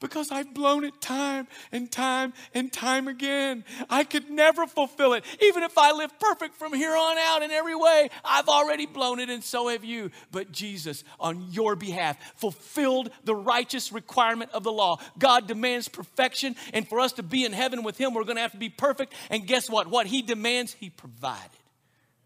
Because 0.00 0.30
I've 0.30 0.52
blown 0.54 0.84
it 0.84 1.00
time 1.00 1.46
and 1.72 1.90
time 1.90 2.32
and 2.52 2.72
time 2.72 3.08
again. 3.08 3.64
I 3.88 4.04
could 4.04 4.30
never 4.30 4.66
fulfill 4.66 5.14
it. 5.14 5.24
Even 5.42 5.62
if 5.62 5.76
I 5.78 5.92
live 5.92 6.18
perfect 6.18 6.56
from 6.56 6.72
here 6.72 6.94
on 6.94 7.16
out 7.18 7.42
in 7.42 7.50
every 7.50 7.74
way, 7.74 8.10
I've 8.24 8.48
already 8.48 8.86
blown 8.86 9.20
it, 9.20 9.30
and 9.30 9.42
so 9.42 9.68
have 9.68 9.84
you. 9.84 10.10
But 10.30 10.52
Jesus, 10.52 11.04
on 11.18 11.46
your 11.50 11.76
behalf, 11.76 12.16
fulfilled 12.36 13.10
the 13.24 13.34
righteous 13.34 13.92
requirement 13.92 14.50
of 14.52 14.64
the 14.64 14.72
law. 14.72 14.98
God 15.18 15.46
demands 15.46 15.88
perfection, 15.88 16.56
and 16.72 16.88
for 16.88 17.00
us 17.00 17.12
to 17.14 17.22
be 17.22 17.44
in 17.44 17.52
heaven 17.52 17.82
with 17.82 17.98
Him, 17.98 18.14
we're 18.14 18.24
going 18.24 18.36
to 18.36 18.42
have 18.42 18.52
to 18.52 18.58
be 18.58 18.68
perfect. 18.68 19.14
And 19.30 19.46
guess 19.46 19.70
what? 19.70 19.88
What 19.88 20.06
He 20.06 20.22
demands, 20.22 20.72
He 20.72 20.90
provided 20.90 21.50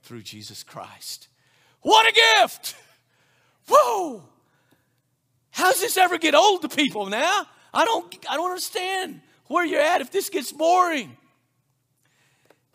through 0.02 0.22
Jesus 0.22 0.62
Christ. 0.62 1.28
What 1.82 2.08
a 2.08 2.12
gift! 2.12 2.74
Whoa! 3.68 4.22
How 5.58 5.72
does 5.72 5.80
this 5.80 5.96
ever 5.96 6.18
get 6.18 6.36
old 6.36 6.62
to 6.62 6.68
people 6.68 7.06
now? 7.06 7.44
I 7.74 7.84
don't, 7.84 8.16
I 8.30 8.36
don't 8.36 8.50
understand 8.50 9.20
where 9.48 9.64
you're 9.64 9.80
at 9.80 10.00
if 10.00 10.12
this 10.12 10.30
gets 10.30 10.52
boring. 10.52 11.16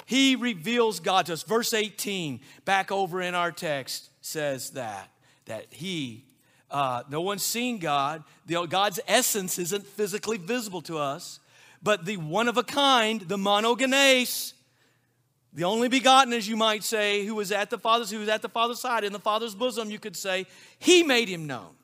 He 0.05 0.35
reveals 0.35 0.99
God 0.99 1.27
to 1.27 1.33
us. 1.33 1.43
Verse 1.43 1.73
18, 1.73 2.41
back 2.65 2.91
over 2.91 3.21
in 3.21 3.35
our 3.35 3.53
text, 3.53 4.09
says 4.19 4.71
that, 4.71 5.09
that 5.45 5.67
He, 5.69 6.25
uh, 6.69 7.03
no 7.09 7.21
one's 7.21 7.41
seen 7.41 7.79
God. 7.79 8.21
The, 8.47 8.65
God's 8.65 8.99
essence 9.07 9.57
isn't 9.59 9.87
physically 9.87 10.37
visible 10.37 10.81
to 10.81 10.97
us, 10.97 11.39
but 11.81 12.03
the 12.03 12.17
one 12.17 12.49
of 12.49 12.57
a 12.57 12.63
kind, 12.63 13.21
the 13.21 13.37
monogenes, 13.37 14.51
the 15.53 15.63
only 15.63 15.87
begotten, 15.87 16.33
as 16.33 16.49
you 16.49 16.57
might 16.57 16.83
say, 16.83 17.25
who 17.25 17.35
was 17.35 17.53
at 17.53 17.69
the 17.69 17.77
Father's, 17.77 18.11
who 18.11 18.19
was 18.19 18.27
at 18.27 18.41
the 18.41 18.49
Father's 18.49 18.81
side, 18.81 19.05
in 19.05 19.13
the 19.13 19.19
Father's 19.19 19.55
bosom, 19.55 19.89
you 19.89 19.99
could 19.99 20.17
say, 20.17 20.47
He 20.79 21.03
made 21.03 21.29
him 21.29 21.47
known. 21.47 21.75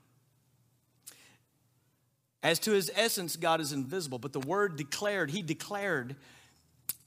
As 2.42 2.60
to 2.60 2.72
his 2.72 2.92
essence, 2.96 3.36
God 3.36 3.60
is 3.60 3.74
invisible, 3.74 4.20
but 4.20 4.34
the 4.34 4.40
word 4.40 4.78
declared, 4.78 5.32
he 5.32 5.42
declared, 5.42 6.16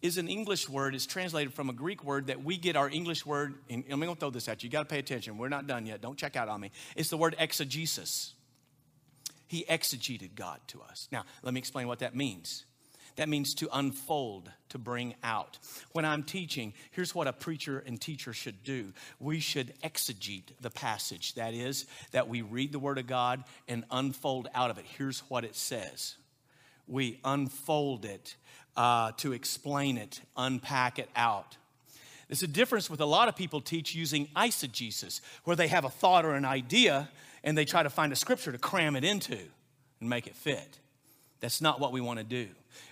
is 0.03 0.19
an 0.19 0.29
English 0.29 0.69
word. 0.69 0.95
It's 0.95 1.07
translated 1.07 1.55
from 1.55 1.71
a 1.71 1.73
Greek 1.73 2.05
word 2.05 2.27
that 2.27 2.43
we 2.45 2.59
get 2.59 2.77
our 2.77 2.91
English 2.91 3.25
word. 3.25 3.55
And 3.71 3.85
I'm 3.91 4.01
to 4.01 4.15
throw 4.17 4.31
this 4.31 4.49
at 4.49 4.63
you. 4.63 4.67
You 4.67 4.73
got 4.73 4.81
to 4.81 4.93
pay 4.93 4.99
attention. 4.99 5.39
We're 5.39 5.49
not 5.49 5.67
done 5.67 5.87
yet. 5.87 6.01
Don't 6.01 6.19
check 6.19 6.37
out 6.37 6.49
on 6.49 6.61
me. 6.61 6.73
It's 6.97 7.09
the 7.09 7.17
word 7.17 7.37
exegesis. 7.39 8.35
He 9.47 9.65
exegeted 9.69 10.35
God 10.35 10.61
to 10.69 10.83
us. 10.83 11.09
Now, 11.13 11.25
let 11.43 11.55
me 11.55 11.59
explain 11.59 11.87
what 11.87 12.01
that 12.01 12.17
means. 12.17 12.65
That 13.17 13.29
means 13.29 13.55
to 13.57 13.69
unfold, 13.73 14.51
to 14.71 14.79
bring 14.79 15.15
out. 15.23 15.59
When 15.93 16.05
I'm 16.05 16.23
teaching, 16.23 16.73
here's 16.93 17.15
what 17.15 17.27
a 17.27 17.33
preacher 17.33 17.83
and 17.87 18.01
teacher 18.01 18.33
should 18.33 18.65
do 18.65 18.93
we 19.21 19.41
should 19.41 19.75
exegete 19.83 20.51
the 20.61 20.71
passage. 20.71 21.35
That 21.35 21.55
is, 21.55 21.87
that 22.13 22.29
we 22.29 22.43
read 22.43 22.73
the 22.73 22.79
Word 22.79 22.99
of 22.99 23.07
God 23.07 23.45
and 23.69 23.85
unfold 23.91 24.49
out 24.55 24.71
of 24.71 24.79
it. 24.79 24.87
Here's 24.97 25.21
what 25.29 25.45
it 25.45 25.57
says 25.57 26.17
we 26.87 27.19
unfold 27.25 28.05
it 28.05 28.37
uh, 28.77 29.13
to 29.19 29.33
explain 29.33 29.99
it, 29.99 30.21
unpack 30.37 30.99
it 30.99 31.09
out. 31.15 31.57
There's 32.29 32.43
a 32.43 32.49
difference 32.49 32.89
with 32.89 33.01
a 33.01 33.07
lot 33.07 33.29
of 33.29 33.37
people 33.37 33.61
teach 33.61 33.95
using 33.95 34.27
eisegesis, 34.35 35.21
where 35.45 35.55
they 35.55 35.69
have 35.69 35.85
a 35.85 35.91
thought 35.91 36.25
or 36.25 36.35
an 36.35 36.47
idea 36.47 37.11
and 37.45 37.59
they 37.59 37.65
try 37.65 37.83
to 37.83 37.91
find 37.91 38.13
a 38.13 38.17
scripture 38.17 38.53
to 38.53 38.59
cram 38.59 38.97
it 38.97 39.05
into 39.05 39.39
and 40.01 40.09
make 40.09 40.27
it 40.27 40.35
fit. 40.35 40.79
That's 41.43 41.61
not 41.61 41.79
what 41.81 41.93
we 41.93 42.01
want 42.01 42.19
to 42.21 42.25
do. 42.25 42.49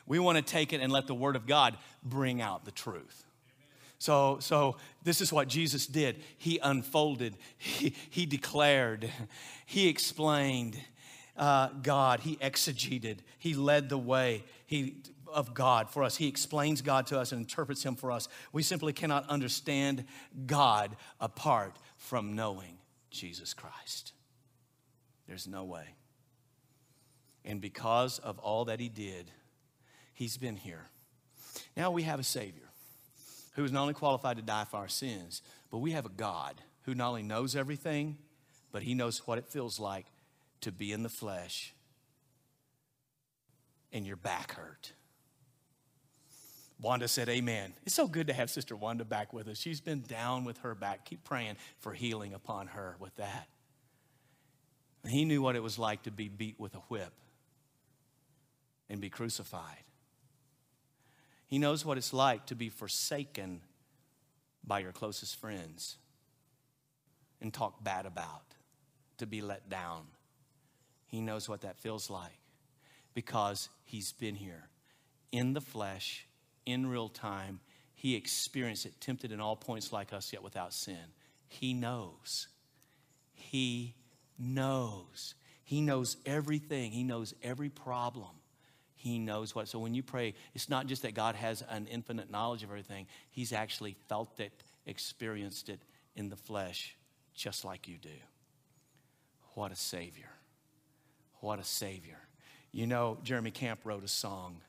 We 0.06 0.18
want 0.18 0.36
to 0.36 0.42
take 0.42 0.74
it 0.74 0.82
and 0.82 0.92
let 0.92 1.06
the 1.06 1.14
Word 1.14 1.36
of 1.36 1.46
God 1.46 1.78
bring 2.02 2.42
out 2.42 2.66
the 2.66 2.70
truth. 2.70 3.24
So, 3.98 4.38
so 4.40 4.76
this 5.02 5.20
is 5.20 5.32
what 5.32 5.48
Jesus 5.48 5.86
did. 5.86 6.22
He 6.36 6.58
unfolded, 6.58 7.36
he, 7.56 7.94
he 8.10 8.26
declared, 8.26 9.10
he 9.64 9.88
explained, 9.88 10.78
uh, 11.36 11.68
God. 11.82 12.20
He 12.20 12.36
exegeted, 12.36 13.20
He 13.38 13.54
led 13.54 13.88
the 13.88 13.98
way. 13.98 14.44
He 14.66 14.96
of 15.26 15.54
God 15.54 15.88
for 15.88 16.02
us. 16.02 16.16
He 16.16 16.26
explains 16.26 16.82
God 16.82 17.06
to 17.06 17.18
us 17.18 17.30
and 17.32 17.40
interprets 17.40 17.84
Him 17.84 17.94
for 17.94 18.10
us. 18.10 18.28
We 18.52 18.62
simply 18.62 18.92
cannot 18.92 19.28
understand 19.28 20.04
God 20.46 20.96
apart 21.20 21.76
from 21.96 22.34
knowing 22.34 22.78
Jesus 23.10 23.54
Christ. 23.54 24.12
There's 25.28 25.46
no 25.46 25.64
way. 25.64 25.84
And 27.44 27.60
because 27.60 28.18
of 28.18 28.38
all 28.38 28.66
that 28.66 28.80
He 28.80 28.88
did, 28.88 29.30
He's 30.12 30.36
been 30.36 30.56
here. 30.56 30.86
Now 31.76 31.90
we 31.90 32.02
have 32.02 32.20
a 32.20 32.24
Savior 32.24 32.70
who 33.54 33.64
is 33.64 33.72
not 33.72 33.82
only 33.82 33.94
qualified 33.94 34.36
to 34.36 34.42
die 34.42 34.66
for 34.70 34.76
our 34.76 34.88
sins, 34.88 35.42
but 35.70 35.78
we 35.78 35.92
have 35.92 36.06
a 36.06 36.10
God 36.10 36.60
who 36.82 36.94
not 36.94 37.08
only 37.08 37.22
knows 37.22 37.56
everything, 37.56 38.16
but 38.72 38.82
He 38.82 38.94
knows 38.94 39.26
what 39.26 39.38
it 39.38 39.46
feels 39.46 39.80
like 39.80 40.06
to 40.60 40.70
be 40.70 40.92
in 40.92 41.02
the 41.02 41.08
flesh 41.08 41.72
and 43.92 44.06
your 44.06 44.16
back 44.16 44.52
hurt 44.52 44.92
Wanda 46.80 47.08
said, 47.08 47.28
Amen. 47.28 47.74
It's 47.84 47.94
so 47.94 48.08
good 48.08 48.28
to 48.28 48.32
have 48.32 48.50
Sister 48.50 48.74
Wanda 48.74 49.04
back 49.04 49.32
with 49.32 49.48
us. 49.48 49.58
She's 49.58 49.80
been 49.80 50.00
down 50.00 50.44
with 50.44 50.58
her 50.58 50.74
back. 50.74 51.04
Keep 51.04 51.24
praying 51.24 51.56
for 51.78 51.92
healing 51.92 52.32
upon 52.32 52.68
her 52.68 52.96
with 52.98 53.14
that. 53.16 53.48
He 55.06 55.24
knew 55.24 55.42
what 55.42 55.56
it 55.56 55.62
was 55.62 55.78
like 55.78 56.02
to 56.04 56.10
be 56.10 56.28
beat 56.28 56.58
with 56.58 56.74
a 56.74 56.80
whip 56.88 57.12
and 58.90 59.00
be 59.00 59.08
crucified. 59.08 59.84
He 61.46 61.58
knows 61.58 61.84
what 61.84 61.96
it's 61.96 62.12
like 62.12 62.46
to 62.46 62.54
be 62.54 62.68
forsaken 62.68 63.60
by 64.64 64.80
your 64.80 64.92
closest 64.92 65.36
friends 65.36 65.96
and 67.40 67.54
talked 67.54 67.82
bad 67.82 68.04
about, 68.04 68.42
to 69.18 69.26
be 69.26 69.40
let 69.40 69.70
down. 69.70 70.02
He 71.06 71.20
knows 71.20 71.48
what 71.48 71.62
that 71.62 71.78
feels 71.78 72.10
like 72.10 72.38
because 73.14 73.68
he's 73.84 74.12
been 74.12 74.34
here 74.34 74.68
in 75.32 75.54
the 75.54 75.60
flesh 75.60 76.26
in 76.66 76.86
real 76.86 77.08
time. 77.08 77.60
He 77.94 78.16
experienced 78.16 78.86
it, 78.86 79.00
tempted 79.00 79.32
in 79.32 79.40
all 79.40 79.56
points 79.56 79.92
like 79.92 80.12
us, 80.12 80.32
yet 80.32 80.42
without 80.42 80.72
sin. 80.72 81.14
He 81.48 81.74
knows. 81.74 82.48
He 83.32 83.94
knows. 84.38 85.34
He 85.64 85.80
knows 85.80 86.16
everything. 86.26 86.92
He 86.92 87.02
knows 87.02 87.34
every 87.42 87.68
problem. 87.68 88.39
He 89.00 89.18
knows 89.18 89.54
what. 89.54 89.66
So 89.66 89.78
when 89.78 89.94
you 89.94 90.02
pray, 90.02 90.34
it's 90.54 90.68
not 90.68 90.86
just 90.86 91.00
that 91.02 91.14
God 91.14 91.34
has 91.34 91.64
an 91.70 91.86
infinite 91.86 92.30
knowledge 92.30 92.62
of 92.62 92.68
everything, 92.68 93.06
He's 93.30 93.50
actually 93.50 93.96
felt 94.10 94.38
it, 94.40 94.52
experienced 94.84 95.70
it 95.70 95.80
in 96.16 96.28
the 96.28 96.36
flesh, 96.36 96.94
just 97.34 97.64
like 97.64 97.88
you 97.88 97.96
do. 97.96 98.10
What 99.54 99.72
a 99.72 99.74
Savior. 99.76 100.28
What 101.36 101.58
a 101.58 101.64
Savior. 101.64 102.18
You 102.72 102.86
know, 102.86 103.16
Jeremy 103.22 103.50
Camp 103.50 103.80
wrote 103.84 104.04
a 104.04 104.08
song 104.08 104.60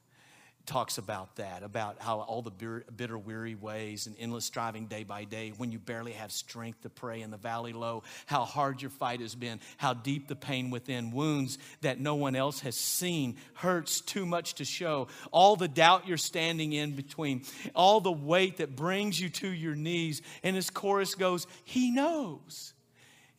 talks 0.66 0.98
about 0.98 1.36
that, 1.38 1.64
about 1.64 1.98
how 2.00 2.20
all 2.20 2.42
the 2.42 2.52
bitter, 2.52 3.18
weary 3.18 3.56
ways 3.56 4.08
and 4.08 4.16
endless 4.20 4.46
striving 4.46 4.88
day 4.88 5.04
by 5.04 5.24
day, 5.24 5.54
when 5.58 5.72
you 5.72 5.80
barely 5.80 6.14
have 6.14 6.32
strength 6.32 6.82
to 6.82 6.90
pray 6.90 7.22
in 7.22 7.32
the 7.32 7.38
valley 7.38 7.74
low, 7.74 8.04
how 8.26 8.46
hard 8.46 8.82
your 8.82 8.92
fight 8.92 9.20
has 9.20 9.36
been, 9.36 9.60
how 9.78 9.94
deep 9.94 10.28
the 10.28 10.36
pain 10.36 10.70
within, 10.70 11.12
wounds 11.12 11.58
that 11.82 12.00
no 12.00 12.16
one 12.16 12.36
else 12.36 12.62
has 12.62 12.76
seen, 12.76 13.38
hurts 13.56 14.02
too 14.02 14.26
much 14.26 14.56
to 14.56 14.66
show, 14.66 15.08
all 15.32 15.56
the 15.56 15.68
doubt 15.68 16.08
you're 16.08 16.18
standing 16.18 16.74
in 16.74 16.96
between, 16.96 17.44
all 17.76 18.02
the 18.02 18.12
weight 18.12 18.58
that 18.58 18.76
brings 18.76 19.20
you 19.20 19.30
to 19.30 19.48
your 19.48 19.76
knees. 19.76 20.22
And 20.44 20.56
his 20.56 20.70
chorus 20.70 21.16
goes, 21.16 21.48
He 21.64 21.92
knows. 21.92 22.74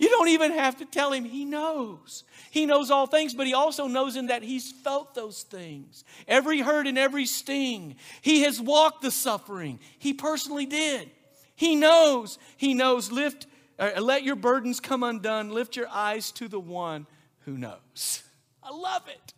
You 0.02 0.08
don't 0.08 0.30
even 0.30 0.50
have 0.50 0.78
to 0.78 0.84
tell 0.84 1.12
him. 1.12 1.24
He 1.24 1.44
knows. 1.44 2.24
He 2.50 2.66
knows 2.66 2.90
all 2.90 3.06
things, 3.06 3.34
but 3.34 3.46
he 3.46 3.54
also 3.54 3.86
knows 3.86 4.16
in 4.16 4.26
that 4.26 4.42
he's 4.42 4.72
felt 4.72 5.14
those 5.14 5.44
things. 5.44 6.02
Every 6.26 6.58
hurt 6.58 6.88
and 6.88 6.98
every 6.98 7.24
sting. 7.24 7.94
He 8.20 8.40
has 8.40 8.60
walked 8.60 9.02
the 9.02 9.12
suffering. 9.12 9.78
He 10.00 10.12
personally 10.12 10.66
did. 10.66 11.08
He 11.54 11.76
knows. 11.76 12.40
He 12.56 12.74
knows. 12.74 13.12
Lift, 13.12 13.46
uh, 13.78 14.00
let 14.00 14.24
your 14.24 14.34
burdens 14.34 14.80
come 14.80 15.04
undone. 15.04 15.50
Lift 15.50 15.76
your 15.76 15.88
eyes 15.88 16.32
to 16.32 16.48
the 16.48 16.58
one 16.58 17.06
who 17.44 17.56
knows. 17.56 18.24
I 18.60 18.74
love 18.74 19.06
it. 19.06 19.32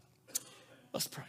Let's 0.94 1.08
pray. 1.08 1.24